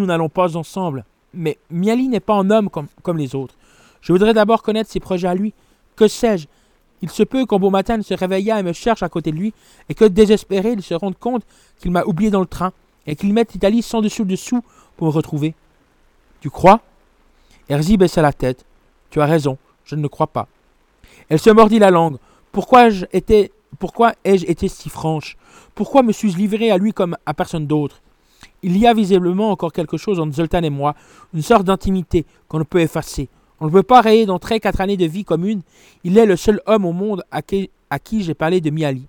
n'allons, 0.06 0.30
pas 0.30 0.56
ensemble. 0.56 1.04
Mais 1.34 1.58
Miali 1.70 2.08
n'est 2.08 2.22
pas 2.22 2.36
un 2.36 2.50
homme 2.50 2.70
comme, 2.70 3.18
les 3.18 3.36
autres. 3.36 3.56
Je 4.00 4.14
voudrais 4.14 4.34
d'abord 4.34 4.64
connaître 4.64 4.90
ses 4.90 5.02
projets 5.02 5.28
à 5.28 5.36
lui. 5.36 5.54
Que 5.98 6.08
sais-je? 6.08 6.48
Il 7.02 7.10
se 7.10 7.24
peut 7.24 7.46
qu'un 7.46 7.60
beau 7.60 7.70
matin 7.70 7.98
il 7.98 8.04
se 8.06 8.14
réveillât 8.14 8.62
et 8.62 8.64
me 8.64 8.72
cherche 8.72 9.04
à 9.04 9.10
côté 9.10 9.32
de 9.34 9.36
lui, 9.36 9.54
et 9.90 9.94
que 9.94 10.06
désespéré 10.06 10.72
il 10.72 10.82
se 10.82 10.94
rende 10.94 11.20
compte 11.20 11.44
qu'il 11.82 11.92
m'a 11.92 12.06
oublié 12.06 12.32
dans 12.32 12.40
le 12.40 12.46
train, 12.46 12.72
et 13.08 13.18
qu'il 13.18 13.34
mette 13.34 13.52
l'Italie 13.52 13.82
sans 13.82 14.02
dessus 14.02 14.24
dessous 14.24 14.64
pour 14.96 15.08
me 15.08 15.12
retrouver. 15.12 15.54
Tu 16.40 16.50
crois? 16.50 16.80
Herzi 17.68 17.98
baissa 17.98 18.22
la 18.22 18.32
tête. 18.32 18.64
Tu 19.10 19.20
as 19.20 19.26
raison, 19.26 19.58
je 19.84 19.96
ne 19.96 20.02
le 20.02 20.08
crois 20.08 20.28
pas. 20.28 20.48
Elle 21.30 21.40
se 21.40 21.50
mordit 21.50 21.80
la 21.80 21.92
langue. 21.92 22.18
Pourquoi 22.52 22.88
ai-je 22.88 23.06
été, 23.12 24.68
si 24.68 24.90
franche? 24.90 25.38
Pourquoi 25.74 26.04
me 26.04 26.12
suis-je 26.12 26.38
livré 26.38 26.72
à 26.72 26.78
lui 26.78 26.94
comme 26.94 27.18
à 27.26 27.34
personne 27.34 27.68
d'autre? 27.68 28.02
Il 28.64 28.78
y 28.78 28.88
a 28.88 28.94
visiblement 28.94 29.52
encore 29.52 29.74
quelque 29.74 29.98
chose 29.98 30.20
entre 30.20 30.34
Zoltan 30.34 30.64
et 30.64 30.70
moi, 30.70 30.96
une 31.34 31.42
sorte 31.42 31.66
d'intimité 31.66 32.26
qu'on 32.48 32.60
ne 32.60 32.64
peut 32.64 32.80
effacer. 32.80 33.30
On 33.60 33.66
ne 33.66 33.72
peut 33.72 33.84
pas 33.84 34.02
rayer 34.02 34.26
d'entrer 34.26 34.60
quatre 34.60 34.82
années 34.82 34.98
de 34.98 35.06
vie 35.06 35.24
commune. 35.24 35.62
Il 36.04 36.18
est 36.18 36.26
le 36.26 36.36
seul 36.36 36.62
homme 36.66 36.86
au 36.86 36.92
monde 36.92 37.24
à 37.32 37.42
qui, 37.42 37.70
à 37.90 38.00
qui 38.00 38.24
j'ai 38.24 38.34
parlé 38.34 38.62
de 38.62 38.70
Miali. 38.70 39.08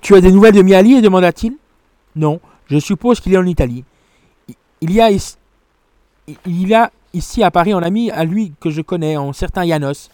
Tu 0.00 0.14
as 0.14 0.20
des 0.20 0.30
nouvelles 0.30 0.54
de 0.54 0.62
Miali? 0.62 1.00
demanda-t-il. 1.00 1.56
Non, 2.14 2.40
je 2.68 2.78
suppose 2.78 3.20
qu'il 3.20 3.34
est 3.34 3.38
en 3.38 3.46
Italie. 3.46 3.84
Il 4.80 4.92
y, 4.92 5.00
a 5.00 5.10
ici, 5.10 5.36
il 6.44 6.74
a 6.74 6.90
ici 7.14 7.42
à 7.42 7.50
Paris 7.50 7.72
un 7.72 7.82
ami 7.82 8.10
à 8.10 8.24
lui 8.24 8.52
que 8.60 8.70
je 8.70 8.82
connais, 8.82 9.14
un 9.14 9.32
certain 9.32 9.66
Janos. 9.66 10.10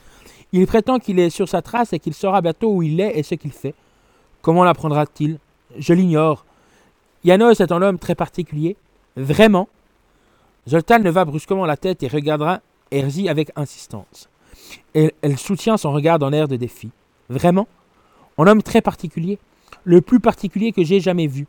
Il 0.53 0.67
prétend 0.67 0.99
qu'il 0.99 1.19
est 1.19 1.31
sur 1.31 1.49
sa 1.49 1.63
trace 1.63 1.93
et 1.93 1.99
qu'il 1.99 2.15
saura 2.15 2.41
bientôt 2.43 2.73
où 2.73 2.83
il 2.83 3.01
est 3.01 3.19
et 3.19 3.23
ce 3.23 3.35
qu'il 3.35 3.53
fait. 3.53 3.75
Comment 4.43 4.65
l'apprendra-t-il? 4.65 5.39
Je 5.79 5.95
l'ignore. 5.95 6.45
Janos 7.25 7.61
est 7.61 7.73
un 7.73 7.81
homme 7.81 7.99
très 7.99 8.15
particulier. 8.15 8.77
Vraiment 9.17 9.69
Zoltan 10.69 10.99
leva 10.99 11.25
brusquement 11.25 11.67
la 11.67 11.77
tête 11.77 12.03
et 12.03 12.09
regardera 12.09 12.61
Herzi 12.91 13.29
avec 13.29 13.51
insistance. 13.57 14.29
Elle, 14.95 15.13
elle 15.23 15.39
soutient 15.39 15.77
son 15.77 15.93
regard 15.93 16.19
d'un 16.19 16.33
air 16.33 16.47
de 16.47 16.57
défi. 16.57 16.91
Vraiment? 17.29 17.67
Un 18.39 18.47
homme 18.47 18.63
très 18.63 18.81
particulier? 18.81 19.39
Le 19.85 20.01
plus 20.01 20.21
particulier 20.21 20.73
que 20.73 20.85
j'ai 20.85 21.01
jamais 21.01 21.27
vu 21.27 21.47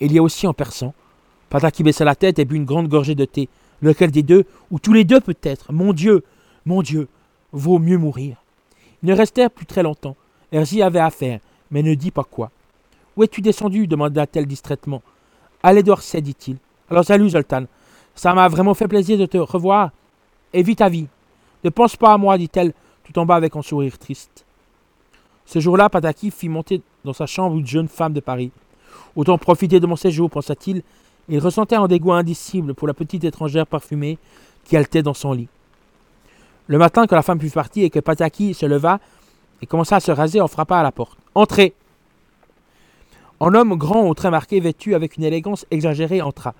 il 0.00 0.12
y 0.12 0.18
a 0.18 0.22
aussi 0.22 0.46
en 0.46 0.52
persan. 0.52 0.94
Pataki 1.50 1.82
baissa 1.82 2.04
la 2.04 2.14
tête 2.14 2.38
et 2.38 2.44
but 2.44 2.56
une 2.56 2.64
grande 2.64 2.88
gorgée 2.88 3.14
de 3.14 3.24
thé. 3.24 3.48
Lequel 3.80 4.10
des 4.10 4.22
deux, 4.22 4.44
ou 4.70 4.78
tous 4.78 4.92
les 4.92 5.04
deux 5.04 5.20
peut-être 5.20 5.72
Mon 5.72 5.92
Dieu, 5.92 6.24
mon 6.64 6.82
Dieu, 6.82 7.08
vaut 7.52 7.78
mieux 7.78 7.98
mourir. 7.98 8.36
Ils 9.02 9.08
ne 9.08 9.14
restèrent 9.14 9.50
plus 9.50 9.66
très 9.66 9.82
longtemps. 9.82 10.16
Herzi 10.52 10.82
avait 10.82 11.00
affaire, 11.00 11.40
mais 11.70 11.82
ne 11.82 11.94
dit 11.94 12.10
pas 12.10 12.24
quoi. 12.24 12.50
Où 13.16 13.22
es-tu 13.22 13.40
descendu? 13.40 13.86
demanda-t-elle 13.86 14.46
distraitement. 14.46 15.02
Allez 15.62 15.82
d'Orsay, 15.82 16.20
dit-il. 16.20 16.56
Alors 16.90 17.04
salut, 17.04 17.30
Zoltan. 17.30 17.64
Ça 18.14 18.34
m'a 18.34 18.48
vraiment 18.48 18.74
fait 18.74 18.88
plaisir 18.88 19.18
de 19.18 19.26
te 19.26 19.38
revoir. 19.38 19.90
Et 20.52 20.62
vite 20.62 20.78
ta 20.78 20.88
vie. 20.88 21.06
Ne 21.64 21.70
pense 21.70 21.96
pas 21.96 22.12
à 22.12 22.18
moi, 22.18 22.38
dit-elle, 22.38 22.72
tout 23.02 23.18
en 23.18 23.26
bas 23.26 23.36
avec 23.36 23.56
un 23.56 23.62
sourire 23.62 23.98
triste. 23.98 24.44
Ce 25.46 25.58
jour-là, 25.58 25.88
Pataki 25.88 26.30
fit 26.30 26.48
monter 26.48 26.82
dans 27.04 27.12
sa 27.12 27.26
chambre 27.26 27.56
une 27.56 27.66
jeune 27.66 27.88
femme 27.88 28.12
de 28.12 28.20
Paris. 28.20 28.50
Autant 29.16 29.38
profiter 29.38 29.80
de 29.80 29.86
mon 29.86 29.96
séjour, 29.96 30.30
pensa-t-il. 30.30 30.82
Il 31.28 31.38
ressentait 31.38 31.76
un 31.76 31.86
dégoût 31.86 32.12
indicible 32.12 32.74
pour 32.74 32.88
la 32.88 32.94
petite 32.94 33.24
étrangère 33.24 33.66
parfumée 33.66 34.18
qui 34.64 34.76
haletait 34.76 35.02
dans 35.02 35.14
son 35.14 35.32
lit. 35.32 35.48
Le 36.66 36.78
matin, 36.78 37.06
quand 37.06 37.16
la 37.16 37.22
femme 37.22 37.40
fut 37.40 37.50
partie 37.50 37.82
et 37.82 37.90
que 37.90 38.00
Pataki 38.00 38.54
se 38.54 38.66
leva 38.66 38.98
et 39.62 39.66
commença 39.66 39.96
à 39.96 40.00
se 40.00 40.10
raser, 40.10 40.40
on 40.40 40.48
frappa 40.48 40.78
à 40.78 40.82
la 40.82 40.92
porte. 40.92 41.18
Entrez 41.34 41.74
Un 43.40 43.54
homme 43.54 43.76
grand 43.76 44.08
au 44.08 44.14
trait 44.14 44.30
marqué, 44.30 44.60
vêtu 44.60 44.94
avec 44.94 45.16
une 45.16 45.24
élégance 45.24 45.66
exagérée, 45.70 46.22
entra. 46.22 46.54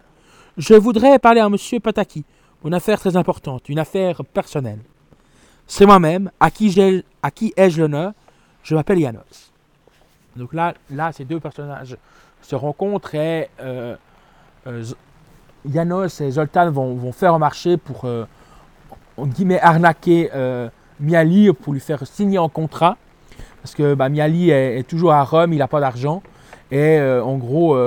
Je 0.56 0.74
voudrais 0.74 1.18
parler 1.18 1.40
à 1.40 1.48
monsieur 1.48 1.80
Pataki. 1.80 2.24
Une 2.64 2.74
affaire 2.74 2.98
très 2.98 3.16
importante, 3.16 3.68
une 3.68 3.78
affaire 3.78 4.24
personnelle. 4.24 4.80
C'est 5.66 5.86
moi-même. 5.86 6.30
À 6.40 6.50
qui, 6.50 7.02
à 7.22 7.30
qui 7.30 7.52
ai-je 7.56 7.80
l'honneur? 7.80 8.12
Je 8.62 8.74
m'appelle 8.74 9.00
Yanos. 9.00 9.52
Donc 10.36 10.52
là, 10.54 10.74
là, 10.90 11.12
ces 11.12 11.24
deux 11.24 11.40
personnages 11.40 11.96
se 12.44 12.54
rencontrent 12.54 13.14
et 13.14 13.48
euh, 13.60 13.96
euh, 14.66 14.84
Janos 15.70 16.20
et 16.20 16.30
Zoltan 16.30 16.70
vont, 16.70 17.12
faire 17.12 17.34
un 17.34 17.38
marché 17.38 17.76
pour, 17.76 18.04
euh, 18.04 18.26
on 19.16 19.26
guillemets, 19.26 19.60
arnaquer 19.60 20.30
Miali 21.00 21.50
pour 21.52 21.72
lui 21.72 21.80
faire 21.80 22.06
signer 22.06 22.38
un 22.38 22.48
contrat. 22.48 22.96
Parce 23.62 23.74
que 23.74 23.94
bah, 23.94 24.10
Miali 24.10 24.50
est, 24.50 24.86
toujours 24.86 25.12
à 25.12 25.24
Rome, 25.24 25.54
il 25.54 25.58
n'a 25.58 25.68
pas 25.68 25.80
d'argent. 25.80 26.22
Et 26.70 27.00
en 27.00 27.36
gros, 27.36 27.78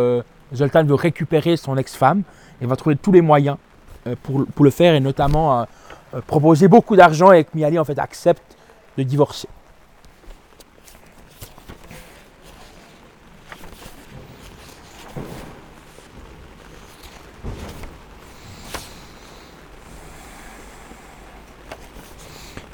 Zoltan 0.56 0.84
veut 0.86 0.96
récupérer 0.96 1.56
son 1.56 1.78
ex-femme. 1.78 2.24
Il 2.62 2.68
va 2.68 2.76
trouver 2.76 2.96
tous 2.96 3.12
les 3.12 3.22
moyens 3.22 3.58
pour, 4.24 4.46
pour, 4.48 4.66
le 4.66 4.72
faire 4.72 4.96
et 4.96 5.00
notamment 5.00 5.68
proposer 6.26 6.68
beaucoup 6.68 6.96
d'argent 6.96 7.32
et 7.32 7.44
que 7.44 7.56
Miali 7.56 7.78
en 7.78 7.86
fait 7.86 8.00
accepte 8.00 8.58
de 8.98 9.04
divorcer. 9.04 9.48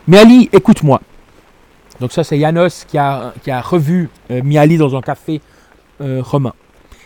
Miali, 0.05 0.49
écoute-moi. 0.51 0.99
Donc 2.01 2.11
ça, 2.11 2.25
c'est 2.25 2.37
Janos 2.37 2.83
qui 2.85 2.97
a, 2.97 3.31
revu 3.61 4.09
euh, 4.31 4.41
Miali 4.43 4.75
dans 4.75 4.97
un 4.97 5.01
café 5.01 5.39
euh, 6.01 6.21
romain. 6.21 6.51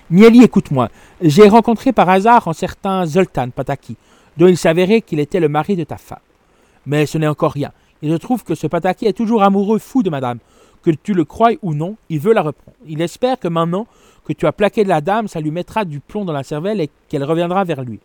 Mieli, 0.09 0.43
écoute-moi. 0.43 0.89
J'ai 1.21 1.47
rencontré 1.47 1.93
par 1.93 2.09
hasard 2.09 2.47
un 2.47 2.53
certain 2.53 3.05
Zoltan 3.05 3.51
Pataki, 3.51 3.97
dont 4.37 4.47
il 4.47 4.57
s'avérait 4.57 5.01
qu'il 5.01 5.19
était 5.19 5.39
le 5.39 5.47
mari 5.47 5.75
de 5.75 5.83
ta 5.83 5.97
femme. 5.97 6.17
Mais 6.87 7.05
ce 7.05 7.19
n'est 7.19 7.27
encore 7.27 7.51
rien. 7.51 7.71
Il 8.01 8.11
se 8.11 8.17
trouve 8.17 8.43
que 8.43 8.55
ce 8.55 8.65
Pataki 8.65 9.05
est 9.05 9.13
toujours 9.13 9.43
amoureux 9.43 9.77
fou 9.77 10.01
de 10.01 10.09
madame. 10.09 10.39
Que 10.81 10.89
tu 10.89 11.13
le 11.13 11.23
croies 11.23 11.51
ou 11.61 11.75
non, 11.75 11.97
il 12.09 12.19
veut 12.19 12.33
la 12.33 12.41
reprendre. 12.41 12.77
Il 12.87 13.01
espère 13.01 13.37
que 13.37 13.47
maintenant 13.47 13.85
que 14.25 14.33
tu 14.33 14.47
as 14.47 14.51
plaqué 14.51 14.83
de 14.83 14.89
la 14.89 15.01
dame, 15.01 15.27
ça 15.27 15.39
lui 15.39 15.51
mettra 15.51 15.85
du 15.85 15.99
plomb 15.99 16.25
dans 16.25 16.33
la 16.33 16.43
cervelle 16.43 16.81
et 16.81 16.89
qu'elle 17.09 17.23
reviendra 17.23 17.63
vers 17.63 17.83
lui. 17.83 17.99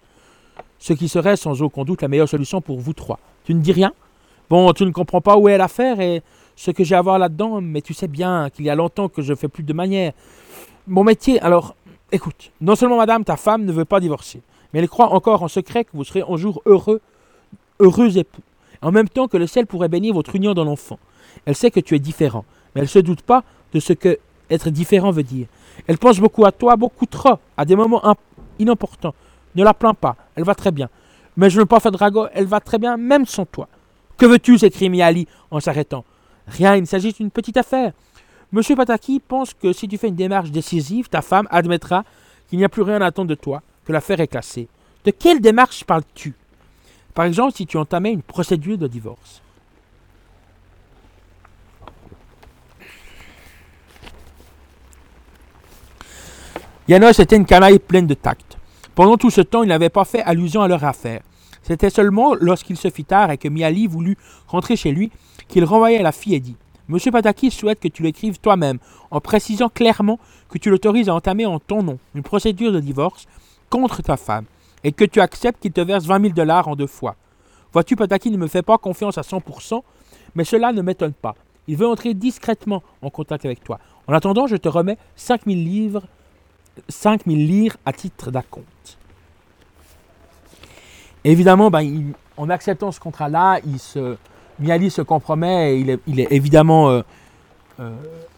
Ce 0.79 0.93
qui 0.93 1.09
serait 1.09 1.37
sans 1.37 1.63
aucun 1.63 1.85
doute 1.85 2.03
la 2.03 2.09
meilleure 2.09 2.29
solution 2.29 2.61
pour 2.61 2.79
vous 2.79 2.93
trois. 2.93 3.19
Tu 3.45 3.55
ne 3.55 3.61
dis 3.61 3.73
rien? 3.73 3.95
Bon, 4.53 4.71
tu 4.75 4.85
ne 4.85 4.91
comprends 4.91 5.23
pas 5.23 5.39
où 5.39 5.49
est 5.49 5.57
l'affaire 5.57 5.99
et 5.99 6.23
ce 6.57 6.71
que 6.73 6.85
j'ai 6.85 6.95
à 6.95 7.01
voir 7.01 7.19
là-dedans, 7.19 7.63
mais 7.63 7.81
tu 7.81 7.95
sais 7.95 8.07
bien 8.07 8.51
qu'il 8.51 8.67
y 8.67 8.69
a 8.69 8.75
longtemps 8.75 9.09
que 9.09 9.23
je 9.23 9.35
fais 9.35 9.49
plus 9.49 9.63
de 9.63 9.73
manière. 9.73 10.13
Mon 10.87 11.05
métier, 11.05 11.41
alors, 11.41 11.75
écoute, 12.13 12.53
non 12.61 12.77
seulement 12.77 12.99
madame, 12.99 13.25
ta 13.25 13.39
femme 13.39 13.65
ne 13.65 13.73
veut 13.73 13.87
pas 13.87 13.99
divorcer, 13.99 14.43
mais 14.71 14.81
elle 14.81 14.91
croit 14.91 15.15
encore 15.15 15.43
en 15.43 15.49
secret 15.49 15.85
que 15.85 15.93
vous 15.95 16.05
serez 16.05 16.23
un 16.29 16.37
jour 16.37 16.61
heureux, 16.67 17.01
heureux 17.81 18.19
époux. 18.19 18.43
En 18.83 18.93
même 18.93 19.09
temps 19.09 19.27
que 19.27 19.39
le 19.39 19.47
ciel 19.47 19.67
pourrait 19.67 19.89
bénir 19.89 20.13
votre 20.13 20.37
union 20.37 20.53
dans 20.53 20.65
l'enfant. 20.65 20.99
Elle 21.47 21.57
sait 21.57 21.71
que 21.71 21.81
tu 21.81 21.97
es 21.97 21.99
différent, 21.99 22.45
mais 22.75 22.83
elle 22.83 22.89
ne 22.89 22.89
se 22.89 22.99
doute 22.99 23.23
pas 23.23 23.45
de 23.73 23.81
ce 23.81 23.95
que 23.95 24.19
être 24.51 24.69
différent 24.69 25.13
veut 25.13 25.23
dire. 25.23 25.47
Elle 25.87 25.97
pense 25.97 26.21
beaucoup 26.21 26.45
à 26.45 26.53
toi, 26.53 26.77
beaucoup 26.77 27.07
trop, 27.07 27.39
à 27.57 27.65
des 27.65 27.75
moments 27.75 28.03
inopportuns. 28.59 29.15
Ne 29.55 29.65
la 29.65 29.73
plains 29.73 29.95
pas, 29.95 30.15
elle 30.37 30.45
va 30.45 30.55
très 30.55 30.73
bien. 30.73 30.91
Mais 31.39 31.49
je 31.49 31.57
ne 31.57 31.63
veux 31.63 31.67
pas 31.67 31.81
faire 31.81 31.93
drago, 31.93 32.27
elle 32.35 32.45
va 32.45 32.61
très 32.61 32.77
bien, 32.77 32.99
même 32.99 33.25
sans 33.25 33.47
toi. 33.47 33.67
Que 34.19 34.27
veux-tu? 34.27 34.59
s'écrie 34.59 34.91
Miali 34.91 35.27
en 35.51 35.61
s'arrêtant. 35.61 36.05
Rien, 36.47 36.77
il 36.77 36.87
s'agit 36.87 37.13
d'une 37.13 37.31
petite 37.31 37.57
affaire. 37.57 37.93
Monsieur 38.53 38.77
Pataki 38.77 39.21
pense 39.21 39.55
que 39.55 39.73
si 39.73 39.89
tu 39.89 39.97
fais 39.97 40.09
une 40.09 40.15
démarche 40.15 40.51
décisive, 40.51 41.09
ta 41.09 41.23
femme 41.23 41.49
admettra 41.51 42.05
qu'il 42.49 42.59
n'y 42.59 42.65
a 42.65 42.69
plus 42.69 42.83
rien 42.83 43.01
à 43.01 43.07
attendre 43.07 43.31
de 43.31 43.35
toi, 43.35 43.63
que 43.85 43.93
l'affaire 43.93 44.21
est 44.21 44.29
classée. 44.29 44.69
De 45.05 45.11
quelle 45.11 45.41
démarche 45.41 45.85
parles-tu? 45.85 46.35
Par 47.15 47.25
exemple, 47.25 47.55
si 47.55 47.67
tu 47.67 47.77
entamais 47.77 48.13
une 48.13 48.23
procédure 48.23 48.79
de 48.79 48.87
divorce. 48.87 49.43
Janos 56.89 57.19
était 57.19 57.37
une 57.37 57.47
canaille 57.47 57.79
pleine 57.79 58.07
de 58.07 58.15
tact. 58.15 58.59
Pendant 58.95 59.17
tout 59.17 59.31
ce 59.31 59.41
temps, 59.41 59.63
il 59.63 59.69
n'avait 59.69 59.89
pas 59.89 60.05
fait 60.05 60.23
allusion 60.23 60.61
à 60.61 60.69
leur 60.69 60.85
affaire. 60.85 61.23
C'était 61.63 61.91
seulement 61.91 62.35
lorsqu'il 62.35 62.77
se 62.77 62.91
fit 62.91 63.05
tard 63.05 63.31
et 63.31 63.39
que 63.39 63.49
Miali 63.49 63.87
voulut 63.87 64.17
rentrer 64.49 64.77
chez 64.77 64.93
lui 64.93 65.11
qu'il 65.49 65.65
renvoya 65.65 66.03
la 66.03 66.13
fille 66.13 66.35
et 66.35 66.41
dit 66.41 66.57
Monsieur 66.89 67.13
Pataki 67.13 67.51
souhaite 67.51 67.81
que 67.81 67.89
tu 67.89 68.03
l'écrives 68.03 68.41
toi-même, 68.41 68.79
en 69.11 69.21
précisant 69.21 69.69
clairement 69.69 70.19
que 70.49 70.59
tu 70.59 70.69
l'autorises 70.69 71.09
à 71.09 71.15
entamer 71.15 71.47
en 71.47 71.59
ton 71.61 71.83
nom 71.83 71.99
une 72.15 72.23
procédure 72.23 72.73
de 72.73 72.81
divorce 72.81 73.27
contre 73.71 74.03
ta 74.03 74.17
femme, 74.17 74.45
et 74.85 74.93
que 74.93 75.05
tu 75.05 75.21
acceptes 75.21 75.63
qu'il 75.63 75.73
te 75.73 75.81
verse 75.81 76.05
20 76.05 76.21
000 76.21 76.35
dollars 76.35 76.69
en 76.69 76.77
deux 76.77 76.89
fois. 76.89 77.17
Vois-tu, 77.73 77.97
Pataki 77.97 78.31
ne 78.31 78.37
me 78.37 78.49
fait 78.49 78.63
pas 78.63 78.79
confiance 78.79 79.17
à 79.17 79.23
100%, 79.23 79.81
mais 80.35 80.45
cela 80.45 80.73
ne 80.73 80.83
m'étonne 80.83 81.15
pas. 81.15 81.35
Il 81.69 81.77
veut 81.77 81.87
entrer 81.87 82.15
discrètement 82.15 82.83
en 83.01 83.11
contact 83.11 83.47
avec 83.47 83.63
toi. 83.63 83.79
En 84.09 84.13
attendant, 84.13 84.47
je 84.47 84.57
te 84.57 84.69
remets 84.69 84.99
5 85.17 85.43
000 85.47 85.57
livres, 85.57 86.03
5 86.89 87.23
000 87.27 87.37
lire 87.39 87.77
à 87.87 87.93
titre 87.93 88.31
d'acompte. 88.31 88.99
Évidemment, 91.25 91.71
ben, 91.71 92.13
en 92.37 92.51
acceptant 92.51 92.91
ce 92.91 93.01
contrat-là, 93.01 93.61
Miali 94.59 94.91
se 94.91 95.03
compromet 95.03 95.79
et 95.79 95.99
il 96.07 96.21
est, 96.21 96.33
évidemment 96.33 96.91
euh, 96.91 97.03
euh, 97.81 97.93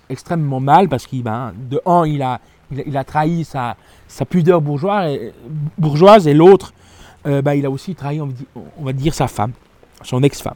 extrêmement 0.08 0.60
mal 0.60 0.88
parce 0.88 1.06
qu'il, 1.06 1.22
ben, 1.22 1.52
de 1.56 1.80
un, 1.86 2.06
il 2.06 2.22
a, 2.22 3.04
trahi 3.04 3.44
sa, 3.44 3.76
pudeur 4.28 4.60
bourgeoise 4.60 5.12
et, 5.12 5.32
bourgeoise 5.78 6.28
et 6.28 6.34
l'autre, 6.34 6.72
euh, 7.26 7.40
ben, 7.40 7.54
il 7.54 7.64
a 7.64 7.70
aussi 7.70 7.94
trahi, 7.94 8.20
on, 8.20 8.28
va 8.80 8.92
dire, 8.92 9.14
sa 9.14 9.28
femme, 9.28 9.52
son 10.02 10.22
ex-femme. 10.22 10.54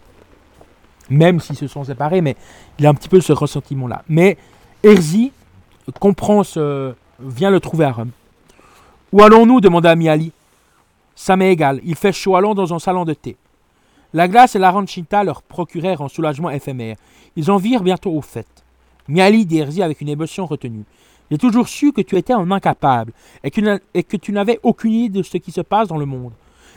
Même 1.11 1.41
s'ils 1.41 1.57
se 1.57 1.67
sont 1.67 1.85
séparés, 1.85 2.21
mais 2.21 2.37
il 2.79 2.87
a 2.87 2.91
un 2.91 2.95
petit 2.95 3.09
peu 3.09 3.23
ce 3.23 3.33
ressentiment-là. 3.33 4.03
Mais 4.09 4.37
Herzi 4.85 5.33
comprend 5.99 6.45
ce. 6.45 6.93
vient 7.19 7.51
le 7.51 7.61
trouver 7.61 7.87
à 7.87 7.93
Rome. 7.93 8.11
Où 9.13 9.23
allons-nous? 9.23 9.63
demanda 9.63 9.97
Miali. 9.97 10.33
Ça 11.21 11.35
m'est 11.35 11.53
égal, 11.53 11.81
il 11.85 11.97
fait 11.97 12.13
chaud, 12.13 12.55
dans 12.55 12.73
un 12.73 12.79
salon 12.79 13.05
de 13.05 13.13
thé. 13.13 13.37
La 14.15 14.29
glace 14.29 14.55
et 14.55 14.61
la 14.61 14.71
ranchita 14.71 15.25
leur 15.25 15.43
procurèrent 15.43 16.01
un 16.01 16.09
soulagement 16.09 16.49
éphémère. 16.49 16.95
Ils 17.35 17.51
en 17.51 17.57
virent 17.57 17.83
bientôt 17.83 18.13
au 18.13 18.23
fait. 18.23 18.47
Miali 19.09 19.45
dit 19.45 19.83
avec 19.83 20.01
une 20.01 20.11
émotion 20.11 20.47
retenue. 20.47 20.85
J'ai 21.29 21.37
toujours 21.37 21.67
su 21.67 21.93
que 21.93 22.03
tu 22.03 22.17
étais 22.17 22.35
un 22.35 22.53
incapable 22.53 23.13
et 23.43 23.51
que, 23.51 24.17
tu 24.17 24.31
n'avais 24.31 24.61
aucune 24.63 24.93
idée 24.93 25.19
de 25.19 25.25
ce 25.25 25.39
qui 25.39 25.51
se 25.51 25.61
passe 25.61 25.89
dans 25.89 25.99
le 25.99 26.07
monde. 26.07 26.35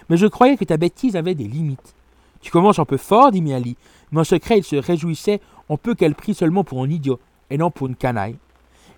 Mais 0.10 0.18
je 0.18 0.26
croyais 0.26 0.58
que 0.58 0.66
ta 0.66 0.76
bêtise 0.76 1.16
avait 1.16 1.36
des 1.36 1.48
limites. 1.48 1.94
Tu 2.42 2.50
commences 2.50 2.80
un 2.80 2.86
peu 2.86 2.98
fort, 2.98 3.30
dit 3.30 3.44
Miali, 3.44 3.78
mais 4.12 4.22
en 4.22 4.24
secret 4.24 4.58
il 4.58 4.64
se 4.64 4.76
réjouissait 4.76 5.40
en 5.70 5.78
peu 5.78 5.94
qu'elle 5.94 6.16
prit 6.16 6.34
seulement 6.34 6.64
pour 6.64 6.82
un 6.82 6.90
idiot 6.90 7.20
et 7.52 7.60
non 7.60 7.70
pour 7.70 7.86
une 7.86 7.96
canaille. 7.96 8.38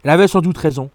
Elle 0.03 0.11
avait 0.11 0.29
sans 0.29 0.39
doute 0.39 0.57
raison. 0.57 0.89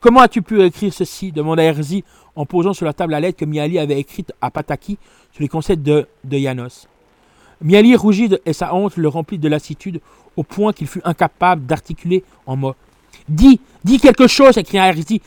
Comment 0.00 0.20
as-tu 0.20 0.40
pu 0.40 0.62
écrire 0.62 0.94
ceci 0.94 1.30
demanda 1.30 1.62
Herzi 1.62 2.04
en 2.34 2.46
posant 2.46 2.72
sur 2.72 2.86
la 2.86 2.94
table 2.94 3.12
la 3.12 3.20
lettre 3.20 3.38
que 3.38 3.44
Miali 3.44 3.78
avait 3.78 4.00
écrite 4.00 4.32
à 4.40 4.50
Pataki 4.50 4.96
sur 5.30 5.42
les 5.42 5.48
conseils 5.48 5.76
de, 5.76 6.06
de 6.24 6.38
Janos. 6.38 6.88
Miali 7.60 7.94
rougit 7.94 8.30
et 8.46 8.54
sa 8.54 8.74
honte 8.74 8.96
le 8.96 9.08
remplit 9.08 9.38
de 9.38 9.46
lassitude 9.46 10.00
au 10.36 10.42
point 10.42 10.72
qu'il 10.72 10.86
fut 10.86 11.02
incapable 11.04 11.66
d'articuler 11.66 12.24
en 12.46 12.56
mots. 12.56 12.74
Dis, 13.28 13.60
dis 13.84 13.98
quelque 13.98 14.26
chose, 14.26 14.54
s'écria 14.54 14.88
Herzi. 14.88 15.20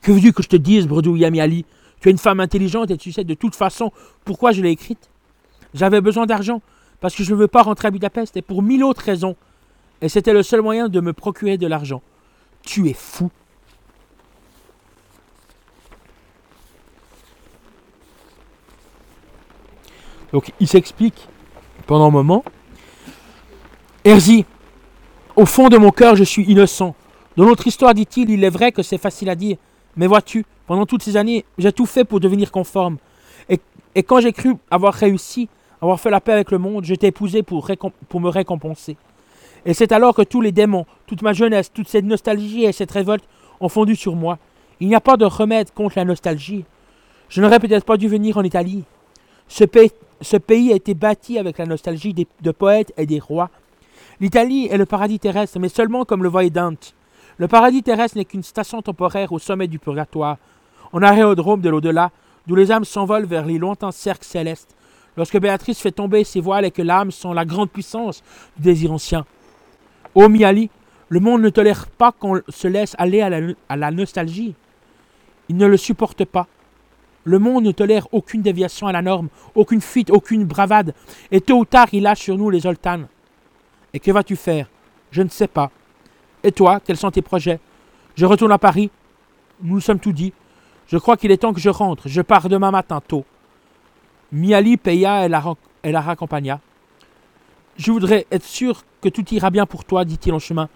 Que 0.00 0.12
veux-tu 0.12 0.32
que 0.32 0.42
je 0.42 0.48
te 0.48 0.56
dise, 0.56 0.86
bredouilla 0.86 1.30
Miali? 1.30 1.66
Tu 2.00 2.08
es 2.08 2.12
une 2.12 2.18
femme 2.18 2.40
intelligente 2.40 2.90
et 2.90 2.96
tu 2.96 3.12
sais 3.12 3.24
de 3.24 3.34
toute 3.34 3.54
façon 3.54 3.92
pourquoi 4.24 4.52
je 4.52 4.62
l'ai 4.62 4.70
écrite. 4.70 5.10
J'avais 5.74 6.00
besoin 6.00 6.24
d'argent 6.24 6.62
parce 7.02 7.14
que 7.14 7.22
je 7.22 7.34
ne 7.34 7.38
veux 7.38 7.48
pas 7.48 7.62
rentrer 7.62 7.88
à 7.88 7.90
Budapest 7.90 8.34
et 8.38 8.42
pour 8.42 8.62
mille 8.62 8.82
autres 8.82 9.02
raisons. 9.02 9.36
Et 10.00 10.08
c'était 10.08 10.32
le 10.32 10.42
seul 10.42 10.62
moyen 10.62 10.88
de 10.88 11.00
me 11.00 11.12
procurer 11.12 11.58
de 11.58 11.66
l'argent. 11.66 12.00
Tu 12.62 12.88
es 12.88 12.94
fou. 12.94 13.30
Donc 20.32 20.52
il 20.60 20.68
s'explique 20.68 21.28
pendant 21.86 22.06
un 22.06 22.10
moment. 22.10 22.44
Herzi, 24.04 24.44
au 25.36 25.46
fond 25.46 25.68
de 25.68 25.76
mon 25.76 25.90
cœur, 25.90 26.16
je 26.16 26.24
suis 26.24 26.44
innocent. 26.44 26.94
Dans 27.36 27.44
notre 27.44 27.66
histoire, 27.66 27.94
dit-il, 27.94 28.30
il 28.30 28.42
est 28.42 28.50
vrai 28.50 28.72
que 28.72 28.82
c'est 28.82 28.98
facile 28.98 29.30
à 29.30 29.36
dire. 29.36 29.56
Mais 29.96 30.06
vois-tu, 30.06 30.44
pendant 30.66 30.86
toutes 30.86 31.02
ces 31.02 31.16
années, 31.16 31.44
j'ai 31.56 31.72
tout 31.72 31.86
fait 31.86 32.04
pour 32.04 32.20
devenir 32.20 32.50
conforme. 32.50 32.98
Et, 33.48 34.02
quand 34.02 34.20
j'ai 34.20 34.32
cru 34.32 34.54
avoir 34.70 34.94
réussi, 34.94 35.48
avoir 35.80 35.98
fait 35.98 36.10
la 36.10 36.20
paix 36.20 36.32
avec 36.32 36.50
le 36.50 36.58
monde, 36.58 36.84
je 36.84 36.94
t'ai 36.94 37.08
épousé 37.08 37.42
pour, 37.42 37.68
pour 38.08 38.20
me 38.20 38.28
récompenser. 38.28 38.96
Et 39.64 39.74
c'est 39.74 39.92
alors 39.92 40.14
que 40.14 40.22
tous 40.22 40.40
les 40.40 40.52
démons, 40.52 40.86
toute 41.06 41.22
ma 41.22 41.32
jeunesse, 41.32 41.72
toute 41.72 41.88
cette 41.88 42.04
nostalgie 42.04 42.64
et 42.64 42.72
cette 42.72 42.90
révolte 42.90 43.24
ont 43.60 43.68
fondu 43.68 43.96
sur 43.96 44.14
moi. 44.14 44.38
Il 44.80 44.88
n'y 44.88 44.94
a 44.94 45.00
pas 45.00 45.16
de 45.16 45.24
remède 45.24 45.72
contre 45.72 45.94
la 45.96 46.04
nostalgie. 46.04 46.64
Je 47.28 47.40
n'aurais 47.40 47.58
peut-être 47.58 47.84
pas 47.84 47.96
dû 47.96 48.08
venir 48.08 48.36
en 48.36 48.42
Italie. 48.44 48.84
Ce 49.48 49.64
pays, 49.64 49.90
ce 50.20 50.36
pays 50.36 50.72
a 50.72 50.76
été 50.76 50.94
bâti 50.94 51.38
avec 51.38 51.58
la 51.58 51.66
nostalgie 51.66 52.14
des, 52.14 52.26
de 52.42 52.50
poètes 52.50 52.92
et 52.96 53.06
des 53.06 53.18
rois. 53.18 53.50
L'Italie 54.20 54.66
est 54.70 54.76
le 54.76 54.86
paradis 54.86 55.18
terrestre, 55.18 55.58
mais 55.58 55.68
seulement 55.68 56.04
comme 56.04 56.22
le 56.22 56.28
voyait 56.28 56.50
Dante. 56.50 56.94
Le 57.36 57.46
paradis 57.46 57.82
terrestre 57.82 58.16
n'est 58.16 58.24
qu'une 58.24 58.42
station 58.42 58.82
temporaire 58.82 59.32
au 59.32 59.38
sommet 59.38 59.68
du 59.68 59.78
purgatoire, 59.78 60.38
en 60.92 61.02
aérodrome 61.02 61.60
de 61.60 61.68
l'au-delà, 61.68 62.10
d'où 62.46 62.56
les 62.56 62.72
âmes 62.72 62.84
s'envolent 62.84 63.26
vers 63.26 63.46
les 63.46 63.58
lointains 63.58 63.92
cercles 63.92 64.24
célestes, 64.24 64.74
lorsque 65.16 65.38
Béatrice 65.38 65.80
fait 65.80 65.92
tomber 65.92 66.24
ses 66.24 66.40
voiles 66.40 66.64
et 66.64 66.70
que 66.70 66.82
l'âme 66.82 67.10
sont 67.10 67.32
la 67.32 67.44
grande 67.44 67.70
puissance 67.70 68.22
du 68.56 68.64
désir 68.64 68.92
ancien. 68.92 69.24
Ô 70.14 70.28
Miali, 70.28 70.70
le 71.08 71.20
monde 71.20 71.42
ne 71.42 71.48
tolère 71.48 71.86
pas 71.86 72.12
qu'on 72.12 72.40
se 72.48 72.66
laisse 72.68 72.96
aller 72.98 73.20
à 73.20 73.76
la 73.76 73.90
nostalgie. 73.90 74.54
Il 75.48 75.56
ne 75.56 75.66
le 75.66 75.76
supporte 75.76 76.24
pas. 76.24 76.46
Le 77.24 77.38
monde 77.38 77.64
ne 77.64 77.72
tolère 77.72 78.06
aucune 78.12 78.42
déviation 78.42 78.86
à 78.86 78.92
la 78.92 79.02
norme, 79.02 79.28
aucune 79.54 79.80
fuite, 79.80 80.10
aucune 80.10 80.44
bravade. 80.44 80.94
Et 81.30 81.40
tôt 81.40 81.58
ou 81.58 81.64
tard, 81.64 81.88
il 81.92 82.04
lâche 82.04 82.20
sur 82.20 82.38
nous 82.38 82.50
les 82.50 82.60
Zoltanes. 82.60 83.08
Et 83.92 84.00
que 84.00 84.10
vas-tu 84.10 84.36
faire? 84.36 84.68
Je 85.10 85.22
ne 85.22 85.28
sais 85.28 85.48
pas. 85.48 85.70
Et 86.42 86.52
toi, 86.52 86.80
quels 86.80 86.96
sont 86.96 87.10
tes 87.10 87.22
projets? 87.22 87.60
Je 88.14 88.26
retourne 88.26 88.52
à 88.52 88.58
Paris. 88.58 88.90
Nous 89.62 89.74
nous 89.74 89.80
sommes 89.80 90.00
tout 90.00 90.12
dit. 90.12 90.32
Je 90.86 90.96
crois 90.96 91.16
qu'il 91.16 91.30
est 91.30 91.38
temps 91.38 91.52
que 91.52 91.60
je 91.60 91.68
rentre. 91.68 92.08
Je 92.08 92.22
pars 92.22 92.48
demain 92.48 92.70
matin 92.70 93.00
tôt. 93.06 93.24
Miali 94.32 94.76
paya 94.76 95.26
et 95.26 95.28
la, 95.28 95.42
la 95.84 96.00
raccompagna. 96.00 96.60
Je 97.76 97.92
voudrais 97.92 98.26
être 98.30 98.44
sûr 98.44 98.84
que 99.00 99.08
tout 99.08 99.24
ira 99.34 99.50
bien 99.50 99.66
pour 99.66 99.84
toi, 99.84 100.04
dit-il 100.04 100.32
en 100.32 100.38
chemin. 100.38 100.68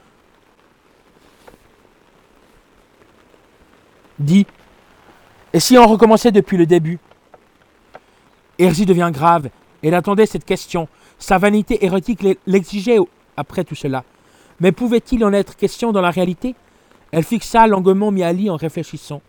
Dis, 4.19 4.47
et 5.53 5.61
si 5.61 5.77
on 5.79 5.87
recommençait 5.87 6.33
depuis 6.33 6.57
le 6.57 6.67
début? 6.67 6.99
Herzi 8.59 8.87
devient 8.87 9.11
grave. 9.13 9.49
Elle 9.83 9.95
attendait 9.95 10.27
cette 10.27 10.45
question. 10.45 10.89
Sa 11.19 11.39
vanité 11.39 11.85
érotique 11.85 12.25
l'exigeait 12.47 12.99
après 13.37 13.65
tout 13.65 13.75
cela. 13.75 14.05
Mais 14.61 14.73
pouvait-il 14.73 15.25
en 15.25 15.33
être 15.33 15.57
question 15.57 15.93
dans 15.93 16.01
la 16.01 16.11
réalité? 16.11 16.55
Elle 17.11 17.25
fixa 17.25 17.67
longuement 17.67 18.11
Miali 18.11 18.49
en 18.49 18.57
réfléchissant. 18.57 19.21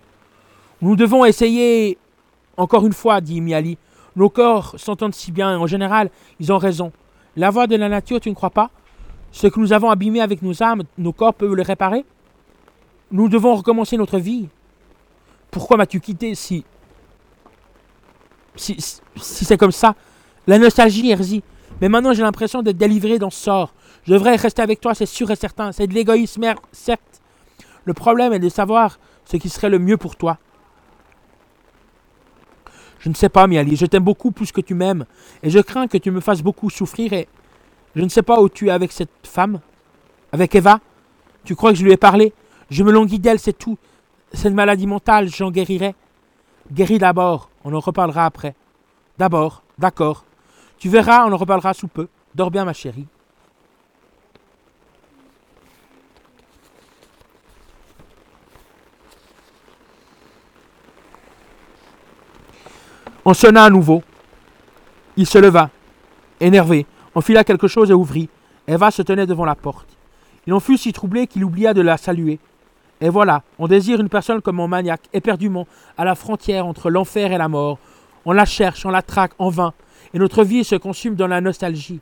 Nous 0.82 0.96
devons 0.96 1.26
essayer 1.26 1.98
encore 2.58 2.86
une 2.86 2.94
fois, 2.94 3.22
dit 3.22 3.42
Miali. 3.42 3.78
Nos 4.16 4.30
corps 4.30 4.76
s'entendent 4.78 5.16
si 5.16 5.32
bien, 5.32 5.58
en 5.58 5.66
général, 5.66 6.10
ils 6.40 6.52
ont 6.52 6.58
raison. 6.58 6.92
La 7.36 7.50
voix 7.50 7.66
de 7.66 7.76
la 7.76 7.90
nature, 7.90 8.20
tu 8.20 8.30
ne 8.30 8.36
crois 8.36 8.52
pas? 8.52 8.70
Ce 9.32 9.48
que 9.48 9.60
nous 9.60 9.74
avons 9.74 9.90
abîmé 9.90 10.22
avec 10.22 10.44
nos 10.44 10.62
âmes, 10.62 10.84
nos 11.00 11.14
corps 11.14 11.34
peuvent 11.34 11.56
le 11.56 11.64
réparer? 11.64 12.06
Nous 13.12 13.28
devons 13.28 13.56
recommencer 13.56 13.98
notre 13.98 14.20
vie. 14.20 14.50
Pourquoi 15.54 15.78
m'as-tu 15.78 16.02
quitté 16.02 16.34
si. 16.34 16.66
Si, 18.56 18.76
c'est 19.16 19.58
comme 19.58 19.72
ça? 19.72 19.96
La 20.48 20.58
nostalgie, 20.58 21.12
Erzi. 21.12 21.44
Mais 21.80 21.90
maintenant, 21.90 22.14
j'ai 22.14 22.24
l'impression 22.24 22.64
d'être 22.64 22.78
délivré 22.78 23.20
dans 23.20 23.30
ce 23.30 23.40
sort. 23.40 23.74
Je 24.04 24.14
devrais 24.14 24.36
rester 24.36 24.64
avec 24.64 24.82
toi, 24.82 24.96
c'est 24.96 25.06
sûr 25.06 25.30
et 25.30 25.36
certain. 25.36 25.72
C'est 25.72 25.86
de 25.86 25.94
l'égoïsme, 25.94 26.56
certes. 26.72 27.22
Le 27.86 27.94
problème 27.94 28.34
est 28.34 28.40
de 28.40 28.50
savoir 28.50 28.98
ce 29.26 29.38
qui 29.38 29.48
serait 29.48 29.70
le 29.70 29.78
mieux 29.78 29.98
pour 29.98 30.16
toi. 30.16 30.40
Je 33.00 33.10
ne 33.10 33.14
sais 33.14 33.30
pas, 33.30 33.46
Miali, 33.46 33.76
je 33.76 33.86
t'aime 33.86 34.04
beaucoup 34.04 34.32
plus 34.32 34.52
que 34.52 34.62
tu 34.62 34.74
m'aimes, 34.74 35.06
et 35.44 35.50
je 35.50 35.60
crains 35.60 35.88
que 35.88 35.98
tu 35.98 36.10
me 36.10 36.20
fasses 36.20 36.42
beaucoup 36.42 36.70
souffrir, 36.70 37.14
et 37.14 37.28
je 37.96 38.02
ne 38.02 38.10
sais 38.10 38.24
pas 38.24 38.42
où 38.42 38.50
tu 38.50 38.70
es 38.70 38.72
avec 38.72 38.92
cette 38.92 39.10
femme. 39.24 39.60
Avec 40.32 40.56
Eva 40.56 40.80
Tu 41.44 41.56
crois 41.56 41.74
que 41.74 41.78
je 41.78 41.84
lui 41.84 41.92
ai 41.92 41.98
parlé? 41.98 42.34
Je 42.70 42.82
me 42.84 42.92
languis 42.92 43.20
d'elle, 43.20 43.40
c'est 43.40 43.54
tout. 43.54 43.78
Cette 44.34 44.54
maladie 44.54 44.88
mentale, 44.88 45.30
j'en 45.30 45.52
guérirai. 45.52 45.96
Guéris 46.72 46.98
d'abord, 46.98 47.50
on 47.64 47.74
en 47.74 47.80
reparlera 47.80 48.26
après. 48.26 48.56
D'abord, 49.18 49.64
d'accord. 49.78 50.26
Tu 50.80 50.90
verras, 50.90 51.26
on 51.26 51.32
en 51.32 51.38
reparlera 51.38 51.74
sous 51.74 51.88
peu. 51.88 52.08
Dors 52.36 52.52
bien, 52.52 52.66
ma 52.66 52.74
chérie. 52.74 53.08
On 63.26 63.34
sonna 63.34 63.64
à 63.64 63.70
nouveau. 63.70 64.04
Il 65.16 65.28
se 65.28 65.38
leva, 65.38 65.70
énervé, 66.42 66.86
enfila 67.16 67.44
quelque 67.44 67.68
chose 67.68 67.92
et 67.92 67.94
ouvrit. 67.94 68.30
Eva 68.68 68.92
se 68.92 69.02
tenait 69.02 69.26
devant 69.26 69.46
la 69.46 69.56
porte. 69.56 69.88
Il 70.46 70.54
en 70.54 70.60
fut 70.60 70.78
si 70.78 70.92
troublé 70.92 71.28
qu'il 71.28 71.46
oublia 71.46 71.74
de 71.74 71.82
la 71.82 71.96
saluer. 71.96 72.40
Et 73.04 73.10
voilà, 73.10 73.44
on 73.60 73.68
désire 73.68 74.00
une 74.00 74.08
personne 74.08 74.42
comme 74.42 74.62
un 74.62 74.68
maniaque, 74.68 75.10
éperdument, 75.12 75.68
à 75.98 76.06
la 76.06 76.16
frontière 76.16 76.66
entre 76.66 76.90
l'enfer 76.90 77.34
et 77.34 77.38
la 77.38 77.50
mort. 77.50 77.78
On 78.24 78.32
la 78.32 78.46
cherche, 78.46 78.86
on 78.86 78.92
la 78.92 79.02
traque, 79.02 79.34
en 79.40 79.50
vain, 79.50 79.74
et 80.14 80.20
notre 80.20 80.46
vie 80.46 80.64
se 80.64 80.76
consume 80.76 81.16
dans 81.16 81.28
la 81.28 81.42
nostalgie. 81.42 82.00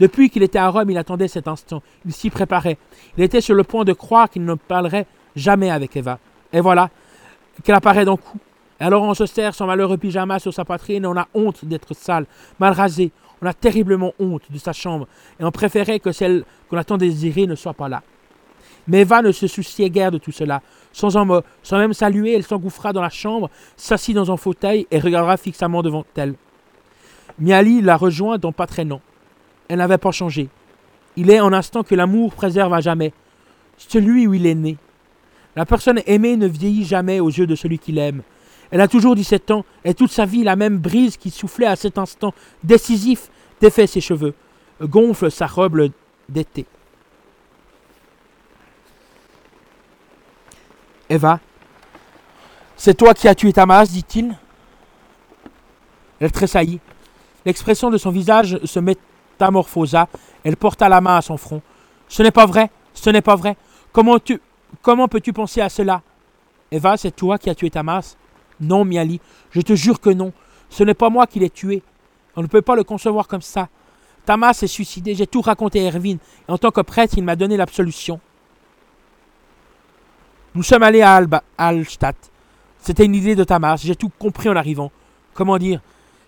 Depuis 0.00 0.28
qu'il 0.28 0.42
était 0.42 0.58
à 0.58 0.68
Rome, 0.68 0.90
il 0.90 0.98
attendait 0.98 1.28
cet 1.28 1.46
instant, 1.46 1.84
il 2.04 2.12
s'y 2.12 2.30
préparait. 2.30 2.78
Il 3.16 3.22
était 3.22 3.40
sur 3.40 3.54
le 3.54 3.62
point 3.62 3.84
de 3.84 3.92
croire 3.92 4.28
qu'il 4.28 4.44
ne 4.44 4.54
parlerait 4.54 5.06
jamais 5.36 5.70
avec 5.70 5.96
Eva. 5.96 6.18
Et 6.52 6.60
voilà, 6.60 6.90
qu'elle 7.62 7.76
apparaît 7.76 8.04
d'un 8.04 8.16
coup, 8.16 8.40
alors 8.80 9.04
on 9.04 9.14
se 9.14 9.26
serre 9.26 9.54
son 9.54 9.66
malheureux 9.66 9.98
pyjama 9.98 10.40
sur 10.40 10.52
sa 10.52 10.64
poitrine 10.64 11.04
et 11.04 11.06
on 11.06 11.16
a 11.16 11.28
honte 11.32 11.64
d'être 11.64 11.94
sale, 11.94 12.26
mal 12.58 12.72
rasé. 12.72 13.12
On 13.40 13.46
a 13.46 13.54
terriblement 13.54 14.14
honte 14.18 14.50
de 14.50 14.58
sa 14.58 14.72
chambre 14.72 15.06
et 15.38 15.44
on 15.44 15.52
préférait 15.52 16.00
que 16.00 16.10
celle 16.10 16.44
qu'on 16.68 16.76
a 16.76 16.82
tant 16.82 16.96
désirée 16.98 17.46
ne 17.46 17.54
soit 17.54 17.72
pas 17.72 17.88
là. 17.88 18.02
Mais 18.88 19.00
Eva 19.00 19.22
ne 19.22 19.32
se 19.32 19.46
souciait 19.46 19.90
guère 19.90 20.10
de 20.10 20.18
tout 20.18 20.32
cela. 20.32 20.62
Sans 20.92 21.24
mot, 21.24 21.40
sans 21.62 21.78
même 21.78 21.92
saluer, 21.92 22.34
elle 22.34 22.42
s'engouffra 22.42 22.92
dans 22.92 23.02
la 23.02 23.10
chambre, 23.10 23.50
s'assit 23.76 24.14
dans 24.14 24.32
un 24.32 24.36
fauteuil 24.36 24.86
et 24.90 24.98
regardera 24.98 25.36
fixement 25.36 25.82
devant 25.82 26.04
elle. 26.16 26.34
Miali 27.38 27.80
la 27.80 27.96
rejoint 27.96 28.38
dans 28.38 28.52
pas 28.52 28.66
long. 28.84 29.00
Elle 29.68 29.78
n'avait 29.78 29.98
pas 29.98 30.10
changé. 30.10 30.48
Il 31.16 31.30
est 31.30 31.38
un 31.38 31.52
instant 31.52 31.82
que 31.82 31.94
l'amour 31.94 32.34
préserve 32.34 32.72
à 32.74 32.80
jamais. 32.80 33.12
Celui 33.78 34.26
où 34.26 34.34
il 34.34 34.46
est 34.46 34.54
né. 34.54 34.76
La 35.56 35.66
personne 35.66 36.00
aimée 36.06 36.36
ne 36.36 36.46
vieillit 36.46 36.84
jamais 36.84 37.20
aux 37.20 37.28
yeux 37.28 37.46
de 37.46 37.54
celui 37.54 37.78
qui 37.78 37.92
l'aime. 37.92 38.22
Elle 38.70 38.80
a 38.80 38.88
toujours 38.88 39.16
17 39.16 39.50
ans 39.50 39.64
et 39.84 39.94
toute 39.94 40.12
sa 40.12 40.24
vie 40.24 40.44
la 40.44 40.56
même 40.56 40.78
brise 40.78 41.16
qui 41.16 41.30
soufflait 41.30 41.66
à 41.66 41.76
cet 41.76 41.98
instant 41.98 42.32
décisif 42.62 43.28
défait 43.60 43.86
ses 43.86 44.00
cheveux, 44.00 44.34
gonfle 44.80 45.30
sa 45.30 45.46
robe 45.46 45.90
d'été. 46.28 46.66
Eva, 51.10 51.40
c'est 52.76 52.94
toi 52.94 53.12
qui 53.14 53.26
as 53.26 53.34
tué 53.34 53.52
Tamas, 53.52 53.86
dit-il. 53.86 54.34
Elle 56.20 56.30
tressaillit. 56.30 56.78
L'expression 57.44 57.90
de 57.90 57.98
son 57.98 58.10
visage 58.10 58.58
se 58.64 58.78
métamorphosa. 58.78 60.08
Elle 60.44 60.56
porta 60.56 60.88
la 60.88 61.00
main 61.00 61.16
à 61.16 61.20
son 61.20 61.36
front. 61.36 61.62
Ce 62.08 62.22
n'est 62.22 62.30
pas 62.30 62.46
vrai, 62.46 62.70
ce 62.94 63.10
n'est 63.10 63.22
pas 63.22 63.34
vrai. 63.34 63.56
Comment, 63.92 64.20
tu, 64.20 64.40
comment 64.82 65.08
peux-tu 65.08 65.32
penser 65.32 65.60
à 65.60 65.68
cela? 65.68 66.02
Eva, 66.70 66.96
c'est 66.96 67.10
toi 67.10 67.38
qui 67.38 67.50
as 67.50 67.56
tué 67.56 67.70
Tamas? 67.70 68.16
Non, 68.60 68.84
Miali, 68.84 69.20
je 69.50 69.60
te 69.62 69.74
jure 69.74 70.00
que 70.00 70.10
non. 70.10 70.32
Ce 70.68 70.84
n'est 70.84 70.94
pas 70.94 71.10
moi 71.10 71.26
qui 71.26 71.40
l'ai 71.40 71.50
tué. 71.50 71.82
On 72.36 72.42
ne 72.42 72.46
peut 72.46 72.62
pas 72.62 72.76
le 72.76 72.84
concevoir 72.84 73.26
comme 73.26 73.42
ça. 73.42 73.68
Tamas 74.24 74.52
s'est 74.52 74.68
suicidé, 74.68 75.16
j'ai 75.16 75.26
tout 75.26 75.40
raconté 75.40 75.80
à 75.80 75.90
Erwin, 75.90 76.18
en 76.46 76.56
tant 76.56 76.70
que 76.70 76.82
prêtre, 76.82 77.14
il 77.16 77.24
m'a 77.24 77.34
donné 77.34 77.56
l'absolution. 77.56 78.20
Nous 80.52 80.64
sommes 80.64 80.82
allés 80.82 81.02
à 81.02 81.14
Alba, 81.14 81.44
Alstadt. 81.56 82.16
C'était 82.80 83.04
une 83.04 83.14
idée 83.14 83.36
de 83.36 83.44
Tamas, 83.44 83.76
j'ai 83.76 83.94
tout 83.94 84.10
compris 84.18 84.48
en 84.48 84.56
arrivant. 84.56 84.90
Comment 85.32 85.58
dire? 85.58 85.80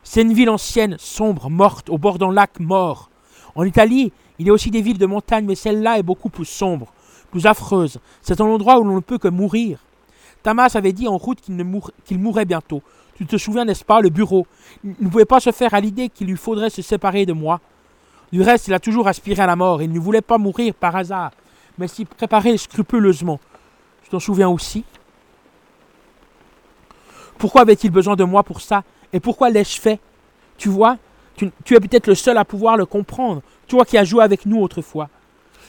C'est 0.05 0.23
une 0.23 0.33
ville 0.33 0.49
ancienne, 0.49 0.95
sombre, 0.97 1.51
morte, 1.51 1.91
au 1.91 1.99
bord 1.99 2.19
d'un 2.19 2.33
lac 2.33 2.61
mort. 2.61 3.11
En 3.57 3.65
Italie, 3.65 4.13
il 4.39 4.47
y 4.47 4.51
a 4.51 4.53
aussi 4.53 4.71
des 4.71 4.81
villes 4.81 4.99
de 4.99 5.07
montagne, 5.07 5.45
mais 5.45 5.57
celle-là 5.57 5.99
est 5.99 6.05
beaucoup 6.05 6.29
plus 6.29 6.45
sombre, 6.45 6.93
plus 7.33 7.47
affreuse. 7.47 7.99
C'est 8.21 8.41
un 8.41 8.45
endroit 8.45 8.79
où 8.79 8.85
l'on 8.85 8.95
ne 8.95 9.01
peut 9.01 9.19
que 9.19 9.27
mourir. 9.27 9.81
Tamas 10.45 10.71
avait 10.75 10.93
dit 10.93 11.09
en 11.09 11.17
route 11.17 11.41
qu'il 11.41 12.19
mourrait 12.21 12.45
bientôt. 12.45 12.81
Tu 13.17 13.27
te 13.27 13.37
souviens, 13.37 13.65
n'est-ce 13.65 13.85
pas, 13.85 14.01
le 14.01 14.11
bureau? 14.11 14.47
Il 14.85 14.95
ne 15.01 15.09
pouvait 15.09 15.25
pas 15.25 15.41
se 15.41 15.51
faire 15.51 15.75
à 15.75 15.81
l'idée 15.81 16.09
qu'il 16.09 16.29
lui 16.29 16.37
faudrait 16.37 16.71
se 16.71 16.81
séparer 16.81 17.27
de 17.27 17.33
moi. 17.33 17.61
Du 18.33 18.41
reste, 18.41 18.69
il 18.69 18.75
a 18.75 18.79
toujours 18.79 19.09
aspiré 19.09 19.43
à 19.43 19.47
la 19.47 19.57
mort. 19.57 19.83
Il 19.83 19.91
ne 19.91 19.99
voulait 19.99 20.23
pas 20.23 20.39
mourir 20.39 20.75
par 20.75 20.95
hasard, 20.95 21.33
mais 21.77 21.89
s'y 21.89 22.05
préparer 22.05 22.57
scrupuleusement. 22.57 23.41
T'en 24.13 24.21
souviens 24.21 24.51
aussi? 24.51 24.85
Pourquoi 27.39 27.63
avait-il 27.63 27.91
besoin 27.91 28.15
de 28.15 28.25
moi 28.25 28.43
pour 28.43 28.61
ça? 28.61 28.85
Et 29.11 29.21
pourquoi 29.21 29.49
l'ai-je 29.49 29.81
fait? 29.81 30.01
Tu 30.59 30.69
vois, 30.69 30.99
tu, 31.35 31.47
es 31.47 31.81
peut-être 31.81 32.09
le 32.09 32.15
seul 32.15 32.37
à 32.37 32.45
pouvoir 32.45 32.77
le 32.77 32.85
comprendre, 32.85 33.41
toi 33.67 33.87
qui 33.87 33.97
as 33.97 34.05
joué 34.05 34.23
avec 34.23 34.45
nous 34.45 34.61
autrefois. 34.61 35.09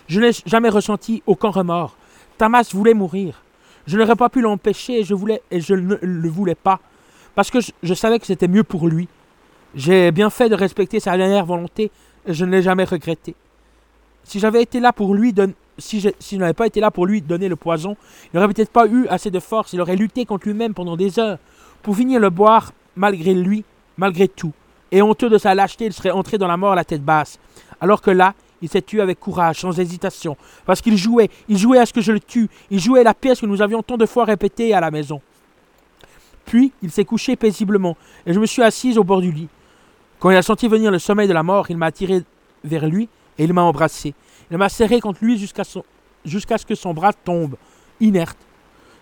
Je 0.08 0.20
n'ai 0.20 0.32
jamais 0.46 0.68
ressenti 0.68 1.24
aucun 1.26 1.52
remords. 1.52 1.96
Tamas 2.38 2.70
voulait 2.74 2.94
mourir. 2.94 3.42
Je 3.88 3.98
n'aurais 3.98 4.18
pas 4.18 4.28
pu 4.28 4.42
l'empêcher 4.42 5.00
et 5.00 5.04
je, 5.06 5.14
voulais, 5.14 5.42
et 5.50 5.62
je 5.62 5.74
ne 5.74 5.96
le 6.02 6.30
voulais 6.30 6.54
pas. 6.54 6.82
Parce 7.36 7.50
que 7.50 7.60
je, 7.62 7.94
savais 7.94 8.20
que 8.20 8.26
c'était 8.26 8.50
mieux 8.50 8.66
pour 8.66 8.90
lui. 8.90 9.08
J'ai 9.74 10.12
bien 10.12 10.30
fait 10.30 10.50
de 10.50 10.56
respecter 10.56 11.00
sa 11.00 11.16
dernière 11.16 11.46
volonté 11.46 11.92
et 12.28 12.34
je 12.34 12.44
ne 12.44 12.52
l'ai 12.52 12.62
jamais 12.62 12.84
regretté. 12.84 13.36
Si 14.26 14.42
j'avais 14.42 14.62
été 14.62 14.82
là 14.82 14.92
pour 14.92 15.16
lui, 15.16 15.32
si 15.78 16.00
je, 16.00 16.36
n'avais 16.36 16.54
pas 16.54 16.68
été 16.68 16.80
là 16.80 16.92
pour 16.92 17.06
lui 17.06 17.22
donner 17.22 17.48
le 17.48 17.56
poison, 17.56 17.98
il 18.26 18.38
n'aurait 18.38 18.52
peut-être 18.54 18.72
pas 18.72 18.88
eu 18.88 19.08
assez 19.08 19.32
de 19.32 19.40
force. 19.40 19.74
Il 19.74 19.82
aurait 19.82 19.96
lutté 19.96 20.26
contre 20.26 20.48
lui-même 20.48 20.74
pendant 20.74 20.96
des 20.96 21.20
heures 21.20 21.40
pour 21.82 21.96
finir 21.96 22.20
le 22.20 22.30
boire 22.30 22.72
malgré 22.96 23.34
lui, 23.34 23.64
malgré 23.98 24.28
tout. 24.28 24.54
Et 24.92 25.02
honteux 25.02 25.30
de 25.30 25.38
sa 25.38 25.56
lâcheté, 25.56 25.86
il 25.86 25.94
serait 25.94 26.12
entré 26.12 26.38
dans 26.38 26.48
la 26.48 26.58
mort 26.58 26.74
à 26.74 26.76
la 26.76 26.86
tête 26.86 27.04
basse. 27.04 27.40
Alors 27.82 28.02
que 28.02 28.12
là, 28.12 28.34
il 28.62 28.70
s'est 28.70 28.82
tué 28.82 29.02
avec 29.02 29.20
courage, 29.20 29.60
sans 29.60 29.78
hésitation, 29.78 30.38
parce 30.66 30.80
qu'il 30.80 30.96
jouait, 30.96 31.30
il 31.50 31.58
jouait 31.58 31.80
à 31.80 31.86
ce 31.86 31.92
que 31.92 32.00
je 32.00 32.14
le 32.14 32.20
tue, 32.22 32.50
il 32.72 32.80
jouait 32.80 33.04
la 33.04 33.14
pièce 33.14 33.42
que 33.42 33.46
nous 33.46 33.62
avions 33.62 33.84
tant 33.84 33.98
de 33.98 34.06
fois 34.06 34.24
répétée 34.24 34.74
à 34.74 34.80
la 34.80 34.90
maison. 34.90 35.22
Puis 36.46 36.72
il 36.82 36.90
s'est 36.90 37.04
couché 37.04 37.36
paisiblement, 37.36 37.98
et 38.26 38.32
je 38.32 38.40
me 38.40 38.46
suis 38.46 38.62
assise 38.62 38.98
au 38.98 39.04
bord 39.04 39.20
du 39.20 39.32
lit. 39.32 39.50
Quand 40.20 40.30
il 40.30 40.38
a 40.38 40.42
senti 40.42 40.70
venir 40.70 40.92
le 40.92 41.00
sommeil 41.00 41.28
de 41.28 41.34
la 41.34 41.44
mort, 41.44 41.66
il 41.70 41.76
m'a 41.76 41.88
attiré 41.88 42.24
vers 42.64 42.88
lui 42.88 43.10
et 43.38 43.44
il 43.44 43.52
m'a 43.52 43.64
embrassé. 43.64 44.14
Il 44.54 44.60
m'a 44.60 44.70
serré 44.70 45.00
contre 45.00 45.26
lui 45.26 45.40
jusqu'à 45.40 45.64
jusqu'à 46.24 46.60
ce 46.60 46.66
que 46.68 46.76
son 46.76 46.94
bras 46.94 47.12
tombe, 47.12 47.56
inerte. 48.00 48.38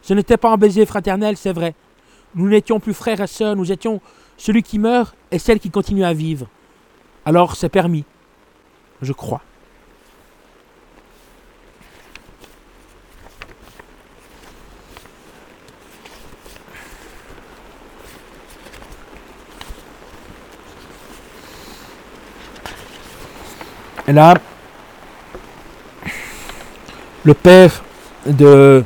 Ce 0.02 0.14
n'était 0.14 0.38
pas 0.38 0.50
un 0.50 0.56
baiser 0.56 0.86
fraternel, 0.86 1.36
c'est 1.36 1.52
vrai. 1.52 1.76
Nous 2.36 2.48
n'étions 2.48 2.80
plus 2.80 2.94
frères 2.94 3.20
et 3.20 3.28
sœurs, 3.28 3.58
nous 3.58 3.70
étions 3.70 4.00
celui 4.38 4.64
qui 4.64 4.80
meurt 4.80 5.14
et 5.30 5.40
celle 5.40 5.60
qui 5.60 5.70
continue 5.70 6.06
à 6.06 6.14
vivre. 6.14 6.48
Alors 7.26 7.58
c'est 7.58 7.68
permis, 7.68 8.06
je 9.02 9.12
crois. 9.12 9.42
Et 24.08 24.14
là, 24.14 24.36
le 27.24 27.34
père 27.34 27.84
de, 28.26 28.84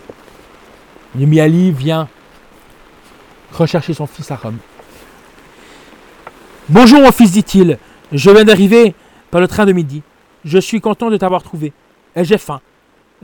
de 1.15 1.25
Miali 1.25 1.71
vient 1.71 2.07
rechercher 3.51 3.93
son 3.93 4.07
fils 4.07 4.29
à 4.31 4.35
Rome. 4.35 4.57
Bonjour 6.67 7.01
mon 7.01 7.11
fils, 7.11 7.31
dit-il. 7.31 7.77
Je 8.11 8.31
viens 8.31 8.43
d'arriver 8.43 8.93
par 9.31 9.39
le 9.39 9.47
train 9.47 9.65
de 9.65 9.71
midi. 9.71 10.01
Je 10.43 10.57
suis 10.57 10.81
content 10.81 11.09
de 11.09 11.17
t'avoir 11.17 11.43
trouvé. 11.43 11.73
Et 12.15 12.23
j'ai 12.23 12.37
faim. 12.37 12.61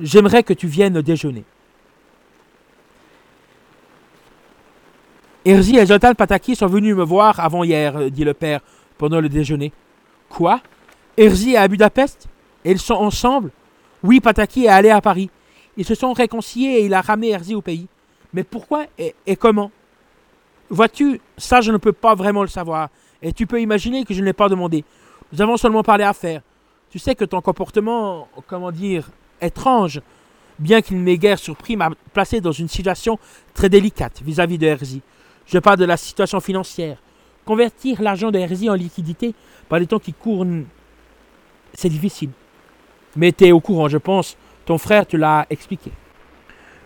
J'aimerais 0.02 0.44
que 0.44 0.54
tu 0.54 0.68
viennes 0.68 1.02
déjeuner. 1.02 1.44
Herzi 5.44 5.78
et 5.78 5.86
Jonathan 5.86 6.14
Pataki 6.14 6.56
sont 6.56 6.68
venus 6.68 6.96
me 6.96 7.04
voir 7.04 7.40
avant 7.40 7.64
hier, 7.64 8.12
dit 8.12 8.24
le 8.24 8.34
père, 8.34 8.62
pendant 8.98 9.20
le 9.20 9.28
déjeuner. 9.28 9.74
Quoi? 10.30 10.62
Herzi 11.18 11.54
est 11.54 11.58
à 11.58 11.68
Budapest 11.68 12.28
Et 12.64 12.72
ils 12.72 12.80
sont 12.80 12.94
ensemble? 12.94 13.52
Oui, 14.04 14.20
Pataki 14.20 14.66
est 14.66 14.70
allé 14.70 14.90
à 14.90 15.02
Paris. 15.02 15.30
Ils 15.78 15.86
se 15.86 15.96
sont 15.96 16.14
réconciliés 16.14 16.80
et 16.80 16.86
il 16.86 16.94
a 16.94 17.02
ramené 17.02 17.30
Erzi 17.30 17.56
au 17.56 17.62
pays. 17.62 17.88
Mais 18.34 18.44
pourquoi 18.44 18.86
et, 18.98 19.36
comment? 19.36 19.72
Vois-tu, 20.70 21.20
ça 21.38 21.62
je 21.62 21.72
ne 21.72 21.78
peux 21.78 21.92
pas 21.92 22.16
vraiment 22.16 22.42
le 22.42 22.48
savoir. 22.48 22.90
Et 23.22 23.34
tu 23.34 23.46
peux 23.46 23.62
imaginer 23.62 24.06
que 24.06 24.14
je 24.14 24.22
ne 24.22 24.26
l'ai 24.26 24.34
pas 24.34 24.50
demandé. 24.50 24.84
Nous 25.32 25.42
avons 25.42 25.58
seulement 25.58 25.84
parlé 25.84 26.04
affaires. 26.04 26.42
Tu 26.90 27.00
sais 27.00 27.16
que 27.16 27.26
ton 27.26 27.42
comportement, 27.42 28.28
comment 28.48 28.72
dire, 28.72 29.10
étrange, 29.42 30.02
bien 30.60 30.82
qu'il 30.82 30.98
m'ait 30.98 31.18
guère 31.18 31.40
surpris, 31.40 31.76
m'a 31.76 31.90
placé 32.14 32.42
dans 32.42 32.52
une 32.52 32.68
situation 32.68 33.20
très 33.54 33.70
délicate 33.70 34.22
vis-à-vis 34.24 34.58
de 34.58 34.68
Herzi. 34.68 35.02
Je 35.46 35.60
parle 35.60 35.78
de 35.78 35.86
la 35.86 35.98
situation 35.98 36.40
financière. 36.40 36.98
Convertir 37.46 38.02
l'argent 38.02 38.32
de 38.32 38.40
Herzi 38.40 38.70
en 38.70 38.76
liquidité 38.76 39.34
par 39.70 39.80
les 39.80 39.88
temps 39.88 40.00
qui 40.00 40.14
courent, 40.14 40.46
c'est 41.74 41.90
difficile. 41.90 42.30
Mais 43.16 43.32
tu 43.32 43.52
au 43.52 43.60
courant, 43.60 43.88
je 43.88 43.98
pense. 43.98 44.38
Ton 44.66 44.78
frère 44.78 45.06
te 45.06 45.18
l'a 45.18 45.46
expliqué. 45.50 45.92